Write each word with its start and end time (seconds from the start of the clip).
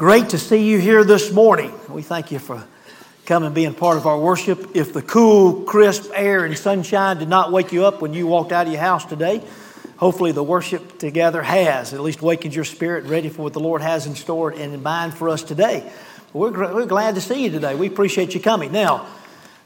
Great 0.00 0.30
to 0.30 0.38
see 0.38 0.66
you 0.66 0.78
here 0.78 1.04
this 1.04 1.30
morning. 1.30 1.78
We 1.90 2.00
thank 2.00 2.32
you 2.32 2.38
for 2.38 2.64
coming 3.26 3.48
and 3.48 3.54
being 3.54 3.74
part 3.74 3.98
of 3.98 4.06
our 4.06 4.18
worship. 4.18 4.74
If 4.74 4.94
the 4.94 5.02
cool, 5.02 5.64
crisp 5.64 6.10
air 6.14 6.46
and 6.46 6.56
sunshine 6.56 7.18
did 7.18 7.28
not 7.28 7.52
wake 7.52 7.70
you 7.70 7.84
up 7.84 8.00
when 8.00 8.14
you 8.14 8.26
walked 8.26 8.50
out 8.50 8.66
of 8.66 8.72
your 8.72 8.80
house 8.80 9.04
today, 9.04 9.44
hopefully 9.98 10.32
the 10.32 10.42
worship 10.42 10.98
together 10.98 11.42
has 11.42 11.92
at 11.92 12.00
least 12.00 12.22
wakened 12.22 12.54
your 12.54 12.64
spirit 12.64 13.04
ready 13.04 13.28
for 13.28 13.42
what 13.42 13.52
the 13.52 13.60
Lord 13.60 13.82
has 13.82 14.06
in 14.06 14.14
store 14.14 14.48
and 14.48 14.72
in 14.72 14.82
mind 14.82 15.12
for 15.12 15.28
us 15.28 15.42
today. 15.42 15.92
We're, 16.32 16.50
we're 16.72 16.86
glad 16.86 17.16
to 17.16 17.20
see 17.20 17.44
you 17.44 17.50
today. 17.50 17.74
We 17.74 17.86
appreciate 17.86 18.32
you 18.32 18.40
coming. 18.40 18.72
Now, 18.72 19.06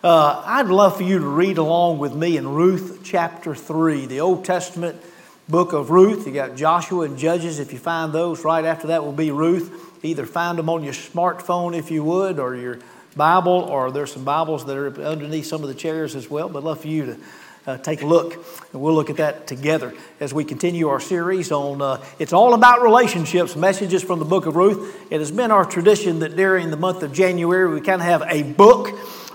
uh, 0.03 0.43
I'd 0.45 0.67
love 0.67 0.97
for 0.97 1.05
you 1.05 1.21
to 1.21 1.29
read 1.29 1.59
along 1.59 2.01
with 2.01 2.13
me 2.13 2.37
in 2.37 2.49
Ruth 2.49 3.03
chapter 3.05 3.55
3, 3.55 4.07
the 4.07 4.19
Old 4.19 4.45
Testament 4.45 5.01
book 5.49 5.73
of 5.73 5.91
Ruth. 5.91 6.27
You 6.27 6.33
got 6.33 6.57
Joshua 6.57 7.05
and 7.05 7.19
Judges. 7.19 7.61
If 7.61 7.73
you 7.73 7.79
find 7.79 8.13
those, 8.13 8.45
right 8.45 8.65
after 8.65 8.89
that 8.89 9.05
will 9.05 9.13
be 9.13 9.31
Ruth. 9.31 9.93
Either 10.05 10.27
find 10.27 10.59
them 10.59 10.69
on 10.69 10.85
your 10.85 10.93
smartphone 10.93 11.75
if 11.75 11.91
you 11.91 12.05
would, 12.05 12.39
or 12.39 12.55
your 12.55 12.79
Bible, 13.17 13.53
or 13.53 13.91
there's 13.91 14.13
some 14.13 14.23
Bibles 14.23 14.67
that 14.67 14.77
are 14.77 15.01
underneath 15.01 15.47
some 15.47 15.63
of 15.63 15.69
the 15.69 15.75
chairs 15.75 16.15
as 16.15 16.29
well. 16.29 16.51
But 16.51 16.63
love 16.63 16.81
for 16.81 16.89
you 16.89 17.07
to 17.07 17.19
uh, 17.67 17.79
take 17.79 18.03
a 18.03 18.07
look, 18.07 18.35
and 18.35 18.83
we'll 18.83 18.93
look 18.93 19.09
at 19.09 19.17
that 19.17 19.47
together 19.47 19.95
as 20.21 20.35
we 20.35 20.45
continue 20.45 20.89
our 20.89 21.01
series 21.01 21.51
on 21.51 21.81
uh, 21.81 22.05
It's 22.19 22.35
All 22.35 22.53
About 22.53 22.83
Relationships 22.83 23.57
Messages 23.57 24.03
from 24.03 24.19
the 24.19 24.27
Book 24.27 24.45
of 24.45 24.57
Ruth. 24.57 24.95
It 25.11 25.21
has 25.21 25.31
been 25.31 25.51
our 25.51 25.65
tradition 25.65 26.19
that 26.19 26.37
during 26.37 26.71
the 26.71 26.77
month 26.77 27.03
of 27.03 27.15
January 27.15 27.73
we 27.73 27.81
kind 27.81 28.03
of 28.03 28.07
have 28.07 28.25
a 28.29 28.43
book 28.43 28.91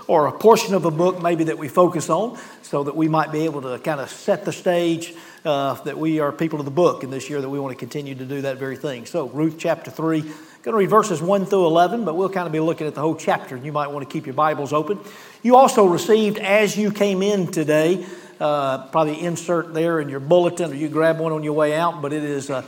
or 0.06 0.28
a 0.28 0.32
portion 0.32 0.74
of 0.74 0.84
a 0.84 0.90
book 0.92 1.20
maybe 1.20 1.44
that 1.44 1.58
we 1.58 1.66
focus 1.66 2.08
on 2.08 2.38
so 2.62 2.84
that 2.84 2.94
we 2.94 3.08
might 3.08 3.32
be 3.32 3.40
able 3.40 3.62
to 3.62 3.78
kind 3.80 4.00
of 4.00 4.08
set 4.08 4.44
the 4.44 4.52
stage 4.52 5.14
uh, 5.44 5.74
that 5.82 5.98
we 5.98 6.20
are 6.20 6.30
people 6.30 6.60
of 6.60 6.64
the 6.64 6.70
book 6.70 7.02
in 7.02 7.10
this 7.10 7.28
year 7.28 7.40
that 7.40 7.48
we 7.48 7.58
want 7.58 7.72
to 7.72 7.78
continue 7.78 8.14
to 8.14 8.24
do 8.24 8.42
that 8.42 8.58
very 8.58 8.76
thing. 8.76 9.06
So, 9.06 9.28
Ruth 9.28 9.56
chapter 9.58 9.90
3 9.90 10.24
going 10.62 10.74
to 10.74 10.78
read 10.78 10.90
verses 10.90 11.22
1 11.22 11.46
through 11.46 11.64
11, 11.66 12.04
but 12.04 12.16
we'll 12.16 12.28
kind 12.28 12.46
of 12.46 12.52
be 12.52 12.60
looking 12.60 12.86
at 12.86 12.94
the 12.94 13.00
whole 13.00 13.14
chapter. 13.14 13.56
You 13.56 13.72
might 13.72 13.86
want 13.86 14.06
to 14.06 14.12
keep 14.12 14.26
your 14.26 14.34
Bibles 14.34 14.74
open. 14.74 15.00
You 15.42 15.56
also 15.56 15.86
received, 15.86 16.38
as 16.38 16.76
you 16.76 16.92
came 16.92 17.22
in 17.22 17.46
today, 17.46 18.04
uh, 18.38 18.88
probably 18.88 19.22
insert 19.22 19.72
there 19.72 20.00
in 20.00 20.10
your 20.10 20.20
bulletin, 20.20 20.72
or 20.72 20.74
you 20.74 20.90
grab 20.90 21.18
one 21.18 21.32
on 21.32 21.42
your 21.42 21.54
way 21.54 21.74
out, 21.74 22.02
but 22.02 22.12
it 22.12 22.22
is 22.22 22.50
a 22.50 22.62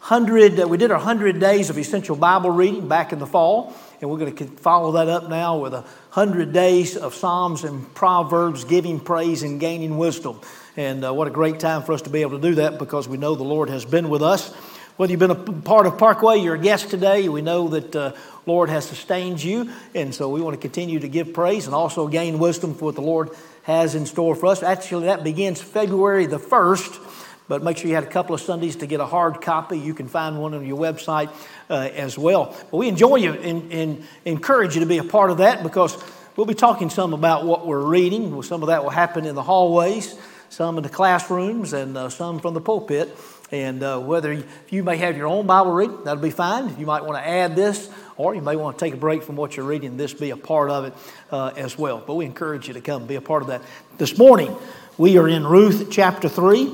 hundred. 0.00 0.58
Uh, 0.58 0.66
we 0.66 0.76
did 0.76 0.90
our 0.90 0.98
hundred 0.98 1.38
days 1.38 1.70
of 1.70 1.78
essential 1.78 2.16
Bible 2.16 2.50
reading 2.50 2.88
back 2.88 3.12
in 3.12 3.20
the 3.20 3.26
fall, 3.26 3.72
and 4.00 4.10
we're 4.10 4.18
going 4.18 4.34
to 4.34 4.46
follow 4.56 4.92
that 4.92 5.08
up 5.08 5.28
now 5.28 5.58
with 5.58 5.72
a 5.72 5.84
hundred 6.10 6.52
days 6.52 6.96
of 6.96 7.14
Psalms 7.14 7.62
and 7.62 7.94
Proverbs, 7.94 8.64
giving 8.64 8.98
praise 8.98 9.44
and 9.44 9.60
gaining 9.60 9.98
wisdom. 9.98 10.40
And 10.76 11.04
uh, 11.04 11.14
what 11.14 11.28
a 11.28 11.30
great 11.30 11.60
time 11.60 11.84
for 11.84 11.92
us 11.92 12.02
to 12.02 12.10
be 12.10 12.22
able 12.22 12.40
to 12.40 12.48
do 12.48 12.56
that 12.56 12.80
because 12.80 13.08
we 13.08 13.18
know 13.18 13.36
the 13.36 13.44
Lord 13.44 13.68
has 13.70 13.84
been 13.84 14.08
with 14.08 14.22
us. 14.22 14.52
Whether 14.96 15.10
you've 15.10 15.20
been 15.20 15.30
a 15.30 15.34
part 15.34 15.86
of 15.86 15.98
Parkway, 15.98 16.38
you're 16.38 16.54
a 16.54 16.58
guest 16.58 16.88
today, 16.88 17.28
we 17.28 17.42
know 17.42 17.68
that 17.68 17.94
uh, 17.94 18.12
Lord 18.46 18.70
has 18.70 18.86
sustained 18.86 19.44
you, 19.44 19.70
and 19.94 20.14
so 20.14 20.30
we 20.30 20.40
want 20.40 20.54
to 20.54 20.60
continue 20.60 21.00
to 21.00 21.08
give 21.08 21.34
praise 21.34 21.66
and 21.66 21.74
also 21.74 22.08
gain 22.08 22.38
wisdom 22.38 22.74
for 22.74 22.86
what 22.86 22.94
the 22.94 23.02
Lord 23.02 23.28
has 23.64 23.94
in 23.94 24.06
store 24.06 24.34
for 24.34 24.46
us. 24.46 24.62
Actually, 24.62 25.04
that 25.04 25.22
begins 25.22 25.60
February 25.60 26.24
the 26.24 26.38
1st, 26.38 26.98
but 27.46 27.62
make 27.62 27.76
sure 27.76 27.88
you 27.88 27.94
had 27.94 28.04
a 28.04 28.08
couple 28.08 28.34
of 28.34 28.40
Sundays 28.40 28.76
to 28.76 28.86
get 28.86 29.00
a 29.00 29.04
hard 29.04 29.42
copy. 29.42 29.78
You 29.78 29.92
can 29.92 30.08
find 30.08 30.40
one 30.40 30.54
on 30.54 30.64
your 30.64 30.78
website 30.78 31.28
uh, 31.68 31.74
as 31.74 32.16
well. 32.16 32.56
But 32.70 32.78
we 32.78 32.88
enjoy 32.88 33.16
you 33.16 33.34
and, 33.34 33.70
and 33.70 34.04
encourage 34.24 34.76
you 34.76 34.80
to 34.80 34.86
be 34.86 34.96
a 34.96 35.04
part 35.04 35.30
of 35.30 35.38
that 35.38 35.62
because 35.62 36.02
we'll 36.36 36.46
be 36.46 36.54
talking 36.54 36.88
some 36.88 37.12
about 37.12 37.44
what 37.44 37.66
we're 37.66 37.84
reading. 37.84 38.42
Some 38.42 38.62
of 38.62 38.68
that 38.68 38.82
will 38.82 38.90
happen 38.90 39.26
in 39.26 39.34
the 39.34 39.42
hallways, 39.42 40.18
some 40.48 40.78
in 40.78 40.82
the 40.82 40.88
classrooms, 40.88 41.74
and 41.74 41.98
uh, 41.98 42.08
some 42.08 42.40
from 42.40 42.54
the 42.54 42.62
pulpit. 42.62 43.14
And 43.52 43.82
uh, 43.82 44.00
whether 44.00 44.44
you, 44.70 44.82
may 44.82 44.96
have 44.96 45.16
your 45.16 45.28
own 45.28 45.46
Bible 45.46 45.72
reading, 45.72 46.02
that'll 46.04 46.22
be 46.22 46.30
fine. 46.30 46.78
You 46.80 46.86
might 46.86 47.04
want 47.04 47.22
to 47.22 47.28
add 47.28 47.54
this, 47.54 47.88
or 48.16 48.34
you 48.34 48.42
may 48.42 48.56
want 48.56 48.78
to 48.78 48.84
take 48.84 48.94
a 48.94 48.96
break 48.96 49.22
from 49.22 49.36
what 49.36 49.56
you're 49.56 49.66
reading, 49.66 49.96
this 49.96 50.12
be 50.12 50.30
a 50.30 50.36
part 50.36 50.68
of 50.68 50.86
it 50.86 50.94
uh, 51.30 51.52
as 51.56 51.78
well. 51.78 52.02
But 52.04 52.16
we 52.16 52.24
encourage 52.24 52.66
you 52.66 52.74
to 52.74 52.80
come 52.80 53.06
be 53.06 53.14
a 53.14 53.20
part 53.20 53.42
of 53.42 53.48
that. 53.48 53.62
This 53.98 54.18
morning, 54.18 54.56
we 54.98 55.16
are 55.16 55.28
in 55.28 55.46
Ruth 55.46 55.88
chapter 55.92 56.28
3, 56.28 56.72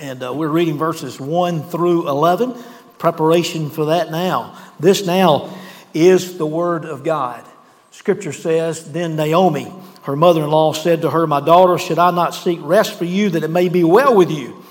and 0.00 0.22
uh, 0.22 0.32
we're 0.32 0.48
reading 0.48 0.78
verses 0.78 1.20
1 1.20 1.64
through 1.64 2.08
11. 2.08 2.54
Preparation 2.98 3.68
for 3.68 3.86
that 3.86 4.10
now. 4.10 4.58
This 4.80 5.04
now 5.04 5.54
is 5.92 6.38
the 6.38 6.46
Word 6.46 6.86
of 6.86 7.04
God. 7.04 7.44
Scripture 7.90 8.32
says, 8.32 8.92
Then 8.92 9.16
Naomi, 9.16 9.70
her 10.04 10.16
mother 10.16 10.42
in 10.42 10.50
law, 10.50 10.72
said 10.72 11.02
to 11.02 11.10
her, 11.10 11.26
My 11.26 11.40
daughter, 11.40 11.76
should 11.76 11.98
I 11.98 12.12
not 12.12 12.34
seek 12.34 12.60
rest 12.62 12.96
for 12.98 13.04
you 13.04 13.28
that 13.30 13.42
it 13.42 13.50
may 13.50 13.68
be 13.68 13.84
well 13.84 14.14
with 14.14 14.30
you? 14.30 14.64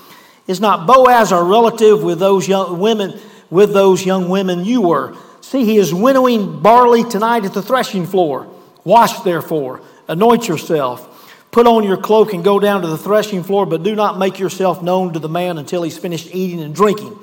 Is 0.46 0.60
not 0.60 0.86
Boaz 0.86 1.32
our 1.32 1.44
relative 1.44 2.02
with 2.02 2.18
those 2.18 2.46
young 2.46 2.78
women, 2.78 3.18
with 3.50 3.72
those 3.72 4.04
young 4.04 4.28
women 4.28 4.64
you 4.64 4.82
were? 4.82 5.16
See, 5.40 5.64
he 5.64 5.76
is 5.76 5.92
winnowing 5.92 6.60
barley 6.60 7.04
tonight 7.04 7.44
at 7.44 7.54
the 7.54 7.62
threshing 7.62 8.06
floor. 8.06 8.46
Wash 8.84 9.20
therefore, 9.20 9.80
anoint 10.08 10.46
yourself, 10.46 11.12
put 11.50 11.66
on 11.66 11.82
your 11.82 11.96
cloak 11.96 12.32
and 12.32 12.44
go 12.44 12.60
down 12.60 12.82
to 12.82 12.88
the 12.88 12.98
threshing 12.98 13.42
floor, 13.42 13.66
but 13.66 13.82
do 13.82 13.96
not 13.96 14.18
make 14.18 14.38
yourself 14.38 14.82
known 14.82 15.12
to 15.12 15.18
the 15.18 15.28
man 15.28 15.58
until 15.58 15.82
he's 15.82 15.98
finished 15.98 16.32
eating 16.32 16.60
and 16.60 16.74
drinking. 16.74 17.18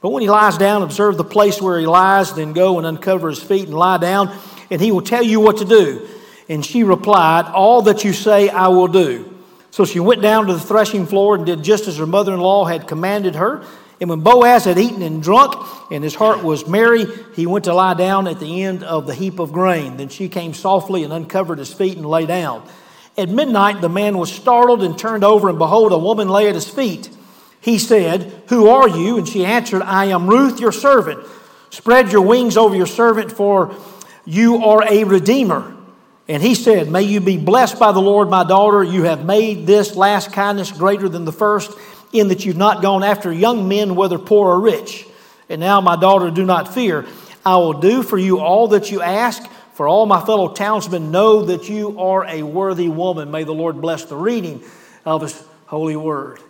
But 0.00 0.10
when 0.10 0.22
he 0.22 0.28
lies 0.28 0.58
down, 0.58 0.82
observe 0.82 1.16
the 1.16 1.24
place 1.24 1.62
where 1.62 1.78
he 1.78 1.86
lies, 1.86 2.34
then 2.34 2.52
go 2.52 2.78
and 2.78 2.86
uncover 2.86 3.28
his 3.28 3.42
feet 3.42 3.66
and 3.68 3.76
lie 3.76 3.98
down, 3.98 4.36
and 4.70 4.80
he 4.80 4.90
will 4.90 5.02
tell 5.02 5.22
you 5.22 5.40
what 5.40 5.58
to 5.58 5.64
do. 5.64 6.06
And 6.48 6.66
she 6.66 6.82
replied, 6.82 7.46
All 7.46 7.82
that 7.82 8.04
you 8.04 8.12
say 8.12 8.48
I 8.48 8.68
will 8.68 8.88
do. 8.88 9.31
So 9.72 9.86
she 9.86 10.00
went 10.00 10.20
down 10.20 10.46
to 10.48 10.52
the 10.52 10.60
threshing 10.60 11.06
floor 11.06 11.34
and 11.34 11.46
did 11.46 11.64
just 11.64 11.88
as 11.88 11.96
her 11.96 12.06
mother 12.06 12.34
in 12.34 12.40
law 12.40 12.66
had 12.66 12.86
commanded 12.86 13.36
her. 13.36 13.64
And 14.02 14.10
when 14.10 14.20
Boaz 14.20 14.66
had 14.66 14.78
eaten 14.78 15.00
and 15.00 15.22
drunk, 15.22 15.54
and 15.90 16.04
his 16.04 16.14
heart 16.14 16.44
was 16.44 16.66
merry, 16.66 17.06
he 17.34 17.46
went 17.46 17.64
to 17.64 17.74
lie 17.74 17.94
down 17.94 18.28
at 18.28 18.38
the 18.38 18.64
end 18.64 18.84
of 18.84 19.06
the 19.06 19.14
heap 19.14 19.38
of 19.38 19.50
grain. 19.50 19.96
Then 19.96 20.10
she 20.10 20.28
came 20.28 20.52
softly 20.52 21.04
and 21.04 21.12
uncovered 21.12 21.58
his 21.58 21.72
feet 21.72 21.96
and 21.96 22.04
lay 22.04 22.26
down. 22.26 22.68
At 23.16 23.30
midnight, 23.30 23.80
the 23.80 23.88
man 23.88 24.18
was 24.18 24.30
startled 24.30 24.82
and 24.82 24.98
turned 24.98 25.24
over, 25.24 25.48
and 25.48 25.58
behold, 25.58 25.92
a 25.92 25.98
woman 25.98 26.28
lay 26.28 26.48
at 26.48 26.54
his 26.54 26.68
feet. 26.68 27.08
He 27.60 27.78
said, 27.78 28.42
Who 28.48 28.68
are 28.68 28.88
you? 28.88 29.16
And 29.16 29.26
she 29.26 29.46
answered, 29.46 29.82
I 29.82 30.06
am 30.06 30.28
Ruth, 30.28 30.60
your 30.60 30.72
servant. 30.72 31.26
Spread 31.70 32.12
your 32.12 32.22
wings 32.22 32.58
over 32.58 32.74
your 32.74 32.86
servant, 32.86 33.32
for 33.32 33.74
you 34.26 34.64
are 34.64 34.84
a 34.86 35.04
redeemer. 35.04 35.76
And 36.28 36.42
he 36.42 36.54
said, 36.54 36.88
May 36.88 37.02
you 37.02 37.20
be 37.20 37.36
blessed 37.36 37.78
by 37.78 37.92
the 37.92 38.00
Lord, 38.00 38.30
my 38.30 38.44
daughter. 38.44 38.82
You 38.82 39.04
have 39.04 39.24
made 39.24 39.66
this 39.66 39.96
last 39.96 40.32
kindness 40.32 40.70
greater 40.70 41.08
than 41.08 41.24
the 41.24 41.32
first, 41.32 41.76
in 42.12 42.28
that 42.28 42.44
you've 42.44 42.56
not 42.56 42.82
gone 42.82 43.02
after 43.02 43.32
young 43.32 43.68
men, 43.68 43.96
whether 43.96 44.18
poor 44.18 44.48
or 44.50 44.60
rich. 44.60 45.06
And 45.48 45.60
now, 45.60 45.80
my 45.80 45.96
daughter, 45.96 46.30
do 46.30 46.44
not 46.44 46.72
fear. 46.72 47.06
I 47.44 47.56
will 47.56 47.74
do 47.74 48.02
for 48.02 48.16
you 48.18 48.38
all 48.38 48.68
that 48.68 48.90
you 48.90 49.02
ask, 49.02 49.42
for 49.74 49.88
all 49.88 50.06
my 50.06 50.24
fellow 50.24 50.52
townsmen 50.52 51.10
know 51.10 51.46
that 51.46 51.68
you 51.68 51.98
are 51.98 52.24
a 52.26 52.42
worthy 52.42 52.88
woman. 52.88 53.30
May 53.30 53.44
the 53.44 53.52
Lord 53.52 53.80
bless 53.80 54.04
the 54.04 54.16
reading 54.16 54.62
of 55.04 55.22
his 55.22 55.42
holy 55.66 55.96
word. 55.96 56.40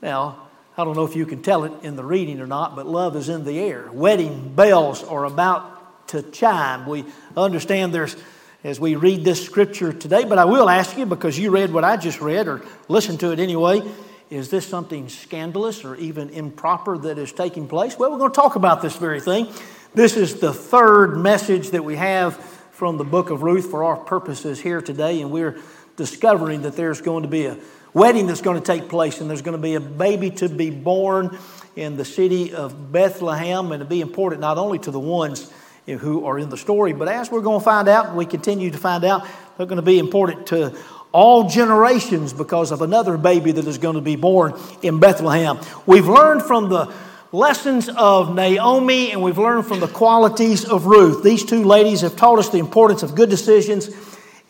Now, 0.00 0.48
I 0.76 0.84
don't 0.84 0.94
know 0.94 1.04
if 1.04 1.16
you 1.16 1.26
can 1.26 1.42
tell 1.42 1.64
it 1.64 1.72
in 1.82 1.96
the 1.96 2.04
reading 2.04 2.40
or 2.40 2.46
not, 2.46 2.76
but 2.76 2.86
love 2.86 3.16
is 3.16 3.28
in 3.28 3.44
the 3.44 3.58
air. 3.58 3.88
Wedding 3.90 4.54
bells 4.54 5.02
are 5.02 5.24
about 5.24 6.08
to 6.08 6.22
chime. 6.22 6.86
We 6.86 7.04
understand 7.36 7.92
there's 7.92 8.16
as 8.64 8.80
we 8.80 8.96
read 8.96 9.24
this 9.24 9.44
scripture 9.44 9.92
today. 9.92 10.24
But 10.24 10.38
I 10.38 10.44
will 10.44 10.68
ask 10.68 10.96
you, 10.96 11.06
because 11.06 11.38
you 11.38 11.50
read 11.50 11.72
what 11.72 11.84
I 11.84 11.96
just 11.96 12.20
read 12.20 12.48
or 12.48 12.62
listened 12.88 13.20
to 13.20 13.30
it 13.32 13.38
anyway, 13.38 13.82
is 14.30 14.50
this 14.50 14.66
something 14.66 15.08
scandalous 15.08 15.84
or 15.84 15.94
even 15.96 16.30
improper 16.30 16.98
that 16.98 17.18
is 17.18 17.32
taking 17.32 17.68
place? 17.68 17.98
Well, 17.98 18.10
we're 18.10 18.18
going 18.18 18.32
to 18.32 18.36
talk 18.36 18.56
about 18.56 18.82
this 18.82 18.96
very 18.96 19.20
thing. 19.20 19.48
This 19.94 20.16
is 20.16 20.40
the 20.40 20.52
third 20.52 21.16
message 21.16 21.70
that 21.70 21.84
we 21.84 21.96
have 21.96 22.36
from 22.36 22.98
the 22.98 23.04
book 23.04 23.30
of 23.30 23.42
Ruth 23.42 23.70
for 23.70 23.84
our 23.84 23.96
purposes 23.96 24.60
here 24.60 24.82
today, 24.82 25.22
and 25.22 25.30
we're 25.30 25.58
discovering 25.96 26.62
that 26.62 26.76
there's 26.76 27.00
going 27.00 27.22
to 27.22 27.28
be 27.28 27.46
a 27.46 27.56
wedding 27.94 28.26
that's 28.26 28.42
going 28.42 28.60
to 28.60 28.64
take 28.64 28.88
place, 28.88 29.20
and 29.20 29.30
there's 29.30 29.42
going 29.42 29.56
to 29.56 29.62
be 29.62 29.74
a 29.74 29.80
baby 29.80 30.30
to 30.30 30.48
be 30.48 30.70
born 30.70 31.36
in 31.74 31.96
the 31.96 32.04
city 32.04 32.52
of 32.54 32.92
Bethlehem, 32.92 33.72
and 33.72 33.80
to 33.80 33.86
be 33.86 34.00
important 34.00 34.40
not 34.40 34.58
only 34.58 34.78
to 34.80 34.90
the 34.90 35.00
ones 35.00 35.50
who 35.96 36.26
are 36.26 36.38
in 36.38 36.50
the 36.50 36.56
story. 36.56 36.92
But 36.92 37.08
as 37.08 37.30
we're 37.30 37.40
going 37.40 37.60
to 37.60 37.64
find 37.64 37.88
out, 37.88 38.14
we 38.14 38.26
continue 38.26 38.70
to 38.70 38.78
find 38.78 39.04
out, 39.04 39.26
they're 39.56 39.66
going 39.66 39.76
to 39.76 39.82
be 39.82 39.98
important 39.98 40.48
to 40.48 40.76
all 41.12 41.48
generations 41.48 42.32
because 42.32 42.70
of 42.70 42.82
another 42.82 43.16
baby 43.16 43.52
that 43.52 43.66
is 43.66 43.78
going 43.78 43.94
to 43.94 44.02
be 44.02 44.16
born 44.16 44.54
in 44.82 45.00
Bethlehem. 45.00 45.58
We've 45.86 46.06
learned 46.06 46.42
from 46.42 46.68
the 46.68 46.92
lessons 47.32 47.88
of 47.88 48.34
Naomi 48.34 49.12
and 49.12 49.22
we've 49.22 49.38
learned 49.38 49.66
from 49.66 49.80
the 49.80 49.88
qualities 49.88 50.64
of 50.64 50.86
Ruth. 50.86 51.22
These 51.22 51.44
two 51.44 51.64
ladies 51.64 52.02
have 52.02 52.16
taught 52.16 52.38
us 52.38 52.50
the 52.50 52.58
importance 52.58 53.02
of 53.02 53.14
good 53.14 53.30
decisions 53.30 53.90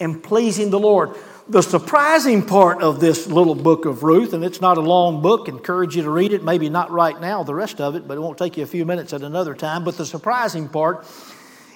and 0.01 0.23
pleasing 0.23 0.71
the 0.71 0.79
Lord. 0.79 1.17
The 1.51 1.63
surprising 1.63 2.45
part 2.45 2.83
of 2.83 3.01
this 3.01 3.27
little 3.27 3.55
book 3.55 3.87
of 3.87 4.03
Ruth, 4.03 4.35
and 4.35 4.45
it's 4.45 4.61
not 4.61 4.77
a 4.77 4.83
long 4.83 5.23
book, 5.23 5.49
encourage 5.49 5.97
you 5.97 6.03
to 6.03 6.11
read 6.11 6.35
it, 6.35 6.45
maybe 6.45 6.69
not 6.69 6.91
right 6.91 7.19
now, 7.19 7.43
the 7.43 7.55
rest 7.55 7.81
of 7.81 7.95
it, 7.95 8.07
but 8.07 8.19
it 8.19 8.21
won't 8.21 8.37
take 8.37 8.59
you 8.59 8.65
a 8.65 8.67
few 8.67 8.85
minutes 8.85 9.15
at 9.15 9.23
another 9.23 9.55
time. 9.55 9.83
But 9.83 9.97
the 9.97 10.05
surprising 10.05 10.69
part 10.69 11.07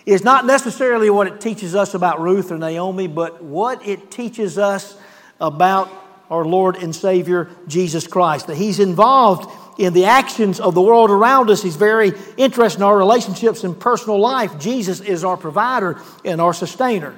is 0.05 0.23
not 0.23 0.45
necessarily 0.45 1.09
what 1.09 1.27
it 1.27 1.41
teaches 1.41 1.75
us 1.75 1.95
about 1.95 2.21
Ruth 2.21 2.53
or 2.53 2.59
Naomi, 2.59 3.07
but 3.07 3.43
what 3.43 3.89
it 3.89 4.11
teaches 4.11 4.59
us 4.59 4.95
about 5.41 5.91
our 6.29 6.45
Lord 6.45 6.77
and 6.77 6.95
Savior 6.95 7.49
Jesus 7.67 8.07
Christ. 8.07 8.49
That 8.49 8.57
He's 8.57 8.79
involved 8.79 9.51
in 9.81 9.95
the 9.95 10.05
actions 10.05 10.61
of 10.61 10.75
the 10.75 10.83
world 10.83 11.11
around 11.11 11.49
us. 11.49 11.63
He's 11.63 11.77
very 11.77 12.13
interested 12.37 12.81
in 12.81 12.85
our 12.85 12.99
relationships 12.99 13.65
and 13.65 13.81
personal 13.81 14.21
life. 14.21 14.59
Jesus 14.59 15.01
is 15.01 15.25
our 15.25 15.39
provider 15.39 15.99
and 16.27 16.43
our 16.43 16.53
sustainer. 16.53 17.15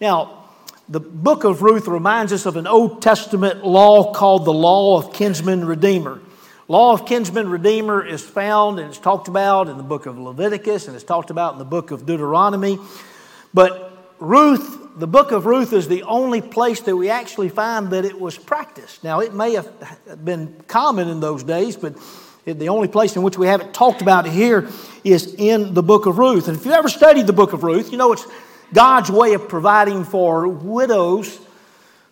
Now, 0.00 0.45
the 0.88 1.00
book 1.00 1.44
of 1.44 1.62
Ruth 1.62 1.88
reminds 1.88 2.32
us 2.32 2.46
of 2.46 2.56
an 2.56 2.66
Old 2.66 3.02
Testament 3.02 3.64
law 3.64 4.12
called 4.12 4.44
the 4.44 4.52
law 4.52 4.98
of 4.98 5.12
kinsman 5.12 5.64
redeemer. 5.64 6.20
Law 6.68 6.92
of 6.92 7.06
kinsman 7.06 7.48
redeemer 7.48 8.04
is 8.04 8.22
found 8.22 8.78
and 8.78 8.88
it's 8.88 8.98
talked 8.98 9.28
about 9.28 9.68
in 9.68 9.76
the 9.76 9.82
book 9.82 10.06
of 10.06 10.18
Leviticus 10.18 10.86
and 10.86 10.94
it's 10.94 11.04
talked 11.04 11.30
about 11.30 11.52
in 11.52 11.58
the 11.58 11.64
book 11.64 11.90
of 11.90 12.06
Deuteronomy. 12.06 12.78
But 13.52 14.14
Ruth 14.18 14.86
the 14.96 15.06
book 15.06 15.30
of 15.30 15.44
Ruth 15.44 15.74
is 15.74 15.88
the 15.88 16.04
only 16.04 16.40
place 16.40 16.80
that 16.80 16.96
we 16.96 17.10
actually 17.10 17.50
find 17.50 17.90
that 17.90 18.06
it 18.06 18.18
was 18.18 18.38
practiced. 18.38 19.04
Now, 19.04 19.20
it 19.20 19.34
may 19.34 19.52
have 19.52 20.24
been 20.24 20.56
common 20.68 21.08
in 21.08 21.20
those 21.20 21.42
days, 21.42 21.76
but 21.76 21.94
the 22.46 22.70
only 22.70 22.88
place 22.88 23.14
in 23.14 23.22
which 23.22 23.36
we 23.36 23.46
have 23.46 23.60
it 23.60 23.74
talked 23.74 24.00
about 24.00 24.26
here 24.26 24.68
is 25.04 25.34
in 25.34 25.74
the 25.74 25.82
book 25.82 26.06
of 26.06 26.16
Ruth. 26.16 26.48
And 26.48 26.56
if 26.56 26.64
you 26.64 26.72
ever 26.72 26.88
studied 26.88 27.26
the 27.26 27.34
book 27.34 27.52
of 27.52 27.62
Ruth, 27.62 27.92
you 27.92 27.98
know 27.98 28.12
it's 28.12 28.26
God's 28.72 29.10
way 29.10 29.34
of 29.34 29.48
providing 29.48 30.04
for 30.04 30.48
widows 30.48 31.38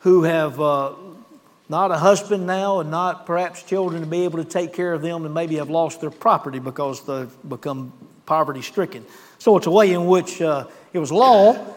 who 0.00 0.22
have 0.22 0.60
uh, 0.60 0.92
not 1.68 1.90
a 1.90 1.96
husband 1.96 2.46
now 2.46 2.80
and 2.80 2.90
not 2.90 3.26
perhaps 3.26 3.62
children 3.62 4.02
to 4.02 4.06
be 4.06 4.24
able 4.24 4.38
to 4.38 4.44
take 4.44 4.72
care 4.72 4.92
of 4.92 5.02
them 5.02 5.24
and 5.24 5.34
maybe 5.34 5.56
have 5.56 5.70
lost 5.70 6.00
their 6.00 6.10
property 6.10 6.58
because 6.58 7.04
they've 7.06 7.48
become 7.48 7.92
poverty 8.26 8.62
stricken. 8.62 9.04
So 9.38 9.56
it's 9.56 9.66
a 9.66 9.70
way 9.70 9.92
in 9.92 10.06
which 10.06 10.40
uh, 10.40 10.66
it 10.92 10.98
was 10.98 11.10
law, 11.10 11.74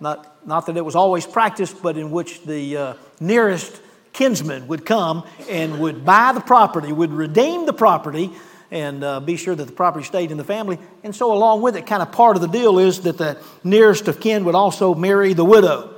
not 0.00 0.46
not 0.46 0.66
that 0.66 0.76
it 0.76 0.84
was 0.84 0.94
always 0.94 1.26
practiced, 1.26 1.82
but 1.82 1.96
in 1.96 2.10
which 2.10 2.42
the 2.42 2.76
uh, 2.76 2.94
nearest 3.20 3.80
kinsman 4.12 4.68
would 4.68 4.86
come 4.86 5.26
and 5.50 5.80
would 5.80 6.04
buy 6.04 6.32
the 6.32 6.40
property, 6.40 6.92
would 6.92 7.12
redeem 7.12 7.66
the 7.66 7.72
property, 7.72 8.30
and 8.70 9.04
uh, 9.04 9.20
be 9.20 9.36
sure 9.36 9.54
that 9.54 9.64
the 9.64 9.72
property 9.72 10.04
stayed 10.04 10.30
in 10.30 10.36
the 10.36 10.44
family. 10.44 10.78
And 11.04 11.14
so, 11.14 11.32
along 11.32 11.62
with 11.62 11.76
it, 11.76 11.86
kind 11.86 12.02
of 12.02 12.12
part 12.12 12.36
of 12.36 12.42
the 12.42 12.48
deal 12.48 12.78
is 12.78 13.02
that 13.02 13.18
the 13.18 13.38
nearest 13.62 14.08
of 14.08 14.20
kin 14.20 14.44
would 14.44 14.54
also 14.54 14.94
marry 14.94 15.32
the 15.32 15.44
widow. 15.44 15.94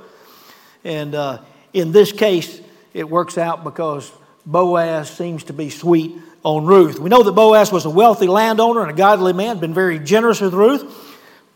And 0.83 1.15
uh, 1.15 1.41
in 1.73 1.91
this 1.91 2.11
case, 2.11 2.61
it 2.93 3.09
works 3.09 3.37
out 3.37 3.63
because 3.63 4.11
Boaz 4.45 5.09
seems 5.09 5.45
to 5.45 5.53
be 5.53 5.69
sweet 5.69 6.15
on 6.43 6.65
Ruth. 6.65 6.99
We 6.99 7.09
know 7.09 7.23
that 7.23 7.33
Boaz 7.33 7.71
was 7.71 7.85
a 7.85 7.89
wealthy 7.89 8.27
landowner 8.27 8.81
and 8.81 8.91
a 8.91 8.93
godly 8.93 9.33
man, 9.33 9.59
been 9.59 9.73
very 9.73 9.99
generous 9.99 10.41
with 10.41 10.53
Ruth 10.53 11.07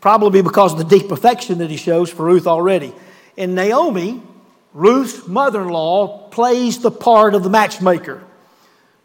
probably 0.04 0.42
because 0.42 0.74
of 0.74 0.78
the 0.78 0.98
deep 0.98 1.10
affection 1.10 1.56
that 1.56 1.70
he 1.70 1.78
shows 1.78 2.10
for 2.10 2.26
Ruth 2.26 2.46
already. 2.46 2.92
And 3.38 3.54
Naomi, 3.54 4.20
Ruth's 4.74 5.26
mother 5.26 5.62
in 5.62 5.70
law, 5.70 6.28
plays 6.28 6.80
the 6.80 6.90
part 6.90 7.34
of 7.34 7.42
the 7.42 7.48
matchmaker. 7.48 8.22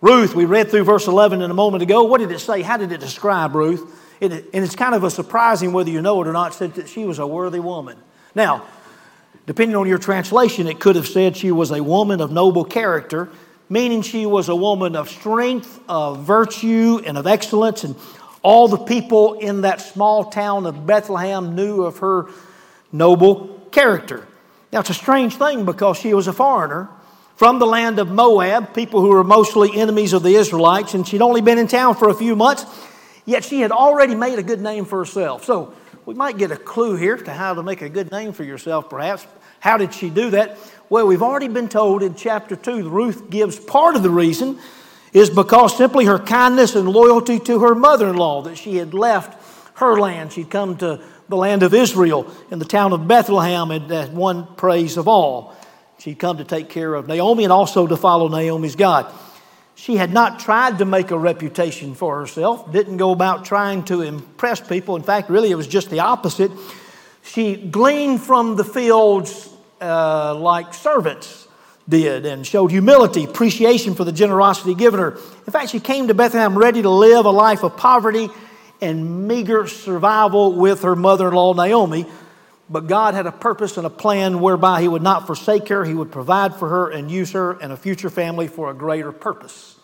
Ruth, 0.01 0.33
we 0.33 0.45
read 0.45 0.69
through 0.69 0.85
verse 0.85 1.07
11 1.07 1.41
in 1.41 1.51
a 1.51 1.53
moment 1.53 1.83
ago. 1.83 2.03
What 2.03 2.19
did 2.19 2.31
it 2.31 2.39
say? 2.39 2.61
How 2.61 2.77
did 2.77 2.91
it 2.91 3.01
describe 3.01 3.53
Ruth? 3.53 3.97
It, 4.21 4.31
and 4.31 4.63
it's 4.63 4.75
kind 4.75 4.95
of 4.95 5.03
a 5.03 5.11
surprising 5.11 5.73
whether 5.73 5.89
you 5.89 6.01
know 6.01 6.21
it 6.21 6.27
or 6.27 6.33
not, 6.33 6.53
said 6.53 6.75
that 6.75 6.87
she 6.87 7.03
was 7.03 7.19
a 7.19 7.27
worthy 7.27 7.59
woman. 7.59 7.97
Now, 8.33 8.65
depending 9.45 9.75
on 9.75 9.87
your 9.87 9.97
translation, 9.97 10.67
it 10.67 10.79
could 10.79 10.95
have 10.95 11.07
said 11.07 11.35
she 11.35 11.51
was 11.51 11.71
a 11.71 11.83
woman 11.83 12.21
of 12.21 12.31
noble 12.31 12.63
character, 12.63 13.29
meaning 13.67 14.01
she 14.01 14.25
was 14.25 14.47
a 14.47 14.55
woman 14.55 14.95
of 14.95 15.09
strength, 15.09 15.81
of 15.89 16.23
virtue, 16.23 17.01
and 17.05 17.17
of 17.17 17.27
excellence. 17.27 17.83
And 17.83 17.95
all 18.41 18.69
the 18.69 18.77
people 18.77 19.33
in 19.33 19.61
that 19.61 19.81
small 19.81 20.25
town 20.25 20.65
of 20.65 20.87
Bethlehem 20.87 21.55
knew 21.55 21.83
of 21.83 21.97
her 21.97 22.27
noble 22.93 23.67
character. 23.71 24.25
Now, 24.71 24.79
it's 24.79 24.89
a 24.89 24.93
strange 24.93 25.35
thing 25.35 25.65
because 25.65 25.97
she 25.97 26.13
was 26.13 26.27
a 26.27 26.33
foreigner 26.33 26.89
from 27.39 27.57
the 27.57 27.65
land 27.65 27.99
of 27.99 28.11
Moab, 28.11 28.73
people 28.73 28.99
who 28.99 29.07
were 29.07 29.23
mostly 29.23 29.73
enemies 29.73 30.11
of 30.11 30.23
the 30.23 30.35
Israelites, 30.35 30.93
and 30.93 31.07
she'd 31.07 31.21
only 31.21 31.39
been 31.39 31.57
in 31.57 31.67
town 31.67 31.95
for 31.95 32.09
a 32.09 32.13
few 32.13 32.35
months, 32.35 32.65
yet 33.23 33.45
she 33.45 33.61
had 33.61 33.71
already 33.71 34.13
made 34.13 34.37
a 34.37 34.43
good 34.43 34.59
name 34.59 34.83
for 34.83 34.99
herself. 34.99 35.45
So, 35.45 35.73
we 36.05 36.15
might 36.15 36.37
get 36.37 36.51
a 36.51 36.57
clue 36.57 36.97
here 36.97 37.15
to 37.15 37.31
how 37.31 37.53
to 37.53 37.63
make 37.63 37.81
a 37.81 37.87
good 37.87 38.11
name 38.11 38.33
for 38.33 38.43
yourself, 38.43 38.89
perhaps. 38.89 39.25
How 39.61 39.77
did 39.77 39.93
she 39.93 40.09
do 40.09 40.31
that? 40.31 40.57
Well, 40.89 41.07
we've 41.07 41.21
already 41.21 41.47
been 41.47 41.69
told 41.69 42.03
in 42.03 42.13
chapter 42.13 42.57
2, 42.57 42.89
Ruth 42.89 43.29
gives 43.29 43.57
part 43.57 43.95
of 43.95 44.03
the 44.03 44.09
reason 44.09 44.59
is 45.13 45.29
because 45.29 45.77
simply 45.77 46.03
her 46.03 46.19
kindness 46.19 46.75
and 46.75 46.89
loyalty 46.89 47.39
to 47.39 47.59
her 47.59 47.73
mother 47.73 48.09
in 48.09 48.17
law, 48.17 48.41
that 48.41 48.57
she 48.57 48.75
had 48.75 48.93
left 48.93 49.41
her 49.75 49.97
land. 49.97 50.33
She'd 50.33 50.49
come 50.49 50.75
to 50.79 50.99
the 51.29 51.37
land 51.37 51.63
of 51.63 51.73
Israel 51.73 52.29
in 52.51 52.59
the 52.59 52.65
town 52.65 52.91
of 52.91 53.07
Bethlehem 53.07 53.71
and 53.71 53.89
that 53.91 54.11
one 54.11 54.45
praise 54.57 54.97
of 54.97 55.07
all. 55.07 55.55
She'd 55.99 56.17
come 56.17 56.37
to 56.37 56.45
take 56.45 56.69
care 56.69 56.93
of 56.93 57.07
Naomi 57.07 57.43
and 57.43 57.53
also 57.53 57.85
to 57.85 57.97
follow 57.97 58.29
Naomi's 58.29 58.75
God. 58.75 59.11
She 59.75 59.95
had 59.95 60.13
not 60.13 60.39
tried 60.39 60.79
to 60.79 60.85
make 60.85 61.11
a 61.11 61.17
reputation 61.17 61.95
for 61.95 62.19
herself, 62.19 62.71
didn't 62.71 62.97
go 62.97 63.11
about 63.11 63.45
trying 63.45 63.83
to 63.85 64.01
impress 64.01 64.59
people. 64.59 64.95
In 64.95 65.03
fact, 65.03 65.29
really, 65.29 65.51
it 65.51 65.55
was 65.55 65.67
just 65.67 65.89
the 65.89 66.01
opposite. 66.01 66.51
She 67.23 67.55
gleaned 67.55 68.21
from 68.21 68.55
the 68.55 68.63
fields 68.63 69.49
uh, 69.81 70.35
like 70.35 70.73
servants 70.73 71.47
did 71.87 72.25
and 72.25 72.45
showed 72.45 72.71
humility, 72.71 73.23
appreciation 73.23 73.95
for 73.95 74.03
the 74.03 74.11
generosity 74.11 74.75
given 74.75 74.99
her. 74.99 75.11
In 75.45 75.51
fact, 75.51 75.69
she 75.69 75.79
came 75.79 76.07
to 76.07 76.13
Bethlehem 76.13 76.57
ready 76.57 76.81
to 76.81 76.89
live 76.89 77.25
a 77.25 77.31
life 77.31 77.63
of 77.63 77.75
poverty 77.77 78.29
and 78.81 79.27
meager 79.27 79.67
survival 79.67 80.53
with 80.53 80.83
her 80.83 80.95
mother 80.95 81.27
in 81.27 81.33
law, 81.33 81.53
Naomi. 81.53 82.05
But 82.69 82.87
God 82.87 83.15
had 83.15 83.25
a 83.25 83.31
purpose 83.31 83.77
and 83.77 83.87
a 83.87 83.89
plan 83.89 84.41
whereby 84.41 84.81
He 84.81 84.87
would 84.87 85.01
not 85.01 85.25
forsake 85.25 85.67
her, 85.69 85.83
He 85.83 85.93
would 85.93 86.11
provide 86.11 86.55
for 86.55 86.69
her 86.69 86.89
and 86.89 87.09
use 87.09 87.31
her 87.31 87.53
and 87.53 87.73
a 87.73 87.77
future 87.77 88.09
family 88.09 88.47
for 88.47 88.69
a 88.69 88.73
greater 88.73 89.11
purpose. 89.11 89.77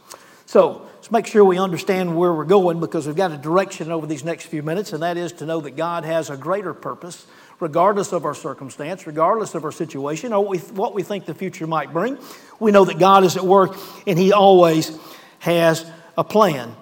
So 0.45 0.87
let's 0.95 1.11
make 1.11 1.25
sure 1.25 1.43
we 1.43 1.57
understand 1.57 2.15
where 2.15 2.31
we're 2.31 2.45
going 2.45 2.79
because 2.79 3.07
we've 3.07 3.15
got 3.15 3.31
a 3.31 3.37
direction 3.37 3.91
over 3.91 4.05
these 4.05 4.23
next 4.23 4.45
few 4.45 4.61
minutes, 4.61 4.93
and 4.93 5.01
that 5.01 5.17
is 5.17 5.31
to 5.33 5.45
know 5.45 5.61
that 5.61 5.75
God 5.75 6.05
has 6.05 6.29
a 6.29 6.37
greater 6.37 6.73
purpose 6.73 7.25
regardless 7.59 8.11
of 8.11 8.25
our 8.25 8.35
circumstance, 8.35 9.07
regardless 9.07 9.55
of 9.55 9.63
our 9.63 9.71
situation, 9.71 10.33
or 10.33 10.41
what 10.41 10.49
we, 10.49 10.57
what 10.57 10.93
we 10.93 11.03
think 11.03 11.25
the 11.25 11.33
future 11.33 11.65
might 11.65 11.91
bring. 11.93 12.17
We 12.59 12.71
know 12.71 12.85
that 12.85 12.99
God 12.99 13.23
is 13.23 13.37
at 13.37 13.43
work 13.43 13.77
and 14.05 14.19
He 14.19 14.33
always 14.33 14.97
has 15.39 15.85
a 16.17 16.23
plan. 16.23 16.75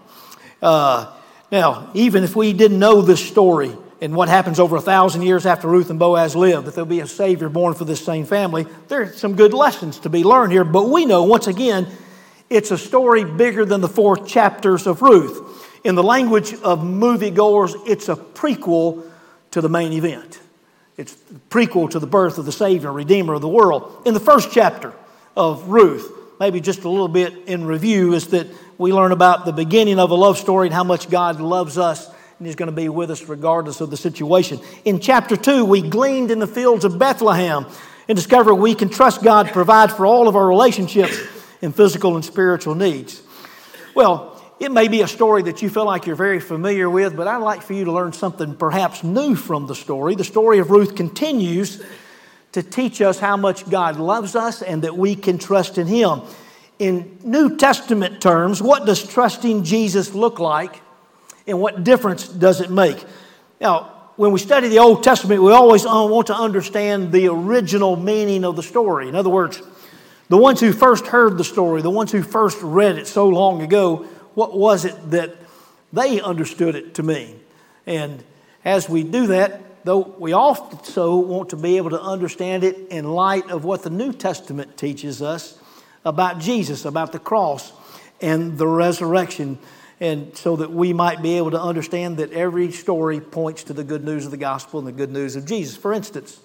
Uh, 0.61 1.13
now, 1.51 1.91
even 1.93 2.23
if 2.23 2.35
we 2.35 2.53
didn't 2.53 2.79
know 2.79 3.01
this 3.01 3.23
story 3.23 3.75
and 4.03 4.13
what 4.13 4.27
happens 4.27 4.59
over 4.59 4.75
a 4.75 4.81
thousand 4.81 5.21
years 5.21 5.45
after 5.45 5.69
Ruth 5.69 5.89
and 5.89 5.97
Boaz 5.97 6.35
lived, 6.35 6.67
that 6.67 6.75
there'll 6.75 6.85
be 6.85 6.99
a 6.99 7.07
Savior 7.07 7.47
born 7.47 7.73
for 7.73 7.85
this 7.85 8.03
same 8.03 8.25
family, 8.25 8.67
there 8.89 9.03
are 9.03 9.13
some 9.13 9.37
good 9.37 9.53
lessons 9.53 9.99
to 9.99 10.09
be 10.09 10.25
learned 10.25 10.51
here. 10.51 10.65
But 10.65 10.89
we 10.89 11.05
know, 11.05 11.23
once 11.23 11.47
again, 11.47 11.87
it's 12.49 12.69
a 12.71 12.77
story 12.77 13.23
bigger 13.23 13.63
than 13.63 13.79
the 13.79 13.87
four 13.87 14.17
chapters 14.17 14.87
of 14.87 15.01
Ruth. 15.01 15.81
In 15.85 15.95
the 15.95 16.03
language 16.03 16.53
of 16.53 16.79
moviegoers, 16.79 17.75
it's 17.87 18.09
a 18.09 18.17
prequel 18.17 19.09
to 19.51 19.61
the 19.61 19.69
main 19.69 19.93
event. 19.93 20.37
It's 20.97 21.15
prequel 21.49 21.89
to 21.91 21.99
the 21.99 22.05
birth 22.05 22.37
of 22.37 22.43
the 22.43 22.51
Savior 22.51 22.91
Redeemer 22.91 23.35
of 23.35 23.41
the 23.41 23.47
world. 23.47 24.01
In 24.05 24.13
the 24.13 24.19
first 24.19 24.51
chapter 24.51 24.91
of 25.37 25.69
Ruth, 25.69 26.11
maybe 26.41 26.59
just 26.59 26.83
a 26.83 26.89
little 26.89 27.07
bit 27.07 27.47
in 27.47 27.65
review, 27.65 28.11
is 28.11 28.27
that 28.27 28.47
we 28.77 28.91
learn 28.91 29.13
about 29.13 29.45
the 29.45 29.53
beginning 29.53 29.97
of 29.97 30.11
a 30.11 30.15
love 30.15 30.37
story 30.37 30.67
and 30.67 30.73
how 30.73 30.83
much 30.83 31.09
God 31.09 31.39
loves 31.39 31.77
us 31.77 32.12
and 32.43 32.47
He's 32.49 32.57
going 32.57 32.69
to 32.69 32.75
be 32.75 32.89
with 32.89 33.09
us 33.09 33.23
regardless 33.29 33.79
of 33.79 33.89
the 33.89 33.95
situation. 33.95 34.59
In 34.83 34.99
chapter 34.99 35.37
2, 35.37 35.63
we 35.63 35.81
gleaned 35.81 36.29
in 36.29 36.39
the 36.39 36.47
fields 36.47 36.83
of 36.83 36.99
Bethlehem 36.99 37.65
and 38.09 38.17
discovered 38.17 38.55
we 38.55 38.75
can 38.75 38.89
trust 38.89 39.23
God 39.23 39.47
to 39.47 39.53
provide 39.53 39.93
for 39.93 40.05
all 40.05 40.27
of 40.27 40.35
our 40.35 40.45
relationships 40.45 41.17
and 41.61 41.73
physical 41.73 42.15
and 42.15 42.25
spiritual 42.25 42.75
needs. 42.75 43.23
Well, 43.95 44.43
it 44.59 44.73
may 44.73 44.89
be 44.89 45.03
a 45.03 45.07
story 45.07 45.43
that 45.43 45.61
you 45.61 45.69
feel 45.69 45.85
like 45.85 46.05
you're 46.05 46.17
very 46.17 46.41
familiar 46.41 46.89
with, 46.89 47.15
but 47.15 47.29
I'd 47.29 47.37
like 47.37 47.61
for 47.61 47.71
you 47.71 47.85
to 47.85 47.93
learn 47.93 48.11
something 48.11 48.57
perhaps 48.57 49.05
new 49.05 49.35
from 49.35 49.65
the 49.67 49.75
story. 49.75 50.15
The 50.15 50.25
story 50.25 50.59
of 50.59 50.69
Ruth 50.69 50.97
continues 50.97 51.81
to 52.51 52.61
teach 52.61 53.01
us 53.01 53.19
how 53.19 53.37
much 53.37 53.69
God 53.69 54.01
loves 54.01 54.35
us 54.35 54.61
and 54.61 54.81
that 54.81 54.97
we 54.97 55.15
can 55.15 55.37
trust 55.37 55.77
in 55.77 55.87
Him. 55.87 56.23
In 56.77 57.19
New 57.23 57.55
Testament 57.55 58.21
terms, 58.21 58.61
what 58.61 58.85
does 58.85 59.01
trusting 59.01 59.63
Jesus 59.63 60.13
look 60.13 60.39
like 60.39 60.82
and 61.47 61.59
what 61.59 61.83
difference 61.83 62.27
does 62.27 62.61
it 62.61 62.69
make? 62.69 63.03
Now, 63.59 63.91
when 64.15 64.31
we 64.31 64.39
study 64.39 64.67
the 64.67 64.79
Old 64.79 65.03
Testament, 65.03 65.41
we 65.41 65.51
always 65.51 65.85
want 65.85 66.27
to 66.27 66.35
understand 66.35 67.11
the 67.11 67.27
original 67.27 67.95
meaning 67.95 68.45
of 68.45 68.55
the 68.55 68.63
story. 68.63 69.09
In 69.09 69.15
other 69.15 69.29
words, 69.29 69.61
the 70.29 70.37
ones 70.37 70.59
who 70.59 70.71
first 70.71 71.07
heard 71.07 71.37
the 71.37 71.43
story, 71.43 71.81
the 71.81 71.89
ones 71.89 72.11
who 72.11 72.21
first 72.21 72.61
read 72.61 72.97
it 72.97 73.07
so 73.07 73.27
long 73.27 73.61
ago, 73.61 74.05
what 74.35 74.57
was 74.57 74.85
it 74.85 75.11
that 75.11 75.35
they 75.91 76.21
understood 76.21 76.75
it 76.75 76.95
to 76.95 77.03
mean? 77.03 77.39
And 77.85 78.23
as 78.63 78.87
we 78.87 79.03
do 79.03 79.27
that, 79.27 79.61
though 79.83 80.15
we 80.17 80.33
also 80.33 81.15
want 81.17 81.49
to 81.49 81.55
be 81.55 81.77
able 81.77 81.89
to 81.89 82.01
understand 82.01 82.63
it 82.63 82.77
in 82.89 83.05
light 83.05 83.49
of 83.49 83.65
what 83.65 83.83
the 83.83 83.89
New 83.89 84.13
Testament 84.13 84.77
teaches 84.77 85.21
us 85.21 85.59
about 86.05 86.39
Jesus, 86.39 86.85
about 86.85 87.11
the 87.11 87.19
cross 87.19 87.73
and 88.21 88.57
the 88.57 88.67
resurrection, 88.67 89.57
and 89.99 90.35
so 90.35 90.55
that 90.55 90.71
we 90.71 90.93
might 90.93 91.21
be 91.21 91.37
able 91.37 91.51
to 91.51 91.61
understand 91.61 92.17
that 92.17 92.31
every 92.31 92.71
story 92.71 93.19
points 93.19 93.63
to 93.65 93.73
the 93.73 93.83
good 93.83 94.03
news 94.03 94.25
of 94.25 94.31
the 94.31 94.37
gospel 94.37 94.79
and 94.79 94.87
the 94.87 94.91
good 94.91 95.11
news 95.11 95.35
of 95.35 95.45
Jesus. 95.45 95.75
For 95.75 95.93
instance, 95.93 96.39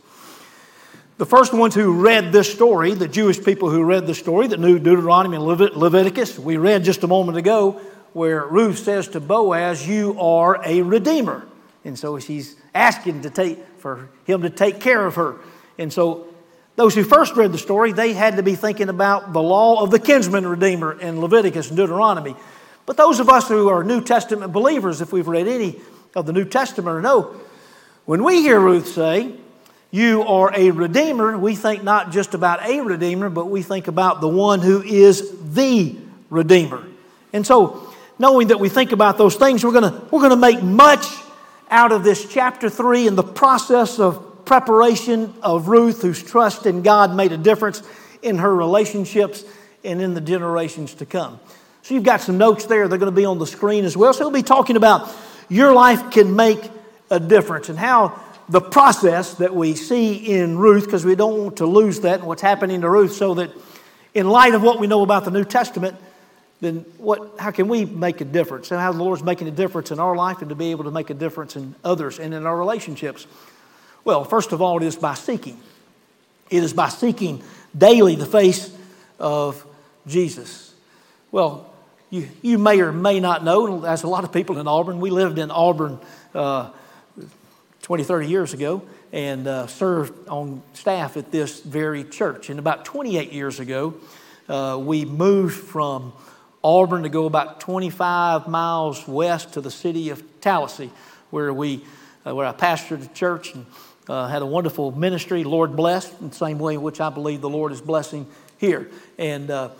The 1.19 1.27
first 1.27 1.53
ones 1.53 1.75
who 1.75 2.01
read 2.01 2.31
this 2.31 2.51
story, 2.53 2.95
the 2.95 3.09
Jewish 3.09 3.43
people 3.43 3.71
who 3.71 3.83
read 3.83 4.07
the 4.07 4.15
story 4.15 4.47
that 4.47 4.61
knew 4.61 4.79
Deuteronomy 4.79 5.37
and 5.37 5.45
Leviticus, 5.45 6.39
we 6.39 6.57
read 6.57 6.85
just 6.85 7.03
a 7.03 7.09
moment 7.09 7.37
ago 7.37 7.81
where 8.13 8.47
Ruth 8.47 8.79
says 8.79 9.09
to 9.09 9.21
Boaz, 9.21 9.87
You 9.87 10.17
are 10.21 10.63
a 10.65 10.83
redeemer. 10.83 11.45
And 11.85 11.99
so 11.99 12.21
she's 12.21 12.55
asking 12.73 13.23
to 13.23 13.31
take, 13.31 13.59
for 13.79 14.09
him 14.27 14.43
to 14.43 14.51
take 14.51 14.79
care 14.79 15.05
of 15.05 15.17
her. 15.17 15.39
And 15.77 15.93
so 15.93 16.29
those 16.77 16.95
who 16.95 17.03
first 17.03 17.35
read 17.35 17.51
the 17.51 17.59
story, 17.59 17.91
they 17.91 18.13
had 18.13 18.37
to 18.37 18.45
be 18.45 18.55
thinking 18.55 18.89
about 18.89 19.33
the 19.33 19.43
law 19.43 19.83
of 19.83 19.91
the 19.91 19.99
kinsman 19.99 20.47
redeemer 20.47 20.93
in 21.01 21.21
Leviticus 21.21 21.67
and 21.67 21.77
Deuteronomy. 21.77 22.37
But 22.89 22.97
those 22.97 23.21
of 23.21 23.29
us 23.29 23.47
who 23.49 23.69
are 23.69 23.85
New 23.85 24.01
Testament 24.01 24.51
believers, 24.51 25.03
if 25.03 25.13
we've 25.13 25.29
read 25.29 25.47
any 25.47 25.79
of 26.17 26.25
the 26.25 26.33
New 26.33 26.47
Testament, 26.47 27.03
know 27.03 27.39
when 28.07 28.25
we 28.25 28.41
hear 28.41 28.59
Ruth 28.59 28.89
say, 28.89 29.35
You 29.91 30.23
are 30.23 30.51
a 30.55 30.71
redeemer, 30.71 31.37
we 31.37 31.55
think 31.55 31.83
not 31.83 32.13
just 32.13 32.33
about 32.33 32.67
a 32.67 32.81
redeemer, 32.81 33.29
but 33.29 33.51
we 33.51 33.61
think 33.61 33.89
about 33.89 34.23
the 34.23 34.29
one 34.29 34.61
who 34.61 34.81
is 34.81 35.37
the 35.53 35.97
redeemer. 36.31 36.83
And 37.35 37.47
so, 37.47 37.93
knowing 38.19 38.49
that 38.49 38.59
we 38.59 38.71
think 38.71 38.93
about 38.93 39.19
those 39.19 39.37
things, 39.37 39.63
we're 39.63 39.79
going 39.79 39.93
we're 40.11 40.21
going 40.21 40.31
to 40.31 40.37
make 40.37 40.63
much 40.63 41.05
out 41.69 41.93
of 41.93 42.05
this 42.05 42.27
chapter 42.27 42.71
3 42.71 43.07
and 43.07 43.19
the 43.19 43.23
process 43.23 43.99
of 43.99 44.47
preparation 44.47 45.35
of 45.43 45.69
Ruth, 45.69 46.01
whose 46.01 46.23
trust 46.23 46.65
in 46.65 46.81
God 46.81 47.15
made 47.15 47.33
a 47.33 47.37
difference 47.37 47.83
in 48.23 48.39
her 48.39 48.57
relationships 48.57 49.45
and 49.85 50.01
in 50.01 50.15
the 50.15 50.23
generations 50.23 50.95
to 50.95 51.05
come. 51.05 51.39
So 51.83 51.95
you've 51.95 52.05
got 52.05 52.21
some 52.21 52.39
notes 52.39 52.67
there. 52.67 52.89
They're 52.89 52.99
going 52.99 53.13
to 53.13 53.17
be 53.17 53.25
on 53.25 53.39
the 53.39 53.47
screen 53.47 53.85
as 53.85 53.97
well. 53.97 54.13
So 54.13 54.25
we'll 54.25 54.31
be 54.31 54.43
talking 54.43 54.77
about 54.77 55.11
your 55.49 55.73
life 55.73 56.11
can 56.11 56.37
make 56.37 56.71
a 57.11 57.19
difference 57.19 57.69
and 57.69 57.79
how 57.79 58.21
the 58.49 58.61
process 58.61 59.35
that 59.35 59.55
we 59.55 59.75
see 59.75 60.15
in 60.15 60.59
Ruth, 60.59 60.85
because 60.85 61.05
we 61.05 61.15
don't 61.15 61.39
want 61.39 61.57
to 61.59 61.67
lose 61.67 62.01
that 62.01 62.21
and 62.21 62.29
what's 62.29 62.43
happening 62.43 62.81
to 62.81 62.91
Ruth, 62.91 63.13
so 63.13 63.35
that 63.35 63.51
in 64.15 64.29
light 64.29 64.55
of 64.55 64.63
what 64.63 64.81
we 64.81 64.87
know 64.87 65.03
about 65.03 65.25
the 65.25 65.31
New 65.31 65.45
Testament, 65.45 65.97
then 66.61 66.85
what, 66.97 67.35
how 67.39 67.51
can 67.51 67.69
we 67.69 67.85
make 67.85 68.21
a 68.21 68.25
difference? 68.25 68.71
And 68.71 68.81
how 68.81 68.93
the 68.93 69.03
Lord's 69.03 69.23
making 69.23 69.49
a 69.49 69.53
difference 69.53 69.91
in 69.91 70.01
our 70.01 70.17
life 70.17 70.41
and 70.41 70.49
to 70.49 70.55
be 70.55 70.71
able 70.71 70.85
to 70.85 70.91
make 70.91 71.11
a 71.11 71.15
difference 71.15 71.57
in 71.57 71.75
others 71.85 72.19
and 72.19 72.35
in 72.35 72.47
our 72.47 72.57
relationships. 72.59 73.27
Well, 74.05 74.25
first 74.25 74.53
of 74.53 74.61
all, 74.63 74.79
it 74.79 74.87
is 74.87 74.97
by 74.97 75.15
seeking. 75.15 75.61
It 76.51 76.65
is 76.65 76.73
by 76.73 76.89
seeking 76.89 77.43
daily 77.77 78.17
the 78.17 78.27
face 78.27 78.75
of 79.19 79.65
Jesus. 80.07 80.75
Well, 81.31 81.68
you, 82.11 82.29
you 82.43 82.59
may 82.59 82.81
or 82.81 82.93
may 82.93 83.21
not 83.21 83.45
know, 83.45 83.85
as 83.85 84.03
a 84.03 84.09
lot 84.09 84.25
of 84.25 84.33
people 84.33 84.59
in 84.59 84.67
Auburn, 84.67 85.01
we 85.01 85.11
lived 85.11 85.39
in 85.39 85.51
Auburn 85.51 85.99
uh, 86.35 86.71
20, 87.83 88.05
30 88.05 88.29
years 88.29 88.55
ago 88.55 88.83
and 89.13 89.47
uh, 89.47 89.67
served 89.67 90.29
on 90.29 90.63
staff 90.75 91.17
at 91.17 91.31
this 91.31 91.61
very 91.61 92.05
church. 92.05 92.51
And 92.51 92.59
about 92.59 92.85
28 92.85 93.33
years 93.33 93.61
ago, 93.61 93.95
uh, 94.49 94.79
we 94.81 95.05
moved 95.05 95.57
from 95.57 96.13
Auburn 96.63 97.03
to 97.05 97.09
go 97.09 97.27
about 97.27 97.61
25 97.61 98.49
miles 98.49 99.07
west 99.07 99.55
to 99.55 99.61
the 99.61 99.71
city 99.71 100.11
of 100.11 100.23
Tallassee, 100.41 100.91
where 101.31 101.53
we 101.53 101.85
uh, 102.27 102.35
where 102.35 102.47
I 102.47 102.53
pastored 102.53 103.05
a 103.05 103.15
church 103.15 103.55
and 103.55 103.65
uh, 104.09 104.27
had 104.27 104.43
a 104.43 104.47
wonderful 104.47 104.91
ministry, 104.91 105.45
Lord 105.45 105.77
blessed, 105.77 106.21
in 106.21 106.31
the 106.31 106.35
same 106.35 106.59
way 106.59 106.75
in 106.75 106.83
which 106.83 107.01
I 107.01 107.11
believe 107.11 107.41
the 107.41 107.49
Lord 107.49 107.73
is 107.73 107.81
blessing 107.81 108.27
here. 108.59 108.91
And 109.19 109.51
uh, 109.51 109.71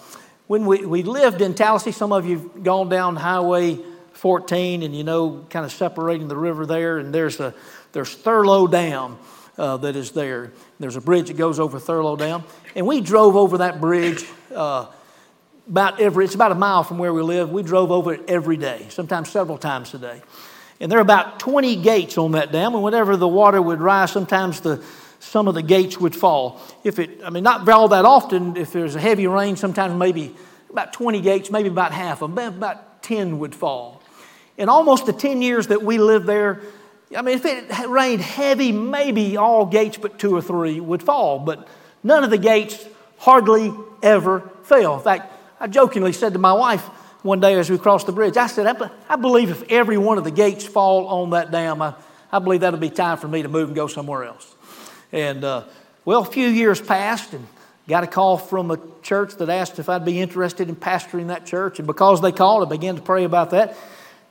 when 0.49 0.65
we, 0.65 0.85
we 0.85 1.03
lived 1.03 1.43
in 1.43 1.55
Tallassee, 1.55 1.93
some 1.93 2.11
of 2.11 2.27
you 2.27 2.39
have 2.39 2.65
gone 2.65 2.89
down 2.89 3.17
Highway 3.17 3.79
14 4.15 4.83
and 4.83 4.97
you 4.97 5.05
know, 5.05 5.45
kind 5.51 5.65
of 5.65 5.71
separating 5.71 6.27
the 6.27 6.37
river 6.37 6.67
there, 6.67 6.99
and 6.99 7.15
there's, 7.15 7.39
a, 7.39 7.55
there's 7.93 8.15
Thurlow 8.15 8.67
Dam 8.67 9.19
uh, 9.59 9.77
that 9.77 9.95
is 9.95 10.13
there. 10.13 10.53
There's 10.81 10.97
a 10.97 11.03
bridge 11.03 11.29
that 11.29 11.37
goes 11.37 11.61
over 11.61 11.79
Thurlow 11.79 12.17
Dam. 12.17 12.45
And 12.75 12.87
we 12.87 13.03
drove 13.03 13.37
over 13.37 13.59
that 13.59 13.79
bridge 13.79 14.25
uh, 14.55 14.87
about 15.69 16.01
every, 16.01 16.25
it's 16.25 16.35
about 16.35 16.53
a 16.53 16.57
mile 16.57 16.83
from 16.83 16.97
where 16.97 17.13
we 17.13 17.21
live. 17.21 17.51
We 17.51 17.63
drove 17.63 17.91
over 17.91 18.15
it 18.15 18.23
every 18.27 18.57
day, 18.57 18.87
sometimes 18.89 19.31
several 19.31 19.59
times 19.59 19.93
a 19.93 19.99
day. 19.99 20.23
And 20.81 20.91
there 20.91 20.99
are 20.99 21.03
about 21.03 21.41
20 21.41 21.77
gates 21.77 22.17
on 22.17 22.33
that 22.33 22.53
dam, 22.53 22.75
and 22.75 22.83
whenever 22.83 23.19
the 23.19 23.29
water 23.29 23.61
would 23.61 23.83
rise, 23.83 24.13
sometimes 24.13 24.61
the, 24.61 24.83
some 25.21 25.49
of 25.49 25.55
the 25.55 25.63
gates 25.63 25.99
would 25.99 26.15
fall. 26.15 26.61
If 26.85 26.99
it, 26.99 27.21
I 27.25 27.31
mean, 27.31 27.43
not 27.45 27.69
all 27.69 27.89
that 27.89 28.05
often, 28.05 28.57
if 28.57 28.73
there's 28.73 28.95
a 28.95 29.01
heavy 29.01 29.27
rain, 29.27 29.57
sometimes 29.57 29.95
maybe 29.95 30.35
about 30.71 30.93
20 30.93 31.21
gates, 31.21 31.51
maybe 31.51 31.69
about 31.69 31.93
half 31.93 32.23
of 32.23 32.35
them, 32.35 32.57
about 32.57 33.03
10 33.03 33.39
would 33.39 33.55
fall. 33.55 34.03
In 34.57 34.69
almost 34.69 35.07
the 35.07 35.13
10 35.13 35.43
years 35.43 35.69
that 35.69 35.83
we 35.83 35.99
lived 35.99 36.27
there, 36.27 36.61
I 37.17 37.23
mean, 37.23 37.39
if 37.39 37.45
it 37.45 37.89
rained 37.89 38.21
heavy, 38.21 38.73
maybe 38.73 39.37
all 39.37 39.67
gates 39.67 39.97
but 39.97 40.19
two 40.19 40.35
or 40.35 40.43
three 40.43 40.79
would 40.79 41.03
fall, 41.03 41.39
but 41.39 41.67
none 42.03 42.25
of 42.25 42.31
the 42.31 42.39
gates 42.39 42.85
hardly 43.19 43.73
ever 44.03 44.51
fell. 44.63 44.97
In 44.97 45.03
fact, 45.03 45.33
I 45.59 45.67
jokingly 45.69 46.13
said 46.13 46.35
to 46.35 46.39
my 46.39 46.53
wife, 46.53 46.85
one 47.23 47.41
day 47.41 47.55
as 47.55 47.69
we 47.69 47.79
crossed 47.79 48.07
the 48.07 48.13
bridge. 48.13 48.37
I 48.37 48.47
said, 48.47 48.67
I, 48.67 48.91
I 49.09 49.17
believe 49.17 49.51
if 49.51 49.63
every 49.71 49.99
one 49.99 50.19
of 50.19 50.25
the 50.25 50.31
gates 50.31 50.65
fall 50.65 51.07
on 51.09 51.31
that 51.31 51.51
dam, 51.51 51.83
I, 51.83 51.95
I 52.31 52.39
believe 52.39 52.61
that'll 52.61 52.79
be 52.79 52.91
time 52.91 53.19
for 53.19 53.29
me 53.29 53.43
to 53.43 53.49
move 53.49 53.69
and 53.69 53.77
go 53.77 53.87
somewhere 53.87 54.25
else. 54.25 54.55
And 55.13 55.45
uh, 55.45 55.65
well, 56.05 56.23
a 56.23 56.25
few 56.25 56.49
years 56.49 56.81
passed 56.81 57.33
and 57.33 57.47
got 57.89 58.05
a 58.05 58.07
call 58.07 58.37
from 58.37 58.71
a 58.71 58.79
church 59.03 59.35
that 59.37 59.49
asked 59.49 59.79
if 59.79 59.89
I'd 59.89 60.05
be 60.05 60.21
interested 60.21 60.69
in 60.69 60.77
pastoring 60.77 61.29
that 61.29 61.47
church. 61.47 61.79
And 61.79 61.87
because 61.87 62.21
they 62.21 62.33
called, 62.33 62.67
I 62.67 62.71
began 62.71 62.97
to 62.97 63.03
pray 63.03 63.25
about 63.25 63.51
that. 63.51 63.77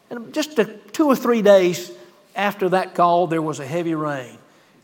And 0.10 0.34
just 0.34 0.58
a, 0.60 0.66
two 0.66 1.08
or 1.08 1.16
three 1.16 1.42
days 1.42 1.92
after 2.36 2.70
that 2.70 2.96
call, 2.96 3.28
there 3.28 3.42
was 3.42 3.60
a 3.60 3.66
heavy 3.66 3.96
rain. 3.96 4.38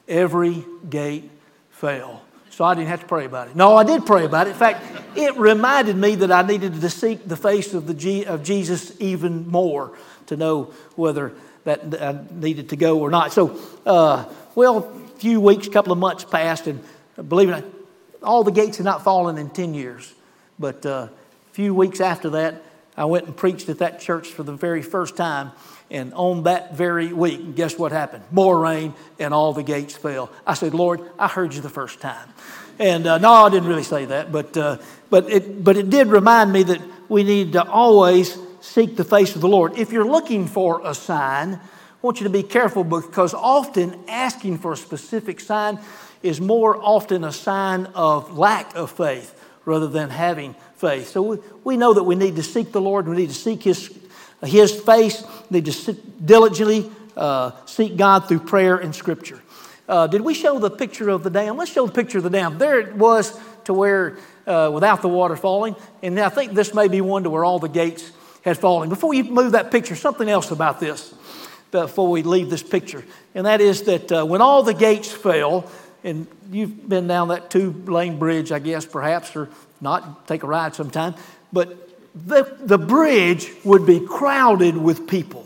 Every 0.08 0.66
gate 0.90 1.30
fell. 1.72 2.22
So 2.50 2.66
I 2.66 2.76
didn't 2.76 2.90
have 2.90 3.02
to 3.02 3.08
pray 3.08 3.26
about 3.26 3.48
it. 3.48 3.56
No, 3.56 3.76
I 3.76 3.84
did 3.84 4.06
pray 4.06 4.26
about 4.26 4.48
it. 4.48 4.52
In 4.52 4.56
fact, 4.58 4.86
it 5.16 5.36
reminded 5.38 5.96
me 5.96 6.16
that 6.16 6.32
I 6.32 6.44
needed 6.44 6.82
to 6.82 6.90
seek 6.90 7.28
the 7.28 7.38
face 7.38 7.74
of, 7.74 7.88
the 7.88 7.94
G, 7.94 8.26
of 8.26 8.44
Jesus 8.44 8.94
even 9.00 9.48
more 9.48 9.92
to 10.28 10.38
know 10.38 10.74
whether 10.96 11.34
that 11.64 12.02
I 12.02 12.20
needed 12.32 12.70
to 12.70 12.76
go 12.76 13.00
or 13.00 13.10
not. 13.10 13.34
So, 13.34 13.60
uh, 13.86 14.26
well, 14.54 14.92
few 15.18 15.40
weeks, 15.40 15.68
couple 15.68 15.92
of 15.92 16.00
months 16.00 16.24
passed, 16.24 16.68
and 16.68 16.84
believe 17.28 17.50
it, 17.50 17.66
all 18.22 18.44
the 18.44 18.52
gates 18.52 18.78
had 18.78 18.86
not 18.86 19.04
fallen 19.04 19.38
in 19.38 19.50
10 19.50 19.74
years. 19.74 20.14
But 20.60 20.86
uh, 20.86 21.08
a 21.10 21.10
few 21.54 21.74
weeks 21.74 22.00
after 22.00 22.32
that, 22.32 22.64
I 22.96 23.06
went 23.06 23.26
and 23.26 23.36
preached 23.36 23.70
at 23.70 23.80
that 23.80 24.00
church 24.00 24.28
for 24.28 24.44
the 24.44 24.54
very 24.54 24.82
first 24.82 25.18
time. 25.18 25.52
And 25.90 26.14
on 26.14 26.44
that 26.44 26.76
very 26.76 27.12
week, 27.12 27.56
guess 27.56 27.78
what 27.78 27.92
happened? 27.92 28.24
More 28.32 28.60
rain, 28.60 28.94
and 29.20 29.34
all 29.34 29.54
the 29.54 29.64
gates 29.64 29.96
fell. 29.96 30.32
I 30.46 30.54
said, 30.54 30.74
Lord, 30.74 31.02
I 31.20 31.28
heard 31.28 31.54
you 31.54 31.62
the 31.62 31.70
first 31.70 32.02
time. 32.02 32.30
And 32.80 33.06
uh, 33.06 33.18
no, 33.20 33.32
I 33.32 33.50
didn't 33.50 33.70
really 33.70 33.84
say 33.84 34.06
that, 34.06 34.32
but, 34.32 34.58
uh, 34.58 34.78
but, 35.10 35.30
it, 35.30 35.64
but 35.64 35.78
it 35.78 35.90
did 35.90 36.08
remind 36.08 36.52
me 36.52 36.64
that 36.64 36.82
we 37.10 37.24
need 37.24 37.54
to 37.54 37.64
always 37.64 38.38
seek 38.62 38.96
the 38.96 39.04
face 39.04 39.36
of 39.36 39.42
the 39.42 39.48
Lord. 39.48 39.78
If 39.78 39.92
you're 39.92 40.08
looking 40.08 40.48
for 40.48 40.82
a 40.84 40.96
sign, 40.96 41.60
want 42.04 42.20
you 42.20 42.26
to 42.26 42.30
be 42.30 42.44
careful 42.44 42.84
because 42.84 43.34
often 43.34 43.98
asking 44.10 44.58
for 44.58 44.74
a 44.74 44.78
specific 44.78 45.40
sign 45.40 45.80
is 46.22 46.42
more 46.42 46.76
often 46.76 47.24
a 47.24 47.32
sign 47.32 47.86
of 47.96 48.38
lack 48.38 48.76
of 48.76 48.92
faith 48.92 49.34
rather 49.64 49.88
than 49.88 50.10
having 50.10 50.54
faith. 50.76 51.08
So 51.08 51.22
we, 51.22 51.38
we 51.64 51.78
know 51.78 51.94
that 51.94 52.04
we 52.04 52.16
need 52.16 52.36
to 52.36 52.44
seek 52.44 52.74
the 52.74 52.82
Lord, 52.82 53.08
we 53.08 53.16
need 53.16 53.30
to 53.30 53.36
seek 53.36 53.64
His, 53.64 53.90
his 54.46 54.78
face, 54.82 55.24
we 55.50 55.62
need 55.62 55.72
to 55.72 55.94
diligently 55.94 56.92
uh, 57.16 57.52
seek 57.66 57.96
God 57.96 58.28
through 58.28 58.40
prayer 58.40 58.76
and 58.76 58.94
Scripture. 58.94 59.42
Uh, 59.88 60.08
did 60.08 60.20
we 60.20 60.34
show 60.34 60.60
the 60.60 60.70
picture 60.70 61.08
of 61.08 61.24
the 61.24 61.30
dam? 61.30 61.56
Let's 61.56 61.72
show 61.72 61.86
the 61.86 61.94
picture 61.94 62.18
of 62.18 62.26
the 62.26 62.30
dam. 62.30 62.58
There 62.58 62.82
it 62.82 62.96
was 62.96 63.40
to 63.64 63.74
where, 63.74 64.18
uh, 64.46 64.72
without 64.74 65.02
the 65.02 65.10
water 65.10 65.38
falling, 65.38 65.78
and 66.02 66.20
I 66.20 66.28
think 66.28 66.52
this 66.52 66.74
may 66.74 66.90
be 66.90 67.00
one 67.00 67.24
to 67.24 67.30
where 67.30 67.46
all 67.46 67.60
the 67.60 67.70
gates 67.70 68.12
had 68.42 68.58
fallen. 68.58 68.90
Before 68.90 69.14
you 69.14 69.24
move 69.24 69.54
that 69.54 69.72
picture, 69.72 69.96
something 69.96 70.28
else 70.28 70.52
about 70.52 70.82
this 70.82 71.14
before 71.82 72.10
we 72.10 72.24
leave 72.24 72.50
this 72.50 72.64
picture, 72.64 73.04
and 73.36 73.46
that 73.46 73.60
is 73.60 73.84
that 73.84 74.12
uh, 74.12 74.26
when 74.26 74.42
all 74.42 74.64
the 74.64 74.74
gates 74.74 75.12
fell, 75.12 75.70
and 76.04 76.28
you've 76.52 76.88
been 76.88 77.08
down 77.08 77.30
that 77.30 77.50
two 77.50 77.72
lane 77.86 78.20
bridge, 78.20 78.52
I 78.52 78.60
guess, 78.60 78.86
perhaps, 78.86 79.36
or 79.36 79.50
not, 79.82 80.28
take 80.28 80.44
a 80.44 80.48
ride 80.48 80.76
sometime, 80.76 81.16
but 81.52 81.90
the, 82.16 82.56
the 82.60 82.78
bridge 82.78 83.52
would 83.64 83.86
be 83.86 84.00
crowded 84.00 84.78
with 84.78 85.08
people 85.08 85.43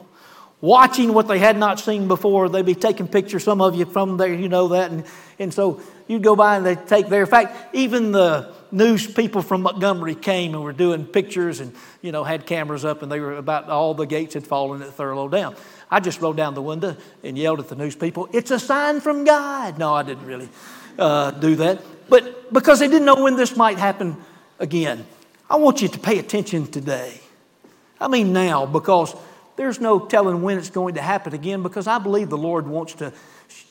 watching 0.62 1.14
what 1.14 1.28
they 1.28 1.40
had 1.40 1.58
not 1.58 1.80
seen 1.80 2.08
before. 2.08 2.50
They'd 2.50 2.66
be 2.66 2.76
taking 2.76 3.08
pictures, 3.08 3.44
some 3.44 3.62
of 3.62 3.76
you 3.76 3.86
from 3.86 4.18
there, 4.18 4.34
you 4.34 4.50
know 4.50 4.70
that. 4.70 4.92
And, 4.92 5.06
and 5.40 5.54
so 5.54 5.82
you'd 6.08 6.24
go 6.24 6.36
by 6.36 6.58
and 6.58 6.66
they'd 6.66 6.88
take 6.88 7.08
there. 7.08 7.22
In 7.22 7.28
fact, 7.28 7.76
even 7.76 8.12
the 8.12 8.54
news 8.72 9.06
people 9.06 9.42
from 9.42 9.62
Montgomery 9.62 10.16
came 10.16 10.54
and 10.54 10.64
were 10.64 10.74
doing 10.74 11.06
pictures 11.06 11.60
and, 11.60 11.74
you 12.02 12.12
know, 12.12 12.24
had 12.24 12.46
cameras 12.46 12.84
up 12.86 13.04
and 13.04 13.12
they 13.12 13.20
were 13.20 13.38
about 13.38 13.70
all 13.70 13.94
the 13.94 14.06
gates 14.06 14.34
had 14.34 14.46
fallen 14.46 14.82
at 14.82 14.94
Thurlow 14.94 15.30
Dam. 15.30 15.56
I 15.90 16.00
just 16.00 16.22
rolled 16.22 16.38
down 16.38 16.54
the 16.54 16.62
window 16.62 16.98
and 17.24 17.38
yelled 17.38 17.60
at 17.60 17.70
the 17.70 17.76
news 17.76 17.96
people, 17.96 18.28
It's 18.34 18.52
a 18.52 18.60
sign 18.60 19.00
from 19.00 19.24
God. 19.24 19.78
No, 19.78 19.94
I 19.94 20.04
didn't 20.04 20.26
really 20.26 20.50
uh, 20.98 21.32
do 21.32 21.56
that. 21.58 21.82
But 22.10 22.52
because 22.52 22.80
they 22.80 22.88
didn't 22.88 23.06
know 23.06 23.22
when 23.22 23.36
this 23.36 23.56
might 23.56 23.78
happen 23.78 24.18
again, 24.60 25.06
I 25.50 25.58
want 25.58 25.82
you 25.82 25.88
to 25.88 26.00
pay 26.00 26.20
attention 26.20 26.68
today. 26.68 27.22
I 28.00 28.08
mean, 28.08 28.34
now, 28.34 28.66
because 28.66 29.16
there's 29.58 29.82
no 29.82 30.00
telling 30.00 30.42
when 30.44 30.58
it's 30.58 30.70
going 30.70 30.96
to 30.96 31.02
happen 31.02 31.34
again 31.34 31.64
because 31.64 31.88
I 31.88 31.98
believe 31.98 32.30
the 32.30 32.38
Lord 32.38 32.68
wants 32.68 32.94
to 32.96 33.12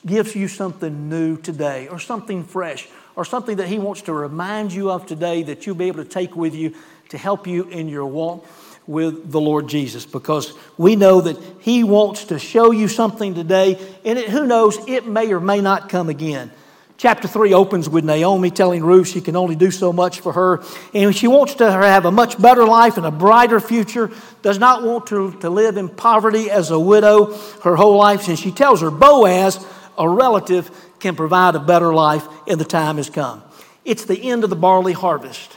give 0.05 0.35
you 0.35 0.47
something 0.47 1.09
new 1.09 1.37
today 1.37 1.87
or 1.87 1.97
something 1.97 2.43
fresh 2.43 2.87
or 3.15 3.25
something 3.25 3.57
that 3.57 3.67
He 3.67 3.79
wants 3.79 4.03
to 4.03 4.13
remind 4.13 4.73
you 4.73 4.91
of 4.91 5.05
today 5.05 5.43
that 5.43 5.65
you'll 5.65 5.75
be 5.75 5.87
able 5.87 6.03
to 6.03 6.09
take 6.09 6.35
with 6.35 6.53
you 6.53 6.75
to 7.09 7.17
help 7.17 7.47
you 7.47 7.63
in 7.63 7.87
your 7.87 8.05
walk 8.05 8.45
with 8.85 9.31
the 9.31 9.39
Lord 9.39 9.67
Jesus 9.67 10.05
because 10.05 10.53
we 10.77 10.95
know 10.95 11.21
that 11.21 11.37
He 11.61 11.83
wants 11.83 12.25
to 12.25 12.39
show 12.39 12.71
you 12.71 12.87
something 12.87 13.33
today, 13.33 13.79
and 14.05 14.19
it, 14.19 14.29
who 14.29 14.45
knows, 14.45 14.77
it 14.87 15.07
may 15.07 15.31
or 15.31 15.39
may 15.39 15.61
not 15.61 15.89
come 15.89 16.09
again. 16.09 16.51
Chapter 16.97 17.27
3 17.27 17.53
opens 17.53 17.87
with 17.87 18.03
Naomi 18.03 18.49
telling 18.49 18.83
Ruth 18.83 19.07
she 19.07 19.21
can 19.21 19.35
only 19.35 19.55
do 19.55 19.69
so 19.69 19.93
much 19.93 20.19
for 20.19 20.33
her, 20.33 20.63
and 20.95 21.15
she 21.15 21.27
wants 21.27 21.53
to 21.55 21.71
have 21.71 22.05
a 22.05 22.11
much 22.11 22.41
better 22.41 22.65
life 22.65 22.97
and 22.97 23.05
a 23.05 23.11
brighter 23.11 23.59
future, 23.59 24.09
does 24.41 24.57
not 24.57 24.81
want 24.81 25.05
to, 25.07 25.31
to 25.41 25.49
live 25.51 25.77
in 25.77 25.89
poverty 25.89 26.49
as 26.49 26.71
a 26.71 26.79
widow 26.79 27.37
her 27.61 27.75
whole 27.75 27.97
life, 27.97 28.27
and 28.27 28.39
she 28.39 28.51
tells 28.51 28.81
her 28.81 28.89
Boaz, 28.89 29.63
a 29.95 30.09
relative, 30.09 30.71
can 30.99 31.15
provide 31.15 31.53
a 31.53 31.59
better 31.59 31.93
life, 31.93 32.27
and 32.47 32.59
the 32.59 32.65
time 32.65 32.97
has 32.97 33.11
come. 33.11 33.43
It's 33.85 34.05
the 34.05 34.19
end 34.19 34.43
of 34.43 34.49
the 34.49 34.55
barley 34.55 34.93
harvest. 34.93 35.55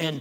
And 0.00 0.20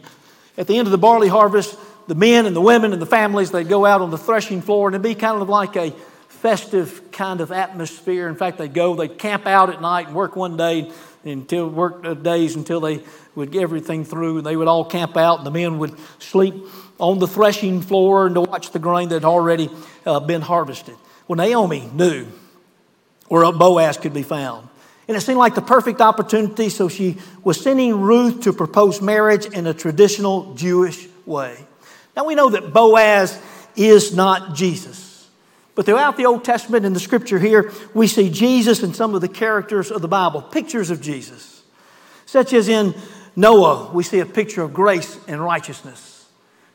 at 0.59 0.67
the 0.67 0.77
end 0.77 0.87
of 0.87 0.91
the 0.91 0.99
barley 0.99 1.27
harvest, 1.27 1.75
the 2.07 2.15
men 2.15 2.45
and 2.45 2.55
the 2.55 2.61
women 2.61 2.93
and 2.93 3.01
the 3.01 3.07
families, 3.07 3.49
they 3.49 3.63
go 3.63 3.83
out 3.83 4.01
on 4.01 4.11
the 4.11 4.17
threshing 4.17 4.61
floor, 4.61 4.87
and 4.87 4.93
it'd 4.93 5.01
be 5.01 5.15
kind 5.15 5.41
of 5.41 5.49
like 5.49 5.75
a 5.75 5.91
festive 6.41 7.11
kind 7.11 7.41
of 7.41 7.51
atmosphere. 7.51 8.27
In 8.27 8.35
fact, 8.35 8.57
they 8.57 8.67
go, 8.67 8.95
they 8.95 9.07
camp 9.07 9.45
out 9.45 9.69
at 9.69 9.81
night 9.81 10.07
and 10.07 10.15
work 10.15 10.35
one 10.35 10.57
day 10.57 10.91
until 11.23 11.67
work 11.67 12.23
days 12.23 12.55
until 12.55 12.79
they 12.79 13.03
would 13.35 13.51
get 13.51 13.61
everything 13.61 14.05
through. 14.05 14.37
And 14.37 14.45
they 14.45 14.55
would 14.55 14.67
all 14.67 14.85
camp 14.85 15.17
out, 15.17 15.39
and 15.39 15.47
the 15.47 15.51
men 15.51 15.79
would 15.79 15.97
sleep 16.19 16.55
on 16.99 17.19
the 17.19 17.27
threshing 17.27 17.81
floor 17.81 18.25
and 18.25 18.35
to 18.35 18.41
watch 18.41 18.71
the 18.71 18.79
grain 18.79 19.09
that 19.09 19.15
had 19.15 19.25
already 19.25 19.69
uh, 20.05 20.19
been 20.19 20.41
harvested. 20.41 20.95
Well, 21.27 21.37
Naomi 21.37 21.89
knew 21.93 22.27
where 23.27 23.51
Boaz 23.51 23.97
could 23.97 24.13
be 24.13 24.23
found. 24.23 24.67
And 25.07 25.15
it 25.15 25.21
seemed 25.21 25.39
like 25.39 25.55
the 25.55 25.61
perfect 25.61 26.01
opportunity, 26.01 26.69
so 26.69 26.89
she 26.89 27.17
was 27.43 27.61
sending 27.61 28.01
Ruth 28.01 28.41
to 28.41 28.53
propose 28.53 29.01
marriage 29.01 29.45
in 29.45 29.65
a 29.65 29.73
traditional 29.73 30.53
Jewish 30.55 31.07
way. 31.25 31.57
Now 32.15 32.25
we 32.25 32.35
know 32.35 32.49
that 32.49 32.73
Boaz 32.73 33.39
is 33.75 34.13
not 34.13 34.55
Jesus. 34.55 35.06
But 35.77 35.85
throughout 35.85 36.17
the 36.17 36.25
Old 36.25 36.43
Testament 36.43 36.87
and 36.87 36.95
the 36.95 36.99
scripture 36.99 37.37
here, 37.37 37.71
we 37.93 38.07
see 38.07 38.31
Jesus 38.31 38.81
and 38.81 38.95
some 38.95 39.13
of 39.13 39.21
the 39.21 39.27
characters 39.27 39.91
of 39.91 40.01
the 40.01 40.07
Bible, 40.07 40.41
pictures 40.41 40.89
of 40.89 41.01
Jesus. 41.01 41.61
Such 42.25 42.51
as 42.53 42.67
in 42.67 42.95
Noah, 43.35 43.91
we 43.93 44.01
see 44.01 44.19
a 44.19 44.25
picture 44.25 44.63
of 44.63 44.73
grace 44.73 45.19
and 45.27 45.39
righteousness. 45.39 46.25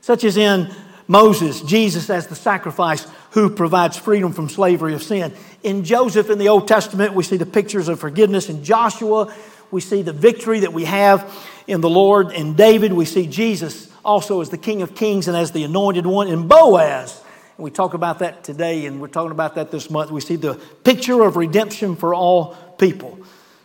Such 0.03 0.23
as 0.23 0.37
in 0.37 0.73
Moses, 1.09 1.63
Jesus 1.63 2.11
as 2.11 2.29
the 2.29 2.37
sacrifice 2.37 3.05
who 3.33 3.51
provides 3.51 3.97
freedom 3.97 4.33
from 4.33 4.49
slavery 4.49 4.95
of 4.95 5.03
sin. 5.03 5.33
In 5.65 5.83
Joseph 5.83 6.31
in 6.31 6.39
the 6.39 6.49
Old 6.49 6.69
Testament, 6.69 7.13
we 7.13 7.25
see 7.25 7.37
the 7.37 7.45
pictures 7.45 7.89
of 7.89 7.99
forgiveness. 7.99 8.49
In 8.49 8.63
Joshua, 8.63 9.35
we 9.73 9.81
see 9.81 10.03
the 10.03 10.13
victory 10.13 10.61
that 10.61 10.73
we 10.73 10.85
have 10.85 11.29
in 11.67 11.81
the 11.81 11.91
Lord. 11.91 12.31
In 12.31 12.55
David, 12.55 12.93
we 12.93 13.07
see 13.07 13.27
Jesus 13.27 13.91
also 14.05 14.41
as 14.43 14.51
the 14.51 14.59
King 14.59 14.81
of 14.81 14.95
Kings 14.95 15.27
and 15.27 15.37
as 15.37 15.51
the 15.51 15.65
anointed 15.65 16.07
one. 16.07 16.29
In 16.29 16.47
Boaz, 16.47 17.22
we 17.63 17.71
talk 17.71 17.95
about 17.95 18.19
that 18.19 18.45
today, 18.45 18.87
and 18.87 19.01
we're 19.01 19.09
talking 19.09 19.31
about 19.31 19.55
that 19.55 19.71
this 19.71 19.89
month. 19.89 20.11
We 20.11 20.21
see 20.21 20.37
the 20.37 20.55
picture 20.85 21.23
of 21.23 21.37
redemption 21.37 21.97
for 21.97 22.15
all 22.15 22.55
people. 22.79 23.19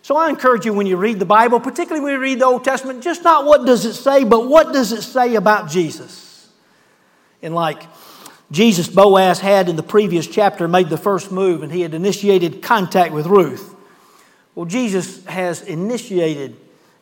So 0.04 0.16
I 0.16 0.30
encourage 0.30 0.66
you 0.66 0.74
when 0.74 0.88
you 0.88 0.96
read 0.98 1.20
the 1.20 1.26
Bible, 1.26 1.60
particularly 1.60 2.04
when 2.04 2.14
you 2.14 2.20
read 2.20 2.40
the 2.40 2.46
Old 2.46 2.64
Testament, 2.64 3.04
just 3.04 3.24
not 3.24 3.46
what 3.46 3.66
does 3.66 3.86
it 3.86 3.96
say, 3.96 4.24
but 4.24 4.48
what 4.48 4.72
does 4.72 4.94
it 4.94 5.02
say 5.02 5.36
about 5.36 5.70
Jesus? 5.70 6.48
And 7.42 7.54
like 7.54 7.84
Jesus, 8.52 8.88
Boaz 8.88 9.40
had 9.40 9.68
in 9.68 9.76
the 9.76 9.84
previous 9.84 10.28
chapter 10.28 10.68
made 10.68 10.90
the 10.90 10.98
first 10.98 11.32
move 11.32 11.64
and 11.64 11.72
he 11.72 11.82
had 11.82 11.94
initiated 11.94 12.62
contact 12.62 13.14
with 13.14 13.26
Ruth. 13.26 13.76
Well, 14.56 14.66
Jesus 14.66 15.26
has 15.26 15.62
initiated 15.62 16.56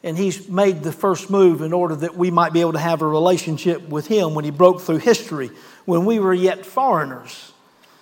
and 0.05 0.15
he's 0.15 0.47
made 0.47 0.83
the 0.83 0.91
first 0.91 1.31
move 1.31 1.63
in 1.63 1.73
order 1.73 1.95
that 1.95 2.15
we 2.15 2.29
might 2.29 2.53
be 2.53 2.61
able 2.61 2.73
to 2.73 2.79
have 2.79 3.01
a 3.01 3.07
relationship 3.07 3.89
with 3.89 4.05
him 4.05 4.35
when 4.35 4.45
he 4.45 4.51
broke 4.51 4.79
through 4.81 4.97
history, 4.97 5.49
when 5.85 6.05
we 6.05 6.19
were 6.19 6.33
yet 6.33 6.63
foreigners. 6.63 7.51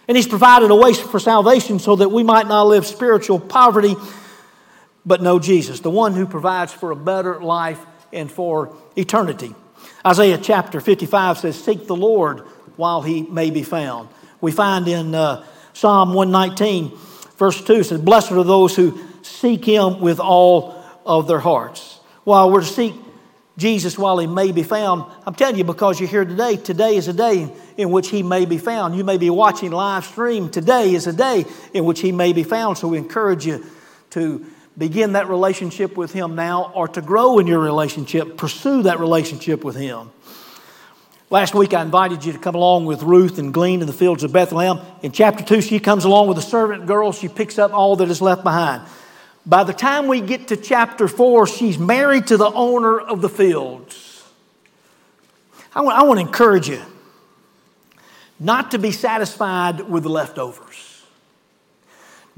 And 0.09 0.17
he's 0.17 0.27
provided 0.27 0.69
a 0.69 0.75
way 0.75 0.93
for 0.93 1.17
salvation 1.17 1.79
so 1.79 1.95
that 1.95 2.09
we 2.09 2.21
might 2.21 2.45
not 2.45 2.67
live 2.67 2.85
spiritual 2.85 3.39
poverty, 3.39 3.95
but 5.05 5.21
know 5.21 5.39
Jesus, 5.39 5.79
the 5.79 5.89
one 5.89 6.13
who 6.13 6.27
provides 6.27 6.73
for 6.73 6.91
a 6.91 6.95
better 6.95 7.41
life 7.41 7.79
and 8.11 8.29
for 8.29 8.75
eternity. 8.97 9.55
Isaiah 10.05 10.37
chapter 10.37 10.81
55 10.81 11.37
says, 11.37 11.63
Seek 11.63 11.87
the 11.87 11.95
Lord 11.95 12.41
while 12.75 13.01
he 13.01 13.21
may 13.21 13.49
be 13.49 13.63
found. 13.63 14.09
We 14.41 14.51
find 14.51 14.89
in 14.89 15.15
uh, 15.15 15.45
Psalm 15.71 16.13
119, 16.13 16.97
verse 17.37 17.63
2 17.63 17.83
says, 17.83 18.01
Blessed 18.01 18.33
are 18.33 18.43
those 18.43 18.75
who 18.75 18.99
seek 19.21 19.63
him 19.63 20.01
with 20.01 20.19
all 20.19 20.83
of 21.05 21.29
their 21.29 21.39
hearts. 21.39 21.92
While 22.23 22.51
we're 22.51 22.61
to 22.61 22.65
seek 22.65 22.95
Jesus 23.57 23.97
while 23.97 24.17
he 24.17 24.27
may 24.27 24.51
be 24.51 24.63
found, 24.63 25.11
I'm 25.27 25.35
telling 25.35 25.57
you 25.57 25.63
because 25.63 25.99
you're 25.99 26.09
here 26.09 26.25
today, 26.25 26.55
today 26.55 26.95
is 26.95 27.07
a 27.07 27.13
day 27.13 27.51
in 27.77 27.91
which 27.91 28.09
he 28.09 28.23
may 28.23 28.45
be 28.45 28.57
found. 28.57 28.95
You 28.95 29.03
may 29.03 29.17
be 29.17 29.29
watching 29.29 29.71
live 29.71 30.05
stream. 30.05 30.49
Today 30.49 30.93
is 30.93 31.05
a 31.05 31.13
day 31.13 31.45
in 31.73 31.85
which 31.85 31.99
he 31.99 32.11
may 32.11 32.33
be 32.33 32.43
found. 32.43 32.77
So 32.77 32.87
we 32.87 32.97
encourage 32.97 33.45
you 33.45 33.65
to 34.11 34.45
begin 34.77 35.13
that 35.13 35.29
relationship 35.29 35.97
with 35.97 36.13
him 36.13 36.35
now 36.35 36.71
or 36.73 36.87
to 36.87 37.01
grow 37.01 37.39
in 37.39 37.45
your 37.45 37.59
relationship, 37.59 38.37
pursue 38.37 38.83
that 38.83 38.99
relationship 38.99 39.63
with 39.63 39.75
him. 39.75 40.09
Last 41.29 41.55
week, 41.55 41.73
I 41.73 41.81
invited 41.81 42.25
you 42.25 42.31
to 42.33 42.39
come 42.39 42.55
along 42.55 42.85
with 42.85 43.01
Ruth 43.01 43.39
and 43.39 43.53
glean 43.53 43.81
in 43.81 43.87
the 43.87 43.93
fields 43.93 44.23
of 44.23 44.31
Bethlehem. 44.31 44.79
In 45.01 45.11
chapter 45.11 45.43
2, 45.43 45.61
she 45.61 45.79
comes 45.79 46.05
along 46.05 46.27
with 46.27 46.37
a 46.37 46.43
servant 46.43 46.85
girl. 46.85 47.11
She 47.11 47.27
picks 47.27 47.57
up 47.57 47.73
all 47.73 47.95
that 47.97 48.09
is 48.09 48.21
left 48.21 48.43
behind. 48.43 48.87
By 49.45 49.63
the 49.63 49.73
time 49.73 50.07
we 50.07 50.21
get 50.21 50.47
to 50.49 50.57
chapter 50.57 51.07
4, 51.07 51.47
she's 51.47 51.77
married 51.77 52.27
to 52.27 52.37
the 52.37 52.49
owner 52.51 52.99
of 52.99 53.21
the 53.21 53.29
fields. 53.29 54.23
I 55.75 55.81
want, 55.81 55.97
I 55.97 56.03
want 56.03 56.19
to 56.19 56.25
encourage 56.25 56.69
you 56.69 56.81
not 58.39 58.71
to 58.71 58.79
be 58.79 58.91
satisfied 58.91 59.81
with 59.81 60.03
the 60.03 60.09
leftovers. 60.09 61.03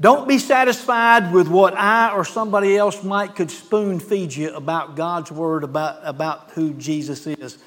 Don't 0.00 0.28
be 0.28 0.38
satisfied 0.38 1.32
with 1.32 1.48
what 1.48 1.74
I 1.74 2.12
or 2.12 2.24
somebody 2.24 2.76
else 2.76 3.02
might 3.02 3.34
could 3.34 3.50
spoon 3.50 3.98
feed 3.98 4.34
you 4.34 4.54
about 4.54 4.94
God's 4.94 5.32
word, 5.32 5.64
about, 5.64 6.00
about 6.02 6.50
who 6.50 6.74
Jesus 6.74 7.26
is. 7.26 7.58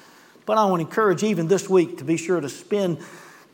But 0.46 0.56
I 0.58 0.64
want 0.66 0.80
to 0.80 0.86
encourage 0.86 1.22
even 1.22 1.48
this 1.48 1.68
week 1.68 1.98
to 1.98 2.04
be 2.04 2.16
sure 2.16 2.40
to 2.40 2.48
spend 2.48 2.98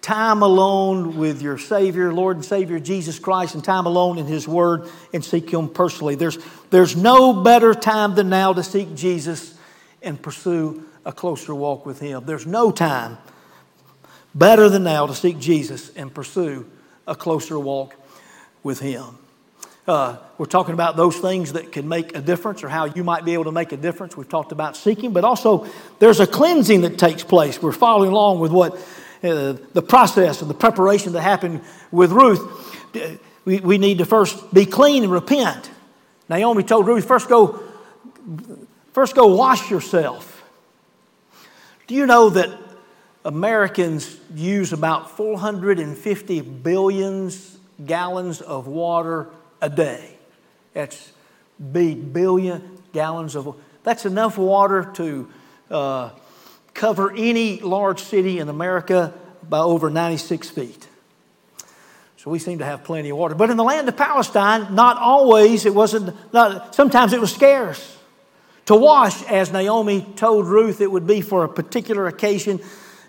time 0.06 0.40
alone 0.40 1.16
with 1.16 1.42
your 1.42 1.58
Savior, 1.58 2.14
Lord 2.14 2.36
and 2.36 2.44
Savior 2.44 2.78
Jesus 2.78 3.18
Christ, 3.18 3.56
and 3.56 3.64
time 3.64 3.86
alone 3.86 4.18
in 4.18 4.26
His 4.26 4.46
Word 4.46 4.88
and 5.12 5.24
seek 5.24 5.50
Him 5.50 5.68
personally. 5.68 6.14
There's, 6.14 6.38
there's 6.70 6.94
no 6.94 7.42
better 7.42 7.74
time 7.74 8.14
than 8.14 8.28
now 8.28 8.52
to 8.52 8.62
seek 8.62 8.94
Jesus 8.94 9.58
and 10.00 10.22
pursue 10.22 10.84
a 11.04 11.12
closer 11.12 11.52
walk 11.52 11.84
with 11.84 11.98
Him. 11.98 12.24
There's 12.24 12.46
no 12.46 12.70
time 12.70 13.18
better 14.32 14.68
than 14.68 14.84
now 14.84 15.08
to 15.08 15.14
seek 15.14 15.40
Jesus 15.40 15.90
and 15.96 16.14
pursue 16.14 16.70
a 17.08 17.16
closer 17.16 17.58
walk 17.58 17.96
with 18.62 18.78
Him. 18.78 19.18
Uh, 19.88 20.18
we're 20.38 20.46
talking 20.46 20.74
about 20.74 20.96
those 20.96 21.16
things 21.16 21.54
that 21.54 21.72
can 21.72 21.88
make 21.88 22.16
a 22.16 22.20
difference 22.20 22.62
or 22.62 22.68
how 22.68 22.84
you 22.84 23.02
might 23.02 23.24
be 23.24 23.32
able 23.32 23.44
to 23.44 23.52
make 23.52 23.72
a 23.72 23.76
difference. 23.76 24.16
We've 24.16 24.28
talked 24.28 24.52
about 24.52 24.76
seeking, 24.76 25.12
but 25.12 25.24
also 25.24 25.66
there's 25.98 26.20
a 26.20 26.28
cleansing 26.28 26.82
that 26.82 26.96
takes 26.96 27.24
place. 27.24 27.60
We're 27.60 27.72
following 27.72 28.12
along 28.12 28.38
with 28.38 28.52
what 28.52 28.78
uh, 29.22 29.54
the 29.72 29.82
process 29.82 30.40
and 30.40 30.50
the 30.50 30.54
preparation 30.54 31.12
that 31.12 31.22
happened 31.22 31.62
with 31.90 32.12
Ruth. 32.12 32.40
We, 33.44 33.60
we 33.60 33.78
need 33.78 33.98
to 33.98 34.04
first 34.04 34.52
be 34.52 34.66
clean 34.66 35.04
and 35.04 35.12
repent. 35.12 35.70
Naomi 36.28 36.62
told 36.62 36.86
Ruth, 36.86 37.06
first 37.06 37.28
go, 37.28 37.62
first 38.92 39.14
go 39.14 39.28
wash 39.34 39.70
yourself. 39.70 40.44
Do 41.86 41.94
you 41.94 42.06
know 42.06 42.30
that 42.30 42.50
Americans 43.24 44.16
use 44.34 44.72
about 44.72 45.10
450 45.16 46.40
billions 46.40 47.56
gallons 47.84 48.40
of 48.40 48.66
water 48.66 49.28
a 49.60 49.68
day. 49.68 50.16
That's 50.72 51.12
big 51.72 52.12
billion 52.12 52.78
gallons 52.92 53.34
of 53.34 53.56
that's 53.82 54.06
enough 54.06 54.38
water 54.38 54.90
to 54.94 55.28
uh, 55.70 56.10
cover 56.76 57.10
any 57.10 57.60
large 57.60 58.02
city 58.02 58.38
in 58.38 58.48
America 58.48 59.12
by 59.48 59.58
over 59.58 59.90
96 59.90 60.48
feet. 60.50 60.88
So 62.18 62.30
we 62.30 62.38
seem 62.38 62.58
to 62.58 62.64
have 62.64 62.84
plenty 62.84 63.10
of 63.10 63.16
water. 63.16 63.34
But 63.34 63.50
in 63.50 63.56
the 63.56 63.64
land 63.64 63.88
of 63.88 63.96
Palestine, 63.96 64.74
not 64.74 64.98
always, 64.98 65.66
it 65.66 65.74
wasn't, 65.74 66.14
not, 66.32 66.74
sometimes 66.74 67.12
it 67.12 67.20
was 67.20 67.32
scarce. 67.32 67.96
To 68.66 68.74
wash, 68.74 69.22
as 69.24 69.52
Naomi 69.52 70.04
told 70.16 70.46
Ruth, 70.46 70.80
it 70.80 70.90
would 70.90 71.06
be 71.06 71.20
for 71.20 71.44
a 71.44 71.48
particular 71.48 72.06
occasion 72.06 72.60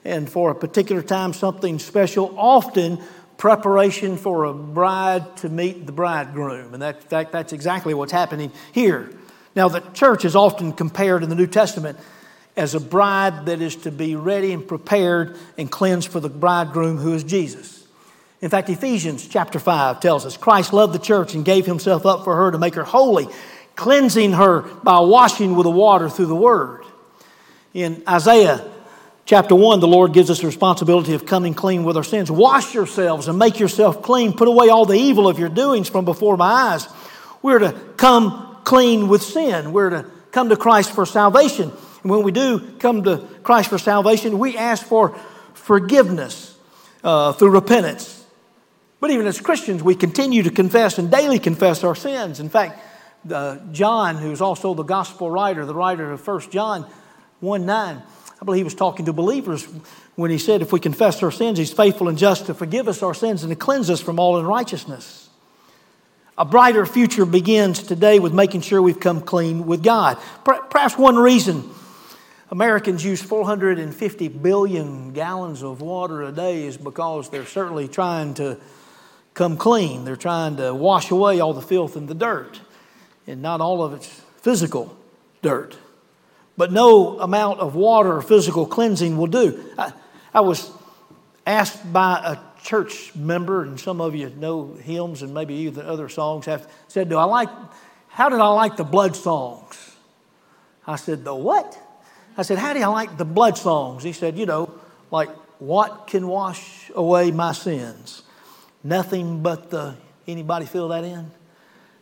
and 0.05 0.29
for 0.29 0.51
a 0.51 0.55
particular 0.55 1.01
time, 1.01 1.33
something 1.33 1.79
special. 1.79 2.33
Often, 2.37 2.99
preparation 3.37 4.17
for 4.17 4.45
a 4.45 4.53
bride 4.53 5.37
to 5.37 5.49
meet 5.49 5.85
the 5.85 5.91
bridegroom. 5.91 6.73
And 6.73 6.81
that, 6.81 7.09
that, 7.09 7.31
that's 7.31 7.53
exactly 7.53 7.93
what's 7.93 8.11
happening 8.11 8.51
here. 8.71 9.11
Now, 9.55 9.69
the 9.69 9.79
church 9.79 10.25
is 10.25 10.35
often 10.35 10.73
compared 10.73 11.23
in 11.23 11.29
the 11.29 11.35
New 11.35 11.47
Testament 11.47 11.97
as 12.57 12.73
a 12.73 12.79
bride 12.79 13.45
that 13.45 13.61
is 13.61 13.75
to 13.77 13.91
be 13.91 14.15
ready 14.15 14.51
and 14.51 14.67
prepared 14.67 15.37
and 15.57 15.71
cleansed 15.71 16.09
for 16.09 16.19
the 16.19 16.29
bridegroom 16.29 16.97
who 16.97 17.13
is 17.13 17.23
Jesus. 17.23 17.87
In 18.41 18.49
fact, 18.49 18.69
Ephesians 18.69 19.27
chapter 19.27 19.59
5 19.59 19.99
tells 19.99 20.25
us 20.25 20.37
Christ 20.37 20.73
loved 20.73 20.93
the 20.93 20.99
church 20.99 21.33
and 21.33 21.45
gave 21.45 21.65
himself 21.65 22.05
up 22.05 22.23
for 22.23 22.35
her 22.35 22.51
to 22.51 22.57
make 22.57 22.75
her 22.75 22.83
holy, 22.83 23.27
cleansing 23.75 24.33
her 24.33 24.61
by 24.61 24.99
washing 24.99 25.55
with 25.55 25.63
the 25.63 25.71
water 25.71 26.09
through 26.09 26.25
the 26.27 26.35
word. 26.35 26.83
In 27.73 28.03
Isaiah 28.07 28.67
chapter 29.25 29.55
1, 29.55 29.79
the 29.79 29.87
Lord 29.87 30.13
gives 30.13 30.29
us 30.29 30.41
the 30.41 30.47
responsibility 30.47 31.13
of 31.13 31.25
coming 31.25 31.53
clean 31.53 31.83
with 31.83 31.97
our 31.97 32.03
sins. 32.03 32.29
Wash 32.29 32.73
yourselves 32.73 33.27
and 33.27 33.37
make 33.37 33.59
yourself 33.59 34.01
clean. 34.01 34.33
Put 34.33 34.47
away 34.47 34.69
all 34.69 34.85
the 34.85 34.97
evil 34.97 35.27
of 35.27 35.39
your 35.39 35.49
doings 35.49 35.89
from 35.89 36.05
before 36.05 36.37
my 36.37 36.45
eyes. 36.45 36.87
We're 37.41 37.59
to 37.59 37.71
come 37.97 38.57
clean 38.63 39.07
with 39.07 39.21
sin. 39.21 39.73
We're 39.73 39.89
to 39.91 40.05
come 40.31 40.49
to 40.49 40.57
Christ 40.57 40.91
for 40.91 41.05
salvation. 41.05 41.71
And 42.07 42.15
when 42.15 42.23
we 42.23 42.31
do 42.31 42.61
come 42.79 43.03
to 43.03 43.17
Christ 43.43 43.67
for 43.67 43.77
salvation, 43.77 44.39
we 44.39 44.55
ask 44.55 44.85
for 44.85 45.13
forgiveness 45.53 46.57
uh, 47.03 47.33
through 47.33 47.49
repentance. 47.49 48.25
But 49.01 49.11
even 49.11 49.27
as 49.27 49.41
Christians, 49.41 49.83
we 49.83 49.93
continue 49.93 50.43
to 50.43 50.49
confess 50.49 50.99
and 50.99 51.11
daily 51.11 51.37
confess 51.37 51.83
our 51.83 51.95
sins. 51.95 52.39
In 52.39 52.47
fact, 52.47 52.79
uh, 53.29 53.57
John, 53.73 54.15
who's 54.15 54.39
also 54.39 54.73
the 54.73 54.83
gospel 54.83 55.29
writer, 55.29 55.65
the 55.65 55.75
writer 55.75 56.13
of 56.13 56.25
1 56.25 56.49
John 56.49 56.89
1 57.41 57.65
9, 57.65 58.01
I 58.41 58.45
believe 58.45 58.59
he 58.59 58.63
was 58.63 58.73
talking 58.73 59.05
to 59.07 59.11
believers 59.11 59.67
when 60.15 60.31
he 60.31 60.37
said, 60.37 60.61
If 60.61 60.71
we 60.71 60.79
confess 60.79 61.21
our 61.23 61.31
sins, 61.31 61.57
he's 61.57 61.73
faithful 61.73 62.07
and 62.07 62.17
just 62.17 62.45
to 62.45 62.53
forgive 62.53 62.87
us 62.87 63.03
our 63.03 63.13
sins 63.13 63.43
and 63.43 63.51
to 63.51 63.57
cleanse 63.57 63.89
us 63.89 63.99
from 63.99 64.17
all 64.17 64.37
unrighteousness. 64.37 65.27
A 66.37 66.45
brighter 66.45 66.85
future 66.85 67.25
begins 67.25 67.83
today 67.83 68.19
with 68.19 68.33
making 68.33 68.61
sure 68.61 68.81
we've 68.81 68.97
come 68.97 69.19
clean 69.19 69.65
with 69.65 69.83
God. 69.83 70.17
Perhaps 70.45 70.97
one 70.97 71.17
reason 71.17 71.69
Americans 72.49 73.03
use 73.03 73.21
450 73.21 74.27
billion 74.29 75.11
gallons 75.11 75.63
of 75.63 75.81
water 75.81 76.23
a 76.23 76.31
day 76.31 76.65
is 76.65 76.77
because 76.77 77.29
they're 77.29 77.45
certainly 77.45 77.87
trying 77.89 78.33
to 78.35 78.57
come 79.33 79.57
clean. 79.57 80.05
They're 80.05 80.15
trying 80.15 80.57
to 80.57 80.73
wash 80.73 81.11
away 81.11 81.41
all 81.41 81.53
the 81.53 81.61
filth 81.61 81.95
and 81.97 82.07
the 82.07 82.15
dirt. 82.15 82.61
And 83.27 83.41
not 83.41 83.59
all 83.59 83.83
of 83.83 83.93
it's 83.93 84.07
physical 84.41 84.97
dirt. 85.41 85.75
But 86.55 86.71
no 86.71 87.19
amount 87.19 87.59
of 87.59 87.75
water 87.75 88.13
or 88.13 88.21
physical 88.21 88.65
cleansing 88.65 89.17
will 89.17 89.27
do. 89.27 89.63
I, 89.77 89.91
I 90.33 90.41
was 90.41 90.71
asked 91.45 91.91
by 91.91 92.21
a 92.23 92.63
church 92.63 93.13
member, 93.15 93.63
and 93.63 93.79
some 93.79 94.01
of 94.01 94.15
you 94.15 94.29
know 94.29 94.73
hymns 94.73 95.21
and 95.21 95.33
maybe 95.33 95.53
even 95.53 95.85
other 95.85 96.09
songs, 96.09 96.45
have 96.45 96.69
said, 96.87 97.09
Do 97.09 97.17
I 97.17 97.25
like, 97.25 97.49
how 98.07 98.29
did 98.29 98.39
I 98.39 98.47
like 98.47 98.77
the 98.77 98.83
blood 98.83 99.15
songs? 99.15 99.95
I 100.85 100.95
said, 100.95 101.23
The 101.23 101.35
what? 101.35 101.77
I 102.37 102.43
said, 102.43 102.57
How 102.59 102.73
do 102.73 102.79
you 102.79 102.87
like 102.87 103.17
the 103.17 103.25
blood 103.25 103.57
songs? 103.57 104.03
He 104.03 104.13
said, 104.13 104.37
You 104.37 104.45
know, 104.45 104.73
like, 105.11 105.29
what 105.59 106.07
can 106.07 106.27
wash 106.27 106.91
away 106.93 107.31
my 107.31 107.51
sins? 107.51 108.21
Nothing 108.83 109.41
but 109.41 109.71
the, 109.71 109.95
anybody 110.27 110.65
fill 110.65 110.89
that 110.89 111.03
in? 111.03 111.31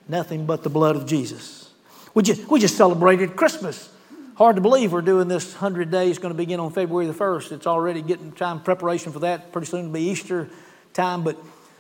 Nothing 0.08 0.46
but 0.46 0.62
the 0.62 0.70
blood 0.70 0.96
of 0.96 1.06
Jesus. 1.06 1.72
We 2.14 2.24
just, 2.24 2.50
we 2.50 2.60
just 2.60 2.76
celebrated 2.76 3.36
Christmas. 3.36 3.90
Hard 4.36 4.58
to 4.58 4.62
believe 4.62 4.92
we're 4.92 5.02
doing 5.02 5.30
this 5.30 5.54
100 5.54 5.90
days, 5.90 6.20
going 6.20 6.34
to 6.34 6.38
begin 6.38 6.60
on 6.60 6.72
February 6.72 7.08
the 7.08 7.14
1st. 7.14 7.54
It's 7.54 7.68
already 7.68 8.02
getting 8.02 8.34
time, 8.34 8.62
preparation 8.62 9.14
for 9.14 9.20
that. 9.20 9.54
Pretty 9.54 9.68
soon 9.68 9.86
to 9.86 9.90
be 9.90 10.02
Easter 10.02 10.50
time. 10.94 11.24
But, 11.24 11.38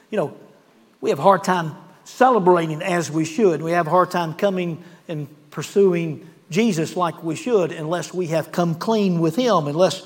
you 0.09 0.17
know, 0.17 0.37
we 1.01 1.09
have 1.09 1.19
a 1.19 1.21
hard 1.21 1.43
time 1.43 1.75
celebrating 2.05 2.81
as 2.81 3.11
we 3.11 3.25
should. 3.25 3.61
We 3.61 3.71
have 3.71 3.87
a 3.87 3.89
hard 3.89 4.11
time 4.11 4.33
coming 4.33 4.83
and 5.09 5.27
pursuing 5.51 6.29
Jesus 6.49 6.95
like 6.95 7.23
we 7.23 7.36
should 7.36 7.71
unless 7.71 8.13
we 8.13 8.27
have 8.27 8.51
come 8.51 8.75
clean 8.75 9.19
with 9.19 9.36
Him, 9.36 9.67
unless 9.67 10.05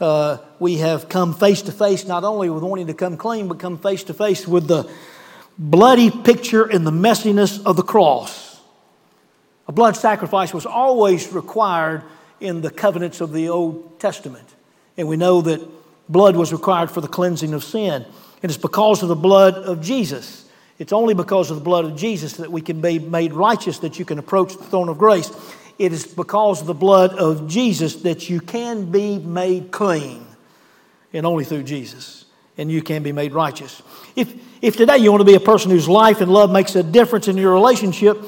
uh, 0.00 0.38
we 0.58 0.76
have 0.78 1.08
come 1.08 1.34
face 1.34 1.62
to 1.62 1.72
face 1.72 2.06
not 2.06 2.24
only 2.24 2.48
with 2.48 2.62
wanting 2.62 2.86
to 2.86 2.94
come 2.94 3.16
clean, 3.16 3.48
but 3.48 3.58
come 3.58 3.78
face 3.78 4.04
to 4.04 4.14
face 4.14 4.46
with 4.46 4.66
the 4.66 4.90
bloody 5.58 6.10
picture 6.10 6.64
and 6.64 6.86
the 6.86 6.90
messiness 6.90 7.64
of 7.64 7.76
the 7.76 7.82
cross. 7.82 8.60
A 9.68 9.72
blood 9.72 9.96
sacrifice 9.96 10.54
was 10.54 10.66
always 10.66 11.32
required 11.32 12.02
in 12.40 12.62
the 12.62 12.70
covenants 12.70 13.20
of 13.20 13.32
the 13.32 13.50
Old 13.50 14.00
Testament. 14.00 14.48
And 14.96 15.06
we 15.06 15.16
know 15.16 15.42
that 15.42 15.60
blood 16.08 16.34
was 16.34 16.52
required 16.52 16.90
for 16.90 17.00
the 17.00 17.08
cleansing 17.08 17.54
of 17.54 17.62
sin. 17.62 18.04
And 18.42 18.50
it's 18.50 18.60
because 18.60 19.02
of 19.02 19.08
the 19.08 19.16
blood 19.16 19.54
of 19.54 19.80
Jesus. 19.82 20.48
It's 20.78 20.92
only 20.94 21.12
because 21.12 21.50
of 21.50 21.58
the 21.58 21.62
blood 21.62 21.84
of 21.84 21.94
Jesus 21.94 22.34
that 22.38 22.50
we 22.50 22.62
can 22.62 22.80
be 22.80 22.98
made 22.98 23.34
righteous, 23.34 23.78
that 23.80 23.98
you 23.98 24.06
can 24.06 24.18
approach 24.18 24.56
the 24.56 24.64
throne 24.64 24.88
of 24.88 24.96
grace. 24.96 25.30
It 25.80 25.94
is 25.94 26.06
because 26.06 26.60
of 26.60 26.66
the 26.66 26.74
blood 26.74 27.14
of 27.14 27.48
Jesus 27.48 28.02
that 28.02 28.28
you 28.28 28.38
can 28.38 28.90
be 28.90 29.18
made 29.18 29.70
clean, 29.70 30.26
and 31.14 31.24
only 31.24 31.42
through 31.42 31.62
Jesus. 31.62 32.26
And 32.58 32.70
you 32.70 32.82
can 32.82 33.02
be 33.02 33.12
made 33.12 33.32
righteous. 33.32 33.80
If, 34.14 34.30
if 34.60 34.76
today 34.76 34.98
you 34.98 35.10
want 35.10 35.22
to 35.22 35.24
be 35.24 35.36
a 35.36 35.40
person 35.40 35.70
whose 35.70 35.88
life 35.88 36.20
and 36.20 36.30
love 36.30 36.50
makes 36.50 36.76
a 36.76 36.82
difference 36.82 37.28
in 37.28 37.38
your 37.38 37.54
relationship, 37.54 38.22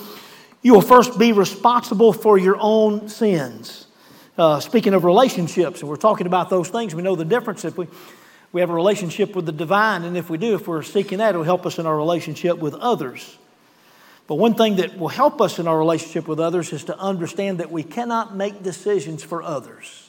you 0.62 0.73
will 0.73 0.81
first 0.81 1.19
be 1.19 1.33
responsible 1.33 2.15
for 2.15 2.38
your 2.38 2.57
own 2.59 3.11
sins. 3.11 3.87
Uh, 4.38 4.59
speaking 4.59 4.95
of 4.95 5.05
relationships, 5.05 5.81
and 5.81 5.91
we're 5.91 5.97
talking 5.97 6.27
about 6.27 6.49
those 6.49 6.71
things, 6.71 6.95
we 6.95 7.03
know 7.03 7.17
the 7.17 7.27
difference 7.27 7.67
if 7.67 7.77
we, 7.77 7.87
we 8.53 8.62
have 8.62 8.71
a 8.71 8.75
relationship 8.75 9.37
with 9.37 9.45
the 9.45 9.53
divine, 9.53 10.05
and 10.05 10.17
if 10.17 10.31
we 10.31 10.38
do, 10.38 10.55
if 10.55 10.67
we're 10.67 10.83
seeking 10.83 11.19
that, 11.19 11.35
it'll 11.35 11.43
help 11.43 11.67
us 11.67 11.79
in 11.79 11.85
our 11.85 11.99
relationship 11.99 12.57
with 12.57 12.73
others. 12.77 13.37
But 14.33 14.38
one 14.38 14.55
thing 14.55 14.77
that 14.77 14.97
will 14.97 15.09
help 15.09 15.42
us 15.42 15.59
in 15.59 15.68
our 15.68 15.79
relationship 15.79 16.27
with 16.27 16.40
others 16.40 16.73
is 16.73 16.85
to 16.85 16.99
understand 16.99 17.59
that 17.59 17.71
we 17.71 17.83
cannot 17.83 18.35
make 18.35 18.62
decisions 18.62 19.23
for 19.23 19.42
others. 19.42 20.09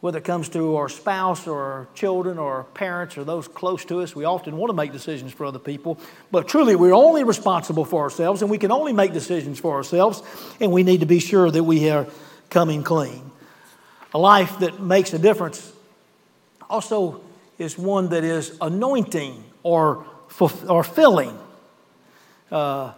Whether 0.00 0.20
it 0.20 0.24
comes 0.24 0.48
to 0.48 0.76
our 0.76 0.88
spouse 0.88 1.46
or 1.46 1.60
our 1.60 1.88
children 1.94 2.38
or 2.38 2.54
our 2.54 2.64
parents 2.64 3.18
or 3.18 3.24
those 3.24 3.48
close 3.48 3.84
to 3.84 4.00
us, 4.00 4.16
we 4.16 4.24
often 4.24 4.56
want 4.56 4.70
to 4.70 4.74
make 4.74 4.90
decisions 4.90 5.34
for 5.34 5.44
other 5.44 5.58
people. 5.58 5.98
But 6.30 6.48
truly, 6.48 6.76
we're 6.76 6.94
only 6.94 7.24
responsible 7.24 7.84
for 7.84 8.00
ourselves 8.00 8.40
and 8.40 8.50
we 8.50 8.56
can 8.56 8.72
only 8.72 8.94
make 8.94 9.12
decisions 9.12 9.60
for 9.60 9.74
ourselves, 9.74 10.22
and 10.58 10.72
we 10.72 10.82
need 10.82 11.00
to 11.00 11.06
be 11.06 11.18
sure 11.18 11.50
that 11.50 11.62
we 11.62 11.90
are 11.90 12.06
coming 12.48 12.82
clean. 12.82 13.30
A 14.14 14.18
life 14.18 14.60
that 14.60 14.80
makes 14.80 15.12
a 15.12 15.18
difference 15.18 15.70
also 16.70 17.20
is 17.58 17.76
one 17.76 18.08
that 18.08 18.24
is 18.24 18.56
anointing 18.62 19.44
or, 19.62 20.06
or 20.40 20.82
filling. 20.82 21.38
Uh, 22.50 22.92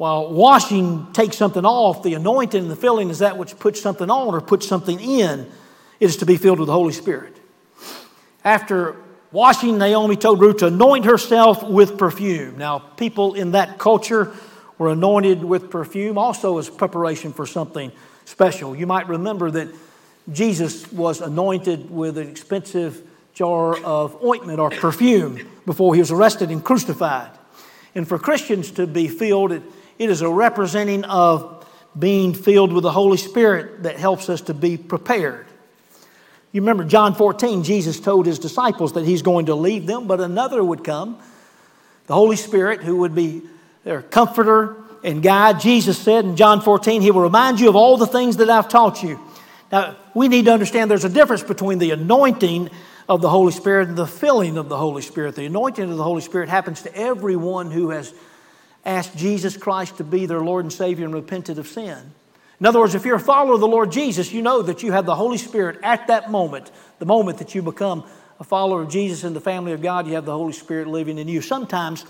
while 0.00 0.32
washing 0.32 1.12
takes 1.12 1.36
something 1.36 1.66
off, 1.66 2.02
the 2.02 2.14
anointing 2.14 2.62
and 2.62 2.70
the 2.70 2.74
filling 2.74 3.10
is 3.10 3.18
that 3.18 3.36
which 3.36 3.58
puts 3.58 3.82
something 3.82 4.08
on 4.08 4.34
or 4.34 4.40
puts 4.40 4.66
something 4.66 4.98
in. 4.98 5.40
It 5.40 6.06
is 6.06 6.16
to 6.16 6.24
be 6.24 6.38
filled 6.38 6.58
with 6.58 6.68
the 6.68 6.72
Holy 6.72 6.94
Spirit. 6.94 7.36
After 8.42 8.96
washing, 9.30 9.76
Naomi 9.76 10.16
told 10.16 10.40
Ruth 10.40 10.56
to 10.60 10.68
anoint 10.68 11.04
herself 11.04 11.62
with 11.62 11.98
perfume. 11.98 12.56
Now, 12.56 12.78
people 12.78 13.34
in 13.34 13.50
that 13.50 13.76
culture 13.78 14.32
were 14.78 14.88
anointed 14.88 15.44
with 15.44 15.68
perfume 15.68 16.16
also 16.16 16.56
as 16.56 16.70
preparation 16.70 17.34
for 17.34 17.44
something 17.44 17.92
special. 18.24 18.74
You 18.74 18.86
might 18.86 19.06
remember 19.06 19.50
that 19.50 19.68
Jesus 20.32 20.90
was 20.90 21.20
anointed 21.20 21.90
with 21.90 22.16
an 22.16 22.26
expensive 22.26 23.02
jar 23.34 23.76
of 23.76 24.24
ointment 24.24 24.60
or 24.60 24.70
perfume 24.70 25.46
before 25.66 25.94
he 25.94 26.00
was 26.00 26.10
arrested 26.10 26.48
and 26.48 26.64
crucified. 26.64 27.32
And 27.94 28.08
for 28.08 28.18
Christians 28.18 28.70
to 28.72 28.86
be 28.86 29.06
filled, 29.06 29.52
it 29.52 29.62
it 30.00 30.08
is 30.08 30.22
a 30.22 30.28
representing 30.30 31.04
of 31.04 31.66
being 31.96 32.32
filled 32.32 32.72
with 32.72 32.84
the 32.84 32.90
Holy 32.90 33.18
Spirit 33.18 33.82
that 33.82 33.98
helps 33.98 34.30
us 34.30 34.40
to 34.40 34.54
be 34.54 34.78
prepared. 34.78 35.44
You 36.52 36.62
remember 36.62 36.84
John 36.84 37.14
14, 37.14 37.62
Jesus 37.62 38.00
told 38.00 38.24
his 38.24 38.38
disciples 38.38 38.94
that 38.94 39.04
he's 39.04 39.20
going 39.20 39.46
to 39.46 39.54
leave 39.54 39.86
them, 39.86 40.06
but 40.06 40.18
another 40.18 40.64
would 40.64 40.84
come, 40.84 41.18
the 42.06 42.14
Holy 42.14 42.36
Spirit, 42.36 42.80
who 42.80 42.96
would 42.96 43.14
be 43.14 43.42
their 43.84 44.00
comforter 44.00 44.74
and 45.04 45.22
guide. 45.22 45.60
Jesus 45.60 45.98
said 45.98 46.24
in 46.24 46.34
John 46.34 46.62
14, 46.62 47.02
He 47.02 47.10
will 47.10 47.20
remind 47.20 47.60
you 47.60 47.68
of 47.68 47.76
all 47.76 47.98
the 47.98 48.06
things 48.06 48.38
that 48.38 48.48
I've 48.48 48.70
taught 48.70 49.02
you. 49.02 49.20
Now, 49.70 49.96
we 50.14 50.28
need 50.28 50.46
to 50.46 50.52
understand 50.52 50.90
there's 50.90 51.04
a 51.04 51.10
difference 51.10 51.42
between 51.42 51.78
the 51.78 51.90
anointing 51.90 52.70
of 53.06 53.20
the 53.20 53.28
Holy 53.28 53.52
Spirit 53.52 53.88
and 53.88 53.98
the 53.98 54.06
filling 54.06 54.56
of 54.56 54.70
the 54.70 54.78
Holy 54.78 55.02
Spirit. 55.02 55.34
The 55.34 55.44
anointing 55.44 55.90
of 55.90 55.96
the 55.98 56.02
Holy 56.02 56.22
Spirit 56.22 56.48
happens 56.48 56.80
to 56.84 56.96
everyone 56.96 57.70
who 57.70 57.90
has 57.90 58.14
asked 58.84 59.16
Jesus 59.16 59.56
Christ 59.56 59.98
to 59.98 60.04
be 60.04 60.26
their 60.26 60.40
Lord 60.40 60.64
and 60.64 60.72
Savior 60.72 61.04
and 61.04 61.14
repented 61.14 61.58
of 61.58 61.66
sin. 61.66 61.98
In 62.58 62.66
other 62.66 62.80
words, 62.80 62.94
if 62.94 63.04
you're 63.04 63.16
a 63.16 63.20
follower 63.20 63.54
of 63.54 63.60
the 63.60 63.66
Lord 63.66 63.90
Jesus, 63.90 64.32
you 64.32 64.42
know 64.42 64.62
that 64.62 64.82
you 64.82 64.92
have 64.92 65.06
the 65.06 65.14
Holy 65.14 65.38
Spirit 65.38 65.78
at 65.82 66.08
that 66.08 66.30
moment, 66.30 66.70
the 66.98 67.06
moment 67.06 67.38
that 67.38 67.54
you 67.54 67.62
become 67.62 68.04
a 68.38 68.44
follower 68.44 68.82
of 68.82 68.90
Jesus 68.90 69.24
in 69.24 69.32
the 69.32 69.40
family 69.40 69.72
of 69.72 69.80
God, 69.82 70.06
you 70.06 70.14
have 70.14 70.26
the 70.26 70.36
Holy 70.36 70.52
Spirit 70.52 70.86
living 70.86 71.18
in 71.18 71.28
you, 71.28 71.40
sometimes 71.40 72.04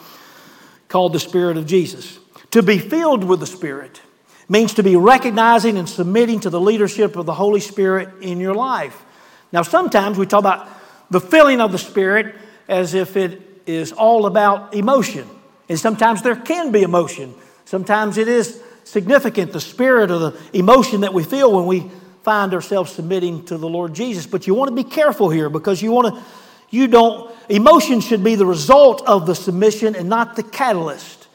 called 0.88 1.12
the 1.12 1.20
Spirit 1.20 1.56
of 1.56 1.66
Jesus. 1.66 2.18
To 2.52 2.62
be 2.62 2.78
filled 2.78 3.22
with 3.22 3.38
the 3.40 3.46
Spirit 3.46 4.00
means 4.48 4.74
to 4.74 4.83
be 4.83 4.96
recognizing 4.96 5.78
and 5.78 5.88
submitting 5.88 6.40
to 6.40 6.50
the 6.50 6.61
leadership 6.61 7.14
of 7.14 7.26
the 7.26 7.35
Holy 7.35 7.61
Spirit 7.61 8.09
in 8.20 8.40
your 8.40 8.54
life. 8.54 9.04
Now, 9.52 9.62
sometimes 9.62 10.18
we 10.18 10.26
talk 10.26 10.40
about 10.40 10.68
the 11.11 11.20
filling 11.20 11.61
of 11.61 11.70
the 11.70 11.78
Spirit 11.78 12.35
as 12.68 12.94
if 12.94 13.16
it 13.16 13.40
is 13.66 13.92
all 13.92 14.26
about 14.26 14.74
emotion. 14.74 15.28
And 15.70 15.78
sometimes 15.78 16.20
there 16.20 16.35
can 16.35 16.72
be 16.72 16.83
emotion. 16.83 17.33
Sometimes 17.64 18.18
it 18.18 18.26
is 18.26 18.61
significant, 18.83 19.52
the 19.52 19.61
spirit 19.61 20.11
or 20.11 20.18
the 20.18 20.40
emotion 20.52 21.02
that 21.02 21.14
we 21.14 21.22
feel 21.22 21.52
when 21.52 21.66
we 21.66 21.88
find 22.24 22.52
ourselves 22.52 22.90
submitting 22.90 23.44
to 23.44 23.56
the 23.56 23.68
Lord 23.68 23.94
Jesus. 23.94 24.26
But 24.26 24.48
you 24.48 24.54
want 24.54 24.70
to 24.70 24.74
be 24.74 24.83
careful 24.83 25.30
here 25.30 25.48
because 25.48 25.80
you 25.80 25.92
want 25.92 26.12
to, 26.12 26.22
you 26.70 26.88
don't, 26.88 27.33
emotion 27.48 28.00
should 28.00 28.24
be 28.24 28.35
the 28.35 28.44
result 28.44 29.06
of 29.06 29.26
the 29.26 29.35
submission 29.37 29.94
and 29.94 30.09
not 30.09 30.35
the 30.35 30.42
catalyst. 30.42 31.28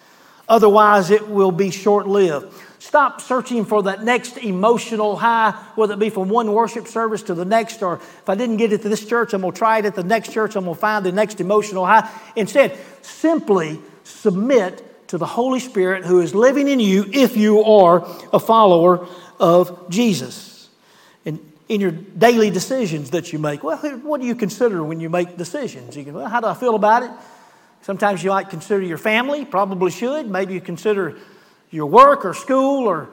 Otherwise, 0.49 1.11
it 1.11 1.29
will 1.29 1.53
be 1.53 1.71
short 1.71 2.05
lived. 2.05 2.53
Stop 2.79 3.21
searching 3.21 3.63
for 3.63 3.83
that 3.83 4.03
next 4.03 4.37
emotional 4.37 5.15
high, 5.15 5.51
whether 5.75 5.93
it 5.93 5.99
be 5.99 6.09
from 6.09 6.27
one 6.27 6.51
worship 6.51 6.87
service 6.87 7.23
to 7.23 7.33
the 7.33 7.45
next, 7.45 7.81
or 7.81 7.95
if 7.95 8.29
I 8.29 8.35
didn't 8.35 8.57
get 8.57 8.73
it 8.73 8.81
to 8.81 8.89
this 8.89 9.05
church, 9.05 9.33
I'm 9.33 9.41
going 9.41 9.53
to 9.53 9.57
try 9.57 9.79
it 9.79 9.85
at 9.85 9.95
the 9.95 10.03
next 10.03 10.33
church, 10.33 10.57
I'm 10.57 10.65
going 10.65 10.75
to 10.75 10.81
find 10.81 11.05
the 11.05 11.13
next 11.13 11.39
emotional 11.39 11.85
high. 11.85 12.09
Instead, 12.35 12.77
simply 13.01 13.79
submit 14.05 15.07
to 15.09 15.17
the 15.17 15.25
Holy 15.25 15.59
Spirit 15.59 16.05
who 16.05 16.21
is 16.21 16.33
living 16.33 16.67
in 16.67 16.79
you 16.79 17.05
if 17.11 17.35
you 17.35 17.63
are 17.63 18.07
a 18.31 18.39
follower 18.39 19.07
of 19.39 19.89
Jesus. 19.89 20.69
And 21.25 21.39
in 21.67 21.81
your 21.81 21.91
daily 21.91 22.49
decisions 22.49 23.11
that 23.11 23.33
you 23.33 23.39
make, 23.39 23.63
well, 23.63 23.77
what 23.77 24.21
do 24.21 24.27
you 24.27 24.35
consider 24.35 24.83
when 24.83 24.99
you 24.99 25.09
make 25.09 25.37
decisions? 25.37 25.95
You 25.95 26.13
well, 26.13 26.29
how 26.29 26.39
do 26.39 26.47
I 26.47 26.53
feel 26.53 26.75
about 26.75 27.03
it? 27.03 27.11
Sometimes 27.81 28.23
you 28.23 28.31
might 28.31 28.49
consider 28.49 28.81
your 28.81 28.97
family, 28.97 29.45
probably 29.45 29.91
should. 29.91 30.29
Maybe 30.29 30.53
you 30.53 30.61
consider 30.61 31.17
your 31.69 31.85
work 31.85 32.25
or 32.25 32.33
school 32.33 32.87
or 32.87 33.09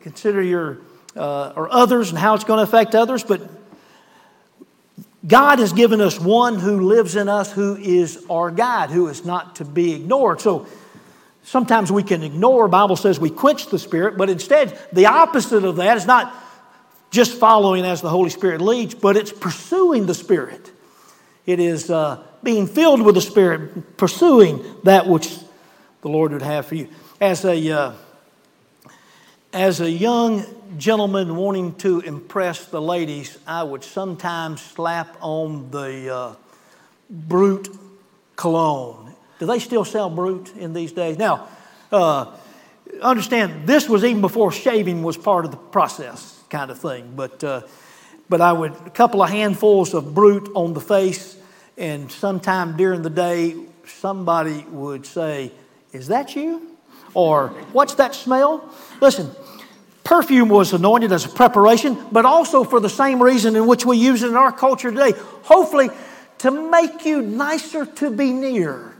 consider 0.00 0.42
your 0.42 0.78
uh, 1.16 1.52
or 1.56 1.72
others 1.72 2.10
and 2.10 2.18
how 2.18 2.34
it's 2.34 2.44
going 2.44 2.58
to 2.58 2.62
affect 2.62 2.94
others 2.94 3.24
but 3.24 3.40
god 5.26 5.58
has 5.58 5.72
given 5.72 6.00
us 6.00 6.20
one 6.20 6.58
who 6.58 6.80
lives 6.80 7.16
in 7.16 7.28
us 7.28 7.52
who 7.52 7.76
is 7.76 8.24
our 8.30 8.50
guide 8.50 8.90
who 8.90 9.08
is 9.08 9.24
not 9.24 9.56
to 9.56 9.64
be 9.64 9.94
ignored. 9.94 10.40
So 10.40 10.66
sometimes 11.42 11.90
we 11.90 12.02
can 12.02 12.22
ignore 12.22 12.68
bible 12.68 12.96
says 12.96 13.18
we 13.18 13.30
quench 13.30 13.66
the 13.68 13.78
spirit 13.78 14.16
but 14.16 14.30
instead 14.30 14.78
the 14.92 15.06
opposite 15.06 15.64
of 15.64 15.76
that 15.76 15.96
is 15.96 16.06
not 16.06 16.34
just 17.10 17.38
following 17.38 17.84
as 17.84 18.00
the 18.02 18.10
holy 18.10 18.30
spirit 18.30 18.60
leads 18.60 18.94
but 18.94 19.16
it's 19.16 19.32
pursuing 19.32 20.06
the 20.06 20.14
spirit. 20.14 20.70
It 21.46 21.60
is 21.60 21.90
uh, 21.90 22.22
being 22.42 22.66
filled 22.66 23.02
with 23.02 23.14
the 23.14 23.20
spirit 23.20 23.96
pursuing 23.96 24.62
that 24.84 25.06
which 25.06 25.34
the 26.02 26.08
lord 26.08 26.32
would 26.32 26.42
have 26.42 26.66
for 26.66 26.74
you. 26.74 26.88
As 27.20 27.44
a, 27.44 27.70
uh, 27.70 27.92
as 29.52 29.80
a 29.80 29.90
young 29.90 30.44
gentleman 30.76 31.36
wanting 31.36 31.74
to 31.76 32.00
impress 32.00 32.66
the 32.66 32.80
ladies, 32.80 33.38
I 33.46 33.62
would 33.62 33.82
sometimes 33.82 34.60
slap 34.60 35.16
on 35.20 35.70
the 35.70 36.14
uh, 36.14 36.34
Brut 37.08 37.68
cologne. 38.36 39.14
Do 39.38 39.46
they 39.46 39.58
still 39.58 39.84
sell 39.84 40.10
Brut 40.10 40.52
in 40.56 40.74
these 40.74 40.92
days? 40.92 41.16
Now, 41.16 41.48
uh, 41.90 42.36
understand 43.00 43.66
this 43.66 43.88
was 43.88 44.04
even 44.04 44.20
before 44.20 44.52
shaving 44.52 45.02
was 45.02 45.16
part 45.16 45.44
of 45.44 45.50
the 45.50 45.56
process, 45.56 46.42
kind 46.50 46.70
of 46.70 46.78
thing. 46.78 47.12
But, 47.16 47.42
uh, 47.42 47.62
but 48.28 48.40
I 48.40 48.52
would, 48.52 48.72
a 48.72 48.90
couple 48.90 49.22
of 49.22 49.30
handfuls 49.30 49.94
of 49.94 50.14
Brut 50.14 50.48
on 50.54 50.74
the 50.74 50.80
face, 50.80 51.36
and 51.78 52.10
sometime 52.12 52.76
during 52.76 53.02
the 53.02 53.10
day, 53.10 53.56
somebody 53.86 54.66
would 54.68 55.06
say, 55.06 55.52
Is 55.92 56.08
that 56.08 56.36
you? 56.36 56.67
Or 57.14 57.48
what's 57.72 57.94
that 57.94 58.14
smell? 58.14 58.68
Listen, 59.00 59.30
perfume 60.04 60.48
was 60.48 60.72
anointed 60.72 61.12
as 61.12 61.24
a 61.24 61.28
preparation, 61.28 61.96
but 62.12 62.24
also 62.24 62.64
for 62.64 62.80
the 62.80 62.90
same 62.90 63.22
reason 63.22 63.56
in 63.56 63.66
which 63.66 63.84
we 63.84 63.96
use 63.96 64.22
it 64.22 64.28
in 64.28 64.36
our 64.36 64.52
culture 64.52 64.90
today. 64.90 65.12
Hopefully, 65.42 65.90
to 66.38 66.50
make 66.50 67.04
you 67.04 67.22
nicer 67.22 67.84
to 67.84 68.10
be 68.10 68.32
near. 68.32 68.94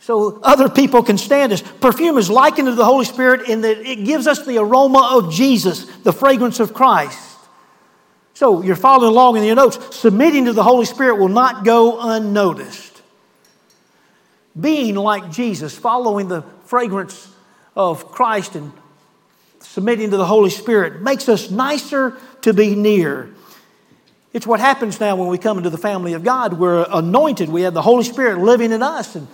So 0.00 0.38
other 0.42 0.68
people 0.68 1.02
can 1.02 1.16
stand 1.16 1.52
us. 1.52 1.62
Perfume 1.62 2.18
is 2.18 2.28
likened 2.28 2.68
to 2.68 2.74
the 2.74 2.84
Holy 2.84 3.06
Spirit 3.06 3.48
in 3.48 3.62
that 3.62 3.78
it 3.78 4.04
gives 4.04 4.26
us 4.26 4.44
the 4.44 4.58
aroma 4.58 5.16
of 5.16 5.32
Jesus, 5.32 5.86
the 6.02 6.12
fragrance 6.12 6.60
of 6.60 6.74
Christ. 6.74 7.38
So 8.34 8.62
you're 8.62 8.76
following 8.76 9.10
along 9.10 9.38
in 9.38 9.44
your 9.44 9.56
notes. 9.56 9.96
Submitting 9.96 10.44
to 10.44 10.52
the 10.52 10.62
Holy 10.62 10.84
Spirit 10.84 11.16
will 11.16 11.28
not 11.28 11.64
go 11.64 12.00
unnoticed. 12.00 13.00
Being 14.60 14.94
like 14.96 15.30
Jesus, 15.30 15.76
following 15.76 16.28
the 16.28 16.44
fragrance 16.64 17.32
of 17.76 18.10
Christ 18.10 18.54
and 18.54 18.72
submitting 19.60 20.10
to 20.10 20.16
the 20.16 20.26
Holy 20.26 20.50
Spirit 20.50 21.02
makes 21.02 21.28
us 21.28 21.50
nicer 21.50 22.16
to 22.42 22.52
be 22.52 22.74
near. 22.74 23.30
It's 24.32 24.46
what 24.46 24.60
happens 24.60 24.98
now 25.00 25.16
when 25.16 25.28
we 25.28 25.38
come 25.38 25.58
into 25.58 25.70
the 25.70 25.78
family 25.78 26.12
of 26.14 26.24
God. 26.24 26.54
We're 26.54 26.86
anointed. 26.90 27.48
We 27.48 27.62
have 27.62 27.74
the 27.74 27.82
Holy 27.82 28.04
Spirit 28.04 28.38
living 28.38 28.72
in 28.72 28.82
us, 28.82 29.14
and 29.14 29.28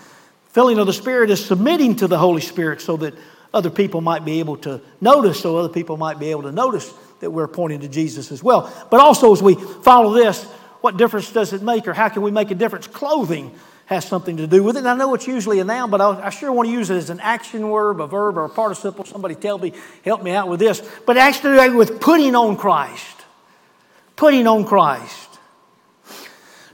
filling 0.49 0.79
of 0.79 0.87
the 0.87 0.93
Spirit 0.93 1.31
is 1.31 1.45
submitting 1.45 1.97
to 1.97 2.07
the 2.07 2.19
Holy 2.19 2.43
Spirit 2.43 2.81
so 2.81 2.97
that 2.99 3.15
other 3.53 3.71
people 3.71 4.01
might 4.01 4.25
be 4.25 4.41
able 4.41 4.57
to 4.59 4.81
notice, 5.01 5.41
so 5.41 5.57
other 5.57 5.73
people 5.73 5.97
might 5.97 6.19
be 6.19 6.31
able 6.31 6.43
to 6.43 6.53
notice 6.53 6.93
that 7.21 7.31
we're 7.31 7.49
pointing 7.49 7.81
to 7.81 7.89
Jesus 7.89 8.31
as 8.31 8.43
well. 8.43 8.73
But 8.91 9.01
also, 9.01 9.33
as 9.33 9.43
we 9.43 9.55
follow 9.55 10.13
this, 10.13 10.47
what 10.81 10.97
difference 10.97 11.31
does 11.33 11.53
it 11.53 11.63
make, 11.63 11.87
or 11.87 11.93
how 11.93 12.09
can 12.09 12.23
we 12.23 12.31
make 12.31 12.51
a 12.51 12.55
difference? 12.55 12.87
Clothing 12.87 13.55
has 13.91 14.05
something 14.05 14.37
to 14.37 14.47
do 14.47 14.63
with 14.63 14.77
it. 14.77 14.81
And 14.81 14.89
I 14.89 14.95
know 14.95 15.15
it's 15.15 15.27
usually 15.27 15.59
a 15.59 15.65
noun, 15.65 15.91
but 15.91 16.01
I, 16.01 16.27
I, 16.27 16.31
sure 16.31 16.53
want 16.53 16.69
to 16.69 16.73
use 16.73 16.91
it 16.91 16.97
as 16.97 17.11
an 17.11 17.19
action 17.19 17.69
verb, 17.69 18.01
a 18.01 18.07
verb, 18.07 18.39
or 18.39 18.45
a 18.45 18.49
participle. 18.49 19.05
Somebody 19.05 19.35
tell 19.35 19.59
me, 19.59 19.73
help 20.05 20.23
me 20.23 20.31
out 20.31 20.49
with 20.49 20.61
this. 20.61 20.81
But 21.07 21.17
actually, 21.17 21.71
with 21.71 22.01
putting 22.01 22.37
on 22.37 22.57
Christ. 22.57 23.17
Putting 24.15 24.47
on 24.47 24.65
Christ. 24.65 25.39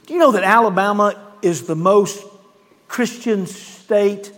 Do 0.05 0.12
you 0.12 0.21
know 0.21 0.33
that 0.33 0.45
Alabama 0.45 1.19
is 1.40 1.66
the 1.66 1.75
most 1.75 2.23
Christian 2.87 3.47
state 3.47 4.31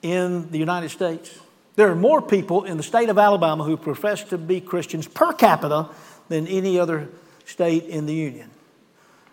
in 0.00 0.50
the 0.50 0.58
United 0.58 0.88
States? 0.88 1.38
There 1.76 1.90
are 1.90 1.96
more 1.96 2.22
people 2.22 2.64
in 2.64 2.78
the 2.78 2.82
state 2.82 3.10
of 3.10 3.18
Alabama 3.18 3.64
who 3.64 3.76
profess 3.76 4.24
to 4.24 4.38
be 4.38 4.62
Christians 4.62 5.06
per 5.06 5.34
capita 5.34 5.90
than 6.28 6.46
any 6.46 6.78
other 6.78 7.02
state 7.02 7.16
in 7.58 8.06
the 8.06 8.14
Union. 8.14 8.50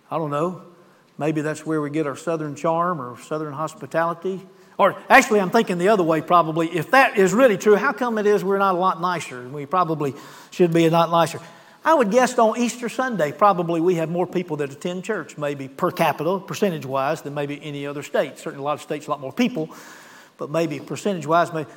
I 0.09 0.17
don't 0.17 0.31
know. 0.31 0.61
Maybe 1.17 1.41
that's 1.41 1.65
where 1.65 1.81
we 1.81 1.89
get 1.89 2.07
our 2.07 2.15
southern 2.15 2.55
charm 2.55 3.01
or 3.01 3.19
southern 3.19 3.53
hospitality. 3.53 4.45
Or 4.77 4.95
actually, 5.09 5.39
I'm 5.39 5.49
thinking 5.49 5.79
the 5.79 5.89
other 5.89 6.03
way 6.03 6.21
probably. 6.21 6.67
If 6.69 6.91
that 6.91 7.17
is 7.17 7.33
really 7.33 7.57
true, 7.57 7.75
how 7.75 7.93
come 7.93 8.17
it 8.17 8.27
is 8.27 8.43
we're 8.43 8.59
not 8.59 8.75
a 8.75 8.77
lot 8.77 9.01
nicer? 9.01 9.47
We 9.47 9.65
probably 9.65 10.13
should 10.51 10.71
be 10.71 10.85
a 10.85 10.91
lot 10.91 11.09
nicer. 11.09 11.39
I 11.83 11.93
would 11.93 12.11
guess 12.11 12.37
on 12.37 12.57
Easter 12.57 12.89
Sunday, 12.89 13.31
probably 13.31 13.81
we 13.81 13.95
have 13.95 14.09
more 14.09 14.27
people 14.27 14.57
that 14.57 14.71
attend 14.71 15.05
church, 15.05 15.37
maybe 15.37 15.67
per 15.67 15.89
capita, 15.89 16.39
percentage 16.39 16.85
wise, 16.85 17.21
than 17.21 17.33
maybe 17.33 17.59
any 17.63 17.87
other 17.87 18.03
state. 18.03 18.37
Certainly, 18.37 18.61
a 18.61 18.65
lot 18.65 18.73
of 18.73 18.81
states, 18.81 19.07
a 19.07 19.09
lot 19.09 19.21
more 19.21 19.31
people, 19.31 19.69
but 20.37 20.49
maybe 20.49 20.79
percentage 20.79 21.25
wise, 21.25 21.51
maybe. 21.53 21.69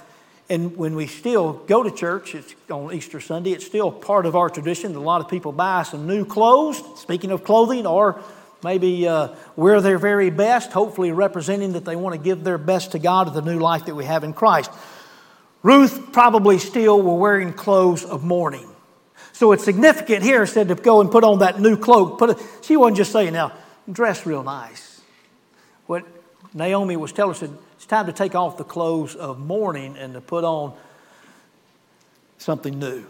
And 0.51 0.77
when 0.77 0.97
we 0.97 1.07
still 1.07 1.53
go 1.53 1.85
to 1.85 1.93
church 1.93 2.35
it's 2.35 2.55
on 2.69 2.93
Easter 2.93 3.21
Sunday, 3.21 3.53
it's 3.53 3.65
still 3.65 3.93
part 3.93 4.27
of 4.27 4.35
our 4.35 4.51
tradition 4.51 4.93
that 4.93 4.99
a 4.99 5.01
lot 5.01 5.21
of 5.21 5.29
people 5.29 5.53
buy 5.53 5.85
some 5.85 6.09
new 6.09 6.25
clothes, 6.25 6.83
speaking 7.01 7.31
of 7.31 7.45
clothing, 7.45 7.87
or 7.87 8.21
maybe 8.65 9.07
uh, 9.07 9.29
wear 9.55 9.81
their 9.81 9.97
very 9.97 10.29
best, 10.29 10.73
hopefully 10.73 11.13
representing 11.13 11.75
that 11.75 11.85
they 11.85 11.95
want 11.95 12.17
to 12.17 12.21
give 12.21 12.43
their 12.43 12.59
best 12.59 12.93
to 12.93 12.99
God 12.99 13.29
of 13.29 13.35
the 13.35 13.43
new 13.43 13.61
life 13.61 13.87
that 13.87 13.95
we 13.95 14.05
have 14.05 14.25
in 14.25 14.33
Christ. 14.33 14.73
Ruth 15.63 16.13
probably 16.13 16.59
still 16.59 17.01
were 17.01 17.17
wearing 17.17 17.53
clothes 17.53 18.05
of 18.05 18.25
mourning. 18.25 18.69
So 19.33 19.53
it's 19.53 19.65
significant 19.65 20.25
here, 20.25 20.47
said 20.47 20.67
to 20.69 20.75
go 20.75 21.01
and 21.01 21.13
put 21.13 21.23
on 21.23 21.39
that 21.39 21.61
new 21.61 21.77
cloak. 21.77 22.19
Put 22.19 22.31
a, 22.31 22.43
she 22.63 22.77
wasn't 22.77 22.97
just 22.97 23.13
saying, 23.13 23.33
now, 23.35 23.53
dress 23.91 24.27
real 24.27 24.43
nice. 24.43 25.01
What 25.87 26.05
Naomi 26.55 26.97
was 26.97 27.13
telling 27.13 27.35
us, 27.35 27.43
it's 27.43 27.87
time 27.87 28.07
to 28.07 28.13
take 28.13 28.35
off 28.35 28.57
the 28.57 28.65
clothes 28.65 29.15
of 29.15 29.39
mourning 29.39 29.97
and 29.97 30.15
to 30.15 30.21
put 30.21 30.45
on 30.45 30.75
something 32.39 32.79
new. 32.79 33.05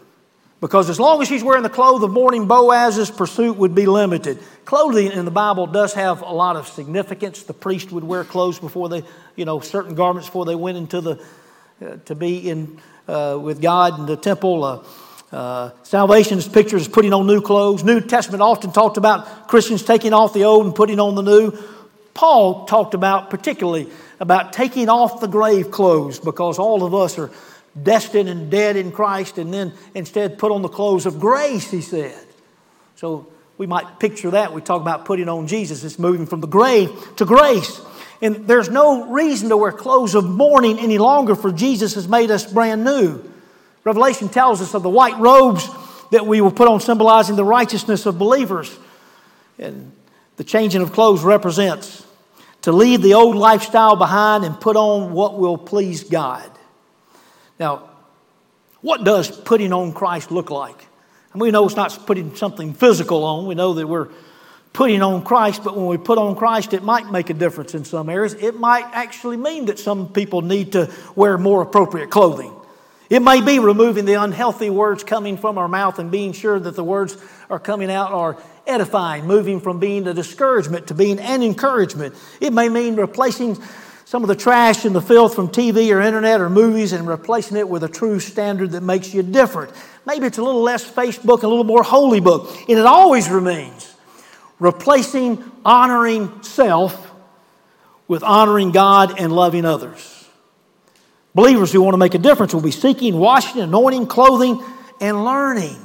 Because 0.59 0.91
as 0.91 0.99
long 0.99 1.21
as 1.23 1.27
she's 1.27 1.43
wearing 1.43 1.63
the 1.63 1.69
clothes 1.69 2.03
of 2.03 2.11
mourning, 2.11 2.47
Boaz's 2.47 3.09
pursuit 3.09 3.57
would 3.57 3.73
be 3.73 3.87
limited. 3.87 4.37
Clothing 4.63 5.11
in 5.11 5.25
the 5.25 5.31
Bible 5.31 5.65
does 5.65 5.93
have 5.93 6.21
a 6.21 6.31
lot 6.31 6.55
of 6.55 6.67
significance. 6.67 7.41
The 7.41 7.53
priest 7.53 7.91
would 7.91 8.03
wear 8.03 8.23
clothes 8.23 8.59
before 8.59 8.87
they, 8.87 9.03
you 9.35 9.45
know, 9.45 9.59
certain 9.59 9.95
garments 9.95 10.27
before 10.27 10.45
they 10.45 10.53
went 10.53 10.77
into 10.77 11.01
the, 11.01 11.23
uh, 11.83 11.97
to 12.05 12.13
be 12.13 12.47
in 12.47 12.79
uh, 13.07 13.39
with 13.41 13.59
God 13.59 13.99
in 13.99 14.05
the 14.05 14.15
temple. 14.15 14.63
Uh, 14.63 14.83
uh, 15.35 15.71
salvation 15.81 16.37
is 16.37 16.47
pictured 16.47 16.79
as 16.79 16.87
putting 16.87 17.11
on 17.11 17.25
new 17.25 17.41
clothes. 17.41 17.83
New 17.83 17.99
Testament 17.99 18.43
often 18.43 18.71
talked 18.71 18.97
about 18.97 19.47
Christians 19.47 19.81
taking 19.81 20.13
off 20.13 20.33
the 20.33 20.43
old 20.43 20.67
and 20.67 20.75
putting 20.75 20.99
on 20.99 21.15
the 21.15 21.23
new. 21.23 21.57
Paul 22.13 22.65
talked 22.65 22.93
about 22.93 23.29
particularly 23.29 23.89
about 24.19 24.53
taking 24.53 24.89
off 24.89 25.21
the 25.21 25.27
grave 25.27 25.71
clothes 25.71 26.19
because 26.19 26.59
all 26.59 26.83
of 26.83 26.93
us 26.93 27.17
are 27.17 27.31
destined 27.81 28.29
and 28.29 28.51
dead 28.51 28.75
in 28.75 28.91
Christ, 28.91 29.37
and 29.37 29.53
then 29.53 29.73
instead 29.95 30.37
put 30.37 30.51
on 30.51 30.61
the 30.61 30.69
clothes 30.69 31.05
of 31.05 31.19
grace, 31.19 31.71
he 31.71 31.81
said. 31.81 32.17
So 32.95 33.27
we 33.57 33.65
might 33.65 33.99
picture 33.99 34.31
that. 34.31 34.53
We 34.53 34.61
talk 34.61 34.81
about 34.81 35.05
putting 35.05 35.29
on 35.29 35.47
Jesus. 35.47 35.83
It's 35.83 35.97
moving 35.97 36.25
from 36.25 36.41
the 36.41 36.47
grave 36.47 36.91
to 37.15 37.25
grace. 37.25 37.81
And 38.21 38.47
there's 38.47 38.69
no 38.69 39.07
reason 39.09 39.49
to 39.49 39.57
wear 39.57 39.71
clothes 39.71 40.15
of 40.15 40.25
mourning 40.25 40.79
any 40.79 40.97
longer, 40.97 41.33
for 41.33 41.51
Jesus 41.51 41.95
has 41.95 42.07
made 42.07 42.29
us 42.29 42.51
brand 42.51 42.83
new. 42.83 43.23
Revelation 43.83 44.29
tells 44.29 44.61
us 44.61 44.75
of 44.75 44.83
the 44.83 44.89
white 44.89 45.17
robes 45.17 45.67
that 46.11 46.27
we 46.27 46.41
will 46.41 46.51
put 46.51 46.67
on, 46.67 46.79
symbolizing 46.81 47.35
the 47.35 47.45
righteousness 47.45 48.05
of 48.05 48.19
believers. 48.19 48.77
And 49.57 49.91
the 50.41 50.45
changing 50.45 50.81
of 50.81 50.91
clothes 50.91 51.21
represents 51.21 52.03
to 52.63 52.71
leave 52.71 53.03
the 53.03 53.13
old 53.13 53.35
lifestyle 53.35 53.95
behind 53.95 54.43
and 54.43 54.59
put 54.59 54.75
on 54.75 55.13
what 55.13 55.37
will 55.37 55.55
please 55.55 56.03
God. 56.03 56.49
Now, 57.59 57.91
what 58.81 59.03
does 59.03 59.29
putting 59.29 59.71
on 59.71 59.93
Christ 59.93 60.31
look 60.31 60.49
like? 60.49 60.87
And 61.33 61.41
we 61.43 61.51
know 61.51 61.67
it's 61.67 61.75
not 61.75 62.07
putting 62.07 62.35
something 62.35 62.73
physical 62.73 63.23
on. 63.23 63.45
We 63.45 63.53
know 63.53 63.75
that 63.75 63.85
we're 63.85 64.09
putting 64.73 65.03
on 65.03 65.23
Christ, 65.23 65.63
but 65.63 65.77
when 65.77 65.85
we 65.85 65.97
put 65.97 66.17
on 66.17 66.35
Christ, 66.35 66.73
it 66.73 66.81
might 66.81 67.11
make 67.11 67.29
a 67.29 67.35
difference 67.35 67.75
in 67.75 67.85
some 67.85 68.09
areas. 68.09 68.33
It 68.33 68.59
might 68.59 68.85
actually 68.93 69.37
mean 69.37 69.65
that 69.65 69.77
some 69.77 70.11
people 70.11 70.41
need 70.41 70.71
to 70.71 70.91
wear 71.15 71.37
more 71.37 71.61
appropriate 71.61 72.09
clothing. 72.09 72.51
It 73.11 73.21
may 73.21 73.41
be 73.41 73.59
removing 73.59 74.05
the 74.05 74.15
unhealthy 74.15 74.71
words 74.71 75.03
coming 75.03 75.37
from 75.37 75.59
our 75.59 75.67
mouth 75.67 75.99
and 75.99 76.09
being 76.09 76.31
sure 76.33 76.59
that 76.59 76.75
the 76.75 76.83
words 76.83 77.15
are 77.47 77.59
coming 77.59 77.91
out 77.91 78.11
are 78.11 78.37
edifying, 78.67 79.25
moving 79.25 79.59
from 79.59 79.79
being 79.79 80.07
a 80.07 80.13
discouragement 80.13 80.87
to 80.87 80.93
being 80.93 81.19
an 81.19 81.43
encouragement. 81.43 82.15
It 82.39 82.53
may 82.53 82.69
mean 82.69 82.95
replacing 82.95 83.57
some 84.05 84.23
of 84.23 84.27
the 84.27 84.35
trash 84.35 84.83
and 84.83 84.93
the 84.93 85.01
filth 85.01 85.35
from 85.35 85.47
TV 85.47 85.95
or 85.95 86.01
internet 86.01 86.41
or 86.41 86.49
movies 86.49 86.91
and 86.91 87.07
replacing 87.07 87.57
it 87.57 87.69
with 87.69 87.83
a 87.83 87.87
true 87.87 88.19
standard 88.19 88.71
that 88.71 88.81
makes 88.81 89.13
you 89.13 89.23
different. 89.23 89.71
Maybe 90.05 90.25
it's 90.25 90.37
a 90.37 90.43
little 90.43 90.61
less 90.61 90.89
Facebook, 90.89 91.43
a 91.43 91.47
little 91.47 91.63
more 91.63 91.83
holy 91.83 92.19
book. 92.19 92.53
And 92.67 92.77
it 92.77 92.85
always 92.85 93.29
remains 93.29 93.93
replacing 94.59 95.43
honoring 95.63 96.43
self 96.43 97.11
with 98.07 98.23
honoring 98.23 98.71
God 98.71 99.19
and 99.19 99.31
loving 99.31 99.65
others. 99.65 100.27
Believers 101.33 101.71
who 101.71 101.81
want 101.81 101.93
to 101.93 101.97
make 101.97 102.13
a 102.13 102.19
difference 102.19 102.53
will 102.53 102.61
be 102.61 102.71
seeking, 102.71 103.17
washing, 103.17 103.61
anointing, 103.61 104.07
clothing, 104.07 104.61
and 104.99 105.23
learning. 105.23 105.77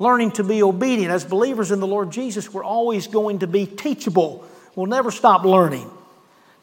Learning 0.00 0.32
to 0.32 0.42
be 0.42 0.62
obedient. 0.62 1.12
As 1.12 1.24
believers 1.24 1.70
in 1.70 1.78
the 1.78 1.86
Lord 1.86 2.10
Jesus, 2.10 2.52
we're 2.52 2.64
always 2.64 3.06
going 3.06 3.40
to 3.40 3.46
be 3.46 3.66
teachable. 3.66 4.44
We'll 4.74 4.86
never 4.86 5.10
stop 5.10 5.44
learning. 5.44 5.88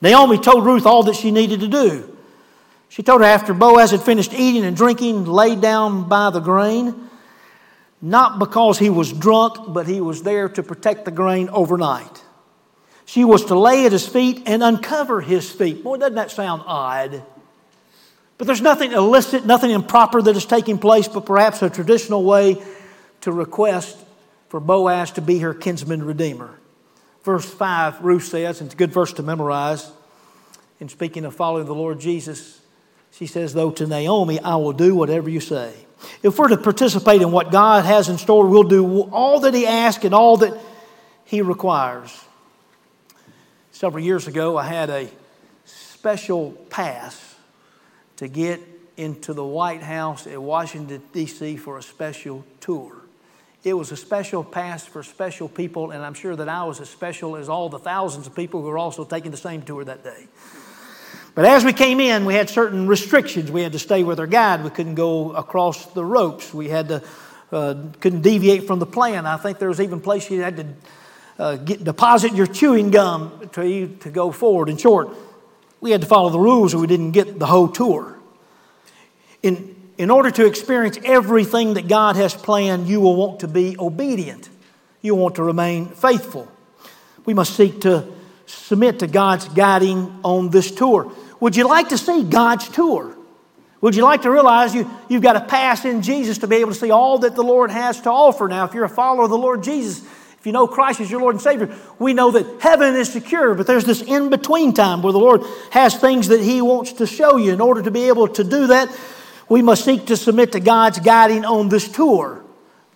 Naomi 0.02 0.40
told 0.40 0.66
Ruth 0.66 0.88
all 0.88 1.04
that 1.04 1.16
she 1.16 1.30
needed 1.30 1.60
to 1.60 1.68
do. 1.68 2.18
She 2.90 3.04
told 3.04 3.22
her 3.22 3.28
after 3.28 3.54
Boaz 3.54 3.92
had 3.92 4.02
finished 4.02 4.34
eating 4.34 4.66
and 4.66 4.76
drinking, 4.76 5.26
laid 5.26 5.62
down 5.62 6.10
by 6.10 6.32
the 6.32 6.40
grain, 6.40 7.10
not 8.02 8.40
because 8.40 8.80
he 8.80 8.90
was 8.90 9.14
drunk, 9.14 9.72
but 9.72 9.88
he 9.88 10.02
was 10.02 10.24
there 10.24 10.50
to 10.50 10.64
protect 10.64 11.06
the 11.06 11.12
grain 11.12 11.50
overnight. 11.50 12.24
She 13.06 13.24
was 13.24 13.46
to 13.46 13.60
lay 13.60 13.86
at 13.86 13.92
his 13.92 14.08
feet 14.08 14.44
and 14.48 14.64
uncover 14.64 15.22
his 15.22 15.52
feet. 15.52 15.84
Boy, 15.84 15.98
doesn't 15.98 16.16
that 16.16 16.32
sound 16.32 16.64
odd? 16.66 17.24
But 18.38 18.48
there's 18.48 18.62
nothing 18.62 18.94
illicit, 18.94 19.46
nothing 19.46 19.72
improper 19.72 20.22
that 20.22 20.36
is 20.36 20.46
taking 20.46 20.78
place, 20.78 21.08
but 21.08 21.26
perhaps 21.26 21.62
a 21.62 21.70
traditional 21.70 22.24
way 22.24 22.62
to 23.28 23.34
request 23.34 23.98
for 24.48 24.62
Boaz 24.62 25.12
to 25.12 25.22
be 25.22 25.40
her 25.40 25.54
kinsman 25.54 26.02
redeemer. 26.02 26.58
Verse 27.24 27.44
5, 27.44 28.02
Ruth 28.02 28.24
says, 28.24 28.62
and 28.62 28.68
it's 28.68 28.74
a 28.74 28.78
good 28.78 28.94
verse 28.94 29.12
to 29.12 29.22
memorize. 29.22 29.92
In 30.80 30.88
speaking 30.88 31.26
of 31.26 31.36
following 31.36 31.66
the 31.66 31.76
Lord 31.76 32.00
Jesus, 32.00 32.62
she 33.12 33.28
says, 33.28 33.54
Though 33.54 33.72
to 33.72 33.86
Naomi, 33.86 34.40
I 34.40 34.56
will 34.56 34.72
do 34.72 34.96
whatever 34.96 35.30
you 35.30 35.42
say. 35.42 35.74
If 36.24 36.40
we're 36.40 36.48
to 36.48 36.56
participate 36.56 37.22
in 37.22 37.34
what 37.34 37.52
God 37.52 37.84
has 37.84 38.08
in 38.08 38.18
store, 38.18 38.48
we'll 38.48 38.64
do 38.64 39.02
all 39.12 39.42
that 39.42 39.54
He 39.54 39.68
asks 39.68 40.06
and 40.06 40.14
all 40.14 40.38
that 40.38 40.58
He 41.26 41.42
requires. 41.42 42.18
Several 43.74 44.02
years 44.02 44.28
ago, 44.28 44.56
I 44.56 44.68
had 44.68 44.90
a 44.90 45.10
special 45.66 46.52
pass 46.70 47.36
to 48.16 48.30
get 48.30 48.62
into 48.96 49.34
the 49.34 49.44
White 49.44 49.84
House 49.84 50.28
at 50.28 50.42
Washington, 50.42 51.02
D.C. 51.12 51.58
for 51.58 51.78
a 51.78 51.84
special 51.84 52.46
tour. 52.62 53.02
It 53.68 53.74
was 53.74 53.92
a 53.92 53.98
special 53.98 54.46
pass 54.46 54.86
for 54.86 55.04
special 55.04 55.50
people, 55.50 55.92
and 55.92 56.02
I'm 56.02 56.14
sure 56.14 56.38
that 56.38 56.48
I 56.48 56.64
was 56.64 56.80
as 56.80 56.90
special 56.90 57.36
as 57.36 57.50
all 57.50 57.68
the 57.68 57.78
thousands 57.78 58.26
of 58.26 58.34
people 58.34 58.62
who 58.62 58.68
were 58.68 58.78
also 58.78 59.04
taking 59.04 59.32
the 59.32 59.36
same 59.36 59.62
tour 59.62 59.84
that 59.84 60.06
day. 60.06 60.28
But 61.36 61.44
as 61.44 61.66
we 61.66 61.74
came 61.74 62.00
in, 62.00 62.24
we 62.24 62.34
had 62.34 62.50
certain 62.50 62.88
restrictions. 62.88 63.52
We 63.52 63.64
had 63.64 63.74
to 63.74 63.80
stay 63.80 64.04
with 64.04 64.22
our 64.22 64.26
guide. 64.26 64.64
We 64.64 64.70
couldn't 64.70 64.96
go 64.96 65.34
across 65.34 65.86
the 65.88 66.06
ropes. 66.06 66.54
We 66.54 66.70
had 66.70 66.88
to 66.88 67.04
uh, 67.52 67.76
couldn't 68.00 68.22
deviate 68.22 68.68
from 68.68 68.80
the 68.80 68.86
plan. 68.86 69.26
I 69.26 69.36
think 69.36 69.60
there 69.60 69.70
was 69.70 69.82
even 69.82 70.00
place 70.00 70.32
you 70.32 70.42
had 70.42 70.58
to 70.58 70.66
uh, 71.38 71.56
get, 71.58 71.84
deposit 71.84 72.34
your 72.34 72.48
chewing 72.48 72.90
gum 72.90 73.50
to, 73.52 73.88
to 73.88 74.10
go 74.10 74.32
forward. 74.32 74.70
In 74.70 74.78
short, 74.78 75.10
we 75.82 75.92
had 75.92 76.02
to 76.02 76.08
follow 76.08 76.30
the 76.30 76.40
rules 76.40 76.74
or 76.74 76.80
we 76.80 76.88
didn't 76.88 77.12
get 77.12 77.38
the 77.38 77.46
whole 77.46 77.68
tour. 77.68 78.18
In, 79.44 79.77
in 79.98 80.12
order 80.12 80.30
to 80.32 80.46
experience 80.46 81.00
everything 81.04 81.74
that 81.74 81.88
God 81.88 82.16
has 82.16 82.34
planned, 82.34 82.88
you 82.88 83.02
will 83.02 83.16
want 83.16 83.40
to 83.40 83.48
be 83.48 83.76
obedient. 83.80 84.50
You 85.02 85.16
want 85.16 85.36
to 85.36 85.44
remain 85.44 85.88
faithful. 85.88 86.52
We 87.26 87.34
must 87.34 87.56
seek 87.56 87.82
to 87.82 88.08
submit 88.46 89.00
to 89.00 89.08
God's 89.08 89.48
guiding 89.50 90.20
on 90.24 90.50
this 90.50 90.72
tour. 90.72 91.12
Would 91.40 91.56
you 91.56 91.68
like 91.68 91.90
to 91.90 91.98
see 91.98 92.24
God's 92.24 92.70
tour? 92.70 93.16
Would 93.82 93.96
you 93.96 94.04
like 94.04 94.24
to 94.24 94.32
realize 94.32 94.74
you, 94.74 94.90
you've 95.08 95.22
got 95.22 95.34
to 95.34 95.42
pass 95.42 95.86
in 95.86 96.02
Jesus 96.02 96.40
to 96.40 96.48
be 96.48 96.58
able 96.58 96.72
to 96.72 96.78
see 96.78 96.90
all 96.90 97.20
that 97.20 97.36
the 97.36 97.44
Lord 97.44 97.70
has 97.70 98.02
to 98.02 98.10
offer? 98.10 98.48
Now, 98.48 98.66
if 98.66 98.74
you're 98.74 98.86
a 98.86 98.90
follower 98.90 99.26
of 99.26 99.30
the 99.30 99.38
Lord 99.38 99.62
Jesus, 99.62 100.04
if 100.40 100.46
you 100.46 100.52
know 100.52 100.68
Christ 100.68 101.00
is 101.00 101.12
your 101.12 101.22
Lord 101.22 101.36
and 101.36 101.42
Savior, 101.42 101.76
we 102.00 102.14
know 102.14 102.32
that 102.32 102.62
heaven 102.62 102.96
is 102.96 103.12
secure, 103.12 103.54
but 103.54 103.68
there's 103.68 103.86
this 103.86 104.02
in 104.02 104.30
between 104.30 104.74
time 104.74 105.02
where 105.02 105.14
the 105.14 105.20
Lord 105.20 105.42
has 105.72 105.96
things 105.96 106.30
that 106.30 106.42
He 106.42 106.62
wants 106.62 106.94
to 106.94 107.06
show 107.06 107.38
you. 107.38 107.54
In 107.54 107.62
order 107.62 107.84
to 107.84 107.92
be 107.92 108.08
able 108.08 108.28
to 108.30 108.44
do 108.44 108.68
that, 108.68 108.90
we 109.50 109.62
must 109.62 109.86
seek 109.86 110.06
to 110.08 110.18
submit 110.18 110.52
to 110.54 110.60
God's 110.60 111.00
guiding 111.00 111.46
on 111.46 111.70
this 111.70 111.88
tour. 111.90 112.44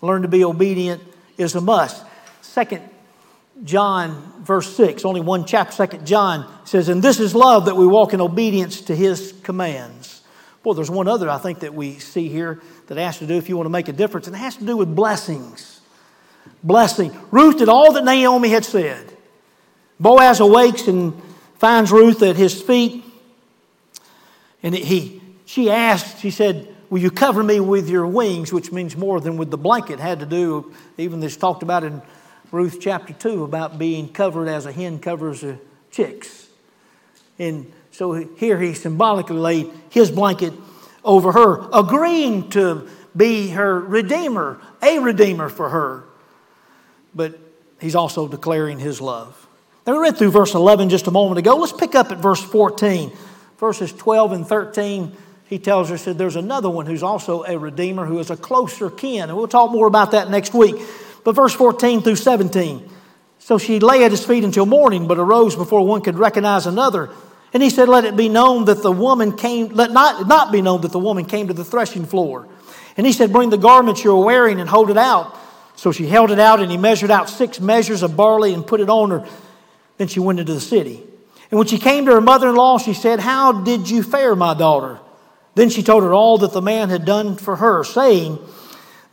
Learn 0.02 0.24
to 0.24 0.28
be 0.28 0.44
obedient 0.44 1.02
is 1.38 1.56
a 1.56 1.62
must. 1.62 2.04
Second 2.42 2.88
John, 3.64 4.34
verse 4.42 4.76
6, 4.76 5.06
only 5.06 5.22
one 5.22 5.46
chapter, 5.46 5.74
second 5.74 6.08
John 6.08 6.52
says, 6.66 6.90
And 6.90 7.04
this 7.04 7.20
is 7.20 7.36
love 7.36 7.66
that 7.66 7.76
we 7.76 7.86
walk 7.86 8.14
in 8.14 8.22
obedience 8.22 8.82
to 8.82 8.96
His 8.96 9.34
commands. 9.44 10.22
Boy, 10.64 10.74
there's 10.74 10.90
one 10.90 11.08
other 11.08 11.30
I 11.30 11.38
think 11.38 11.60
that 11.60 11.74
we 11.74 12.00
see 12.00 12.28
here 12.28 12.60
that 12.88 12.98
has 12.98 13.20
to 13.20 13.28
do 13.28 13.36
if 13.36 13.50
you 13.50 13.58
want 13.58 13.66
to 13.66 13.72
make 13.72 13.88
a 13.88 13.94
difference, 13.94 14.28
and 14.28 14.36
it 14.36 14.40
has 14.40 14.58
to 14.58 14.66
do 14.66 14.78
with 14.78 14.96
blessings 14.96 15.82
blessing. 16.64 17.16
Ruth 17.32 17.58
did 17.58 17.70
all 17.70 17.94
that 17.94 18.04
Naomi 18.04 18.50
had 18.50 18.66
said. 18.66 19.16
Boaz 20.00 20.40
awakes 20.40 20.88
and 20.88 21.20
finds 21.58 21.92
Ruth 21.92 22.22
at 22.24 22.36
his 22.36 22.60
feet. 22.62 23.04
And 24.64 24.76
he, 24.76 25.21
she 25.52 25.70
asked, 25.70 26.20
she 26.20 26.32
said, 26.32 26.76
Will 26.90 27.00
you 27.00 27.12
cover 27.12 27.42
me 27.42 27.60
with 27.60 27.90
your 27.90 28.06
wings? 28.06 28.52
Which 28.52 28.72
means 28.72 28.98
more 28.98 29.22
than 29.22 29.38
with 29.38 29.50
the 29.50 29.58
blanket. 29.58 30.00
Had 30.00 30.20
to 30.20 30.26
do, 30.26 30.74
even 30.98 31.22
this 31.22 31.38
talked 31.38 31.64
about 31.64 31.86
in 31.86 32.02
Ruth 32.52 32.80
chapter 32.82 33.14
2 33.14 33.44
about 33.46 33.80
being 33.80 34.10
covered 34.10 34.50
as 34.50 34.66
a 34.66 34.74
hen 34.74 35.00
covers 35.00 35.42
her 35.42 35.58
chicks. 35.90 36.50
And 37.40 37.72
so 37.92 38.14
here 38.14 38.60
he 38.60 38.74
symbolically 38.74 39.38
laid 39.38 39.72
his 39.90 40.12
blanket 40.12 40.54
over 41.04 41.32
her, 41.32 41.70
agreeing 41.72 42.50
to 42.52 42.90
be 43.16 43.50
her 43.50 43.80
redeemer, 43.80 44.62
a 44.82 45.00
redeemer 45.00 45.48
for 45.48 45.70
her 45.70 46.04
but 47.14 47.38
he's 47.80 47.96
also 47.96 48.28
declaring 48.28 48.80
his 48.80 49.02
love. 49.02 49.48
Now, 49.86 49.94
we 49.94 50.00
read 50.00 50.18
through 50.18 50.32
verse 50.32 50.54
11 50.54 50.90
just 50.90 51.08
a 51.08 51.12
moment 51.12 51.40
ago. 51.40 51.56
Let's 51.56 51.74
pick 51.74 51.96
up 51.96 52.12
at 52.12 52.20
verse 52.20 52.42
14. 52.42 53.12
Verses 53.58 53.94
12 53.94 54.32
and 54.32 54.48
13, 54.48 55.16
he 55.52 55.60
tells 55.60 55.92
us 55.92 56.06
that 56.06 56.18
there's 56.18 56.38
another 56.38 56.70
one 56.70 56.86
who's 56.86 57.04
also 57.04 57.44
a 57.44 57.60
redeemer 57.60 58.06
who 58.06 58.20
is 58.20 58.30
a 58.30 58.38
closer 58.38 58.90
kin. 58.90 59.24
And 59.24 59.36
we'll 59.36 59.50
talk 59.50 59.70
more 59.70 59.86
about 59.86 60.12
that 60.12 60.30
next 60.30 60.54
week. 60.54 60.78
But 61.26 61.34
verse 61.34 61.54
14 61.54 62.02
through 62.04 62.16
17. 62.16 62.90
So 63.40 63.58
she 63.58 63.82
lay 63.82 64.06
at 64.06 64.12
his 64.12 64.26
feet 64.26 64.46
until 64.46 64.66
morning, 64.66 65.10
but 65.10 65.20
arose 65.20 65.58
before 65.58 65.86
one 65.86 66.04
could 66.04 66.18
recognize 66.18 66.68
another. 66.68 67.10
And 67.54 67.62
he 67.62 67.70
said, 67.70 67.90
Let 67.90 68.06
it 68.06 68.16
be 68.16 68.30
known 68.30 68.64
that 68.66 68.82
the 68.82 68.94
woman 68.94 69.36
came, 69.36 69.68
let 69.74 69.92
not, 69.92 70.26
not 70.26 70.54
be 70.54 70.62
known 70.62 70.80
that 70.82 70.94
the 70.94 71.00
woman 71.00 71.26
came 71.26 71.50
to 71.50 71.54
the 71.54 71.66
threshing 71.66 72.06
floor. 72.06 72.48
And 72.96 73.06
he 73.06 73.12
said, 73.12 73.34
Bring 73.34 73.50
the 73.50 73.58
garments 73.58 74.06
you're 74.06 74.24
wearing 74.24 74.62
and 74.62 74.70
hold 74.70 74.90
it 74.90 74.98
out. 74.98 75.38
So 75.76 75.92
she 75.92 76.08
held 76.08 76.32
it 76.32 76.40
out, 76.40 76.62
and 76.62 76.72
he 76.72 76.78
measured 76.78 77.12
out 77.12 77.30
six 77.30 77.60
measures 77.60 78.04
of 78.04 78.16
barley 78.16 78.54
and 78.54 78.66
put 78.66 78.80
it 78.80 78.90
on 78.90 79.10
her. 79.10 79.28
Then 79.98 80.08
she 80.08 80.22
went 80.22 80.40
into 80.40 80.54
the 80.54 80.62
city. 80.62 81.04
And 81.50 81.58
when 81.58 81.68
she 81.68 81.78
came 81.78 82.06
to 82.06 82.14
her 82.14 82.22
mother 82.22 82.48
in 82.48 82.56
law, 82.56 82.78
she 82.78 82.94
said, 82.94 83.20
How 83.20 83.52
did 83.52 83.90
you 83.90 84.02
fare, 84.02 84.34
my 84.34 84.54
daughter? 84.54 85.02
Then 85.56 85.70
she 85.70 85.84
told 85.84 86.04
her 86.04 86.14
all 86.14 86.38
that 86.40 86.54
the 86.54 86.62
man 86.62 86.90
had 86.90 87.06
done 87.06 87.36
for 87.36 87.58
her, 87.58 87.84
saying, 87.84 88.40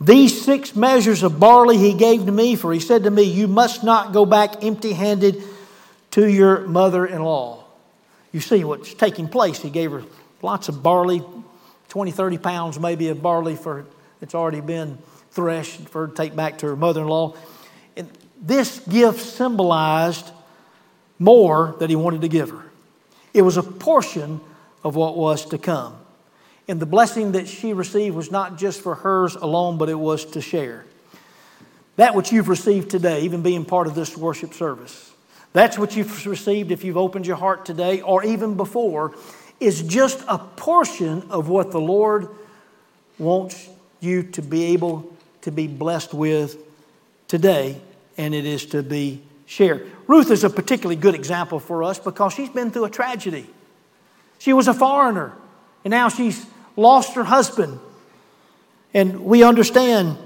These 0.01 0.45
six 0.45 0.77
measures 0.77 1.23
of 1.23 1.41
barley 1.41 1.77
he 1.77 1.95
gave 1.95 2.27
to 2.27 2.33
me, 2.33 2.55
for 2.55 2.73
he 2.73 2.81
said 2.81 3.05
to 3.05 3.11
me, 3.11 3.23
You 3.23 3.49
must 3.49 3.83
not 3.83 4.13
go 4.13 4.25
back 4.25 4.63
empty 4.63 4.93
handed 4.93 5.43
to 6.13 6.31
your 6.31 6.67
mother 6.67 7.07
in 7.07 7.23
law. 7.23 7.65
You 8.33 8.41
see 8.41 8.63
what's 8.65 8.95
taking 8.95 9.29
place. 9.29 9.61
He 9.61 9.71
gave 9.71 9.91
her 9.91 10.05
lots 10.43 10.69
of 10.69 10.83
barley, 10.83 11.23
20, 11.89 12.11
30 12.11 12.39
pounds 12.39 12.79
maybe 12.79 13.09
of 13.09 13.23
barley 13.23 13.57
for 13.57 13.87
it's 14.21 14.35
already 14.35 14.61
been 14.61 14.99
threshed 15.31 15.89
for 15.89 16.07
her 16.07 16.09
to 16.09 16.15
take 16.15 16.35
back 16.35 16.59
to 16.59 16.67
her 16.67 16.77
mother 16.77 17.03
in 17.03 17.09
law. 17.09 17.37
And 17.97 18.11
this 18.41 18.81
gift 18.81 19.21
symbolized 19.21 20.31
more 21.19 21.77
that 21.79 21.91
he 21.91 21.97
wanted 21.97 22.23
to 22.23 22.29
give 22.29 22.51
her. 22.51 22.65
It 23.33 23.43
was 23.43 23.57
a 23.57 23.63
portion 23.63 24.41
of 24.83 24.97
what 24.97 25.17
was 25.17 25.47
to 25.47 25.59
come. 25.59 25.97
And 26.69 26.79
the 26.79 26.87
blessing 26.87 27.33
that 27.33 27.49
she 27.49 27.73
received 27.73 28.15
was 28.15 28.31
not 28.31 28.59
just 28.59 28.83
for 28.83 28.95
hers 28.95 29.35
alone, 29.35 29.79
but 29.79 29.89
it 29.89 29.99
was 29.99 30.27
to 30.27 30.43
share. 30.43 30.85
That 31.97 32.15
which 32.15 32.31
you've 32.31 32.49
received 32.49 32.91
today, 32.91 33.23
even 33.23 33.43
being 33.43 33.65
part 33.65 33.87
of 33.87 33.95
this 33.95 34.17
worship 34.17 34.53
service, 34.53 35.13
that's 35.55 35.79
what 35.79 35.97
you've 35.97 36.27
received 36.27 36.71
if 36.71 36.85
you've 36.85 36.99
opened 36.99 37.27
your 37.27 37.37
heart 37.37 37.65
today 37.65 38.03
or 38.03 38.23
even 38.23 38.55
before, 38.55 39.15
is 39.59 39.83
just 39.83 40.23
a 40.29 40.39
portion 40.39 41.25
of 41.31 41.49
what 41.49 41.73
the 41.73 41.81
Lord 41.81 42.29
wants 43.19 43.69
you 44.01 44.23
to 44.23 44.43
be 44.43 44.67
able 44.67 45.11
to 45.41 45.51
be 45.51 45.67
blessed 45.67 46.15
with 46.15 46.57
today, 47.27 47.81
and 48.17 48.35
it 48.35 48.45
is 48.45 48.67
to 48.67 48.83
be 48.83 49.23
shared. 49.47 49.91
Ruth 50.07 50.31
is 50.31 50.45
a 50.45 50.51
particularly 50.51 50.97
good 50.97 51.15
example 51.15 51.59
for 51.59 51.83
us 51.83 51.99
because 51.99 52.35
she's 52.35 52.51
been 52.51 52.71
through 52.71 52.85
a 52.85 52.91
tragedy. 52.91 53.47
She 54.39 54.53
was 54.53 54.69
a 54.69 54.75
foreigner, 54.75 55.33
and 55.85 55.91
now 55.91 56.09
she's 56.09 56.47
lost 56.79 57.15
her 57.15 57.25
husband. 57.25 57.81
And 58.95 59.25
we 59.25 59.43
understand 59.43 60.17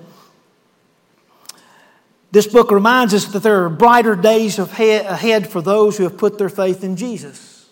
this 2.31 2.47
book 2.47 2.71
reminds 2.71 3.13
us 3.13 3.27
that 3.27 3.43
there 3.43 3.65
are 3.65 3.69
brighter 3.69 4.15
days 4.15 4.59
ahead 4.59 5.51
for 5.51 5.61
those 5.61 5.97
who 5.97 6.05
have 6.05 6.17
put 6.17 6.39
their 6.39 6.49
faith 6.49 6.85
in 6.85 6.97
Jesus. 6.97 7.69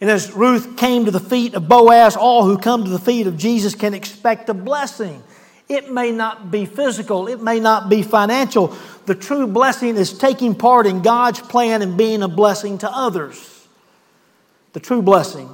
And 0.00 0.10
as 0.10 0.32
Ruth 0.32 0.76
came 0.76 1.04
to 1.04 1.10
the 1.10 1.20
feet 1.20 1.54
of 1.54 1.68
Boaz, 1.68 2.16
all 2.16 2.44
who 2.44 2.58
come 2.58 2.84
to 2.84 2.90
the 2.90 2.98
feet 2.98 3.26
of 3.26 3.36
Jesus 3.36 3.74
can 3.74 3.94
expect 3.94 4.48
a 4.48 4.54
blessing. 4.54 5.22
It 5.68 5.90
may 5.90 6.12
not 6.12 6.50
be 6.50 6.66
physical, 6.66 7.28
it 7.28 7.42
may 7.42 7.60
not 7.60 7.88
be 7.88 8.02
financial. 8.02 8.76
The 9.06 9.14
true 9.14 9.46
blessing 9.46 9.96
is 9.96 10.16
taking 10.16 10.54
part 10.54 10.86
in 10.86 11.02
God's 11.02 11.40
plan 11.40 11.82
and 11.82 11.96
being 11.96 12.22
a 12.22 12.28
blessing 12.28 12.78
to 12.78 12.90
others. 12.90 13.66
The 14.72 14.80
true 14.80 15.02
blessing 15.02 15.48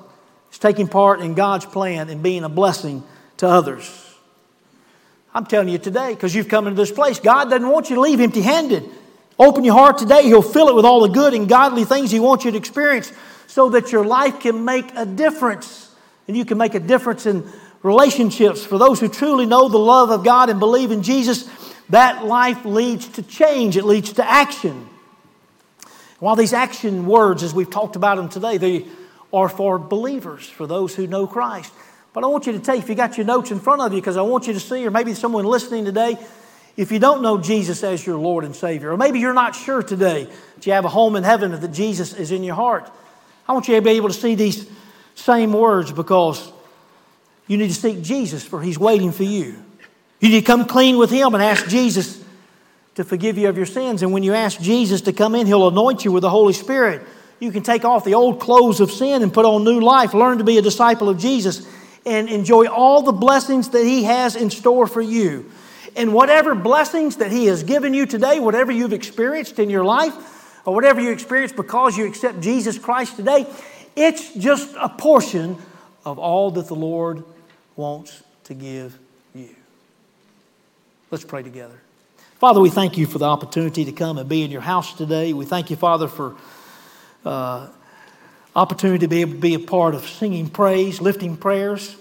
taking 0.62 0.86
part 0.86 1.20
in 1.20 1.34
God's 1.34 1.66
plan 1.66 2.08
and 2.08 2.22
being 2.22 2.44
a 2.44 2.48
blessing 2.48 3.02
to 3.38 3.48
others. 3.48 3.82
I'm 5.34 5.44
telling 5.44 5.68
you 5.68 5.78
today, 5.78 6.14
because 6.14 6.36
you've 6.36 6.48
come 6.48 6.68
into 6.68 6.80
this 6.80 6.92
place, 6.92 7.18
God 7.18 7.50
doesn't 7.50 7.68
want 7.68 7.90
you 7.90 7.96
to 7.96 8.00
leave 8.00 8.20
empty 8.20 8.42
handed. 8.42 8.88
Open 9.40 9.64
your 9.64 9.74
heart 9.74 9.98
today. 9.98 10.22
He'll 10.22 10.40
fill 10.40 10.68
it 10.68 10.76
with 10.76 10.84
all 10.84 11.00
the 11.00 11.08
good 11.08 11.34
and 11.34 11.48
godly 11.48 11.84
things 11.84 12.12
He 12.12 12.20
wants 12.20 12.44
you 12.44 12.52
to 12.52 12.56
experience 12.56 13.12
so 13.48 13.70
that 13.70 13.90
your 13.90 14.04
life 14.04 14.38
can 14.38 14.64
make 14.64 14.94
a 14.94 15.04
difference. 15.04 15.92
And 16.28 16.36
you 16.36 16.44
can 16.44 16.58
make 16.58 16.76
a 16.76 16.80
difference 16.80 17.26
in 17.26 17.44
relationships. 17.82 18.64
For 18.64 18.78
those 18.78 19.00
who 19.00 19.08
truly 19.08 19.46
know 19.46 19.68
the 19.68 19.78
love 19.78 20.10
of 20.10 20.22
God 20.22 20.48
and 20.48 20.60
believe 20.60 20.92
in 20.92 21.02
Jesus, 21.02 21.50
that 21.88 22.24
life 22.24 22.64
leads 22.64 23.08
to 23.08 23.24
change, 23.24 23.76
it 23.76 23.84
leads 23.84 24.12
to 24.12 24.30
action. 24.30 24.88
While 26.20 26.36
these 26.36 26.52
action 26.52 27.06
words, 27.06 27.42
as 27.42 27.52
we've 27.52 27.68
talked 27.68 27.96
about 27.96 28.16
them 28.16 28.28
today, 28.28 28.58
they 28.58 28.86
are 29.32 29.48
for 29.48 29.78
believers, 29.78 30.48
for 30.48 30.66
those 30.66 30.94
who 30.94 31.06
know 31.06 31.26
Christ. 31.26 31.72
But 32.12 32.24
I 32.24 32.26
want 32.26 32.46
you 32.46 32.52
to 32.52 32.58
take, 32.58 32.82
if 32.82 32.88
you 32.88 32.94
got 32.94 33.16
your 33.16 33.26
notes 33.26 33.50
in 33.50 33.60
front 33.60 33.80
of 33.80 33.92
you, 33.92 34.00
because 34.00 34.16
I 34.16 34.22
want 34.22 34.46
you 34.46 34.52
to 34.52 34.60
see, 34.60 34.86
or 34.86 34.90
maybe 34.90 35.14
someone 35.14 35.46
listening 35.46 35.84
today, 35.84 36.18
if 36.76 36.92
you 36.92 36.98
don't 36.98 37.22
know 37.22 37.38
Jesus 37.38 37.82
as 37.82 38.06
your 38.06 38.16
Lord 38.16 38.44
and 38.44 38.54
Savior, 38.54 38.92
or 38.92 38.96
maybe 38.96 39.20
you're 39.20 39.34
not 39.34 39.54
sure 39.54 39.82
today 39.82 40.24
that 40.54 40.66
you 40.66 40.72
have 40.72 40.84
a 40.84 40.88
home 40.88 41.16
in 41.16 41.22
heaven, 41.22 41.58
that 41.58 41.72
Jesus 41.72 42.14
is 42.14 42.30
in 42.32 42.44
your 42.44 42.54
heart, 42.54 42.90
I 43.48 43.52
want 43.52 43.68
you 43.68 43.74
to 43.74 43.82
be 43.82 43.90
able 43.90 44.08
to 44.08 44.14
see 44.14 44.34
these 44.34 44.68
same 45.14 45.52
words 45.52 45.92
because 45.92 46.52
you 47.46 47.56
need 47.56 47.68
to 47.68 47.74
seek 47.74 48.02
Jesus, 48.02 48.44
for 48.44 48.62
He's 48.62 48.78
waiting 48.78 49.12
for 49.12 49.24
you. 49.24 49.62
You 50.20 50.28
need 50.28 50.40
to 50.40 50.46
come 50.46 50.66
clean 50.66 50.98
with 50.98 51.10
Him 51.10 51.34
and 51.34 51.42
ask 51.42 51.66
Jesus 51.66 52.22
to 52.94 53.04
forgive 53.04 53.38
you 53.38 53.48
of 53.48 53.56
your 53.56 53.66
sins. 53.66 54.02
And 54.02 54.12
when 54.12 54.22
you 54.22 54.34
ask 54.34 54.60
Jesus 54.60 55.00
to 55.02 55.12
come 55.12 55.34
in, 55.34 55.46
He'll 55.46 55.68
anoint 55.68 56.04
you 56.04 56.12
with 56.12 56.22
the 56.22 56.30
Holy 56.30 56.52
Spirit. 56.52 57.02
You 57.42 57.50
can 57.50 57.64
take 57.64 57.84
off 57.84 58.04
the 58.04 58.14
old 58.14 58.38
clothes 58.38 58.78
of 58.78 58.92
sin 58.92 59.20
and 59.20 59.34
put 59.34 59.44
on 59.44 59.64
new 59.64 59.80
life. 59.80 60.14
Learn 60.14 60.38
to 60.38 60.44
be 60.44 60.58
a 60.58 60.62
disciple 60.62 61.08
of 61.08 61.18
Jesus 61.18 61.66
and 62.06 62.28
enjoy 62.28 62.66
all 62.66 63.02
the 63.02 63.10
blessings 63.10 63.70
that 63.70 63.84
He 63.84 64.04
has 64.04 64.36
in 64.36 64.48
store 64.48 64.86
for 64.86 65.02
you. 65.02 65.50
And 65.96 66.14
whatever 66.14 66.54
blessings 66.54 67.16
that 67.16 67.32
He 67.32 67.46
has 67.46 67.64
given 67.64 67.94
you 67.94 68.06
today, 68.06 68.38
whatever 68.38 68.70
you've 68.70 68.92
experienced 68.92 69.58
in 69.58 69.70
your 69.70 69.84
life, 69.84 70.14
or 70.64 70.72
whatever 70.72 71.00
you 71.00 71.10
experience 71.10 71.50
because 71.52 71.98
you 71.98 72.06
accept 72.06 72.40
Jesus 72.40 72.78
Christ 72.78 73.16
today, 73.16 73.44
it's 73.96 74.32
just 74.34 74.76
a 74.80 74.88
portion 74.88 75.56
of 76.04 76.20
all 76.20 76.52
that 76.52 76.68
the 76.68 76.76
Lord 76.76 77.24
wants 77.74 78.22
to 78.44 78.54
give 78.54 78.96
you. 79.34 79.48
Let's 81.10 81.24
pray 81.24 81.42
together. 81.42 81.80
Father, 82.38 82.60
we 82.60 82.70
thank 82.70 82.96
you 82.96 83.06
for 83.06 83.18
the 83.18 83.24
opportunity 83.24 83.84
to 83.84 83.90
come 83.90 84.16
and 84.16 84.28
be 84.28 84.44
in 84.44 84.52
your 84.52 84.60
house 84.60 84.94
today. 84.94 85.32
We 85.32 85.44
thank 85.44 85.70
you, 85.70 85.76
Father, 85.76 86.06
for 86.06 86.36
uh, 87.24 87.68
opportunity 88.54 89.00
to 89.00 89.08
be 89.08 89.20
able 89.20 89.32
to 89.32 89.38
be 89.38 89.54
a 89.54 89.58
part 89.58 89.94
of 89.94 90.06
singing 90.06 90.48
praise, 90.48 91.00
lifting 91.00 91.36
prayers, 91.36 91.96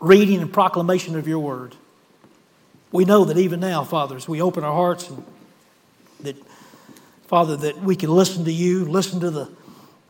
reading 0.00 0.40
and 0.40 0.52
proclamation 0.52 1.16
of 1.16 1.28
your 1.28 1.38
word. 1.38 1.74
We 2.92 3.04
know 3.04 3.24
that 3.24 3.38
even 3.38 3.60
now, 3.60 3.84
Father, 3.84 4.16
as 4.16 4.28
we 4.28 4.40
open 4.40 4.64
our 4.64 4.72
hearts 4.72 5.08
and 5.08 5.24
that, 6.20 6.36
Father, 7.26 7.56
that 7.56 7.82
we 7.82 7.96
can 7.96 8.10
listen 8.10 8.44
to 8.44 8.52
you, 8.52 8.84
listen 8.84 9.20
to 9.20 9.30
the, 9.30 9.50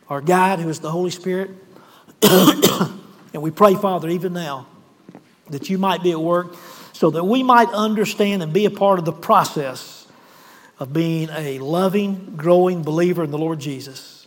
our 0.08 0.20
guide 0.20 0.58
who 0.58 0.68
is 0.68 0.80
the 0.80 0.90
Holy 0.90 1.10
Spirit. 1.10 1.50
and 2.22 3.42
we 3.42 3.50
pray, 3.50 3.74
Father, 3.74 4.08
even 4.08 4.32
now, 4.32 4.66
that 5.48 5.70
you 5.70 5.78
might 5.78 6.02
be 6.02 6.10
at 6.12 6.20
work 6.20 6.54
so 6.92 7.10
that 7.10 7.24
we 7.24 7.42
might 7.42 7.68
understand 7.70 8.42
and 8.42 8.52
be 8.52 8.66
a 8.66 8.70
part 8.70 8.98
of 8.98 9.04
the 9.04 9.12
process 9.12 9.93
of 10.78 10.92
being 10.92 11.28
a 11.30 11.58
loving, 11.58 12.34
growing 12.36 12.82
believer 12.82 13.22
in 13.24 13.30
the 13.30 13.38
Lord 13.38 13.60
Jesus 13.60 14.26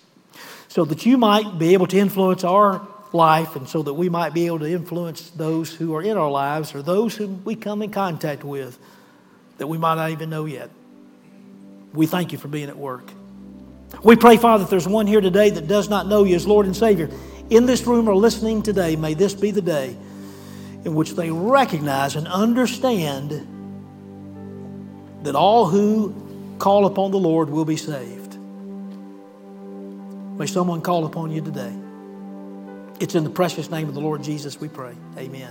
so 0.77 0.85
that 0.85 1.05
you 1.05 1.17
might 1.17 1.57
be 1.57 1.73
able 1.73 1.87
to 1.87 1.97
influence 1.97 2.43
our 2.43 2.87
life 3.11 3.55
and 3.55 3.67
so 3.67 3.81
that 3.81 3.93
we 3.93 4.09
might 4.09 4.33
be 4.33 4.45
able 4.45 4.59
to 4.59 4.69
influence 4.69 5.29
those 5.31 5.73
who 5.73 5.95
are 5.95 6.03
in 6.03 6.17
our 6.17 6.29
lives 6.29 6.75
or 6.75 6.81
those 6.81 7.15
whom 7.15 7.43
we 7.43 7.55
come 7.55 7.81
in 7.81 7.89
contact 7.89 8.43
with 8.43 8.77
that 9.57 9.67
we 9.67 9.77
might 9.77 9.95
not 9.95 10.11
even 10.11 10.29
know 10.29 10.45
yet. 10.45 10.69
We 11.93 12.05
thank 12.05 12.31
you 12.31 12.37
for 12.37 12.47
being 12.47 12.69
at 12.69 12.77
work. 12.77 13.09
We 14.03 14.15
pray, 14.15 14.37
Father, 14.37 14.65
that 14.65 14.69
there's 14.69 14.87
one 14.87 15.07
here 15.07 15.21
today 15.21 15.49
that 15.49 15.67
does 15.67 15.89
not 15.89 16.05
know 16.05 16.25
you 16.25 16.35
as 16.35 16.45
Lord 16.45 16.65
and 16.65 16.75
Savior, 16.75 17.09
in 17.49 17.65
this 17.65 17.87
room 17.87 18.07
or 18.07 18.15
listening 18.15 18.61
today, 18.61 18.95
may 18.95 19.13
this 19.13 19.33
be 19.33 19.51
the 19.51 19.61
day 19.61 19.97
in 20.85 20.93
which 20.93 21.15
they 21.15 21.31
recognize 21.31 22.15
and 22.15 22.27
understand 22.27 23.47
that 25.23 25.33
all 25.33 25.65
who 25.65 26.26
call 26.59 26.85
upon 26.85 27.11
the 27.11 27.19
Lord 27.19 27.49
will 27.49 27.65
be 27.65 27.77
saved. 27.77 28.37
May 30.37 30.45
someone 30.45 30.81
call 30.81 31.05
upon 31.05 31.31
you 31.31 31.41
today. 31.41 31.73
It's 32.99 33.15
in 33.15 33.23
the 33.23 33.29
precious 33.29 33.69
name 33.69 33.87
of 33.87 33.93
the 33.93 34.01
Lord 34.01 34.23
Jesus 34.23 34.59
we 34.59 34.67
pray. 34.67 34.93
Amen. 35.17 35.41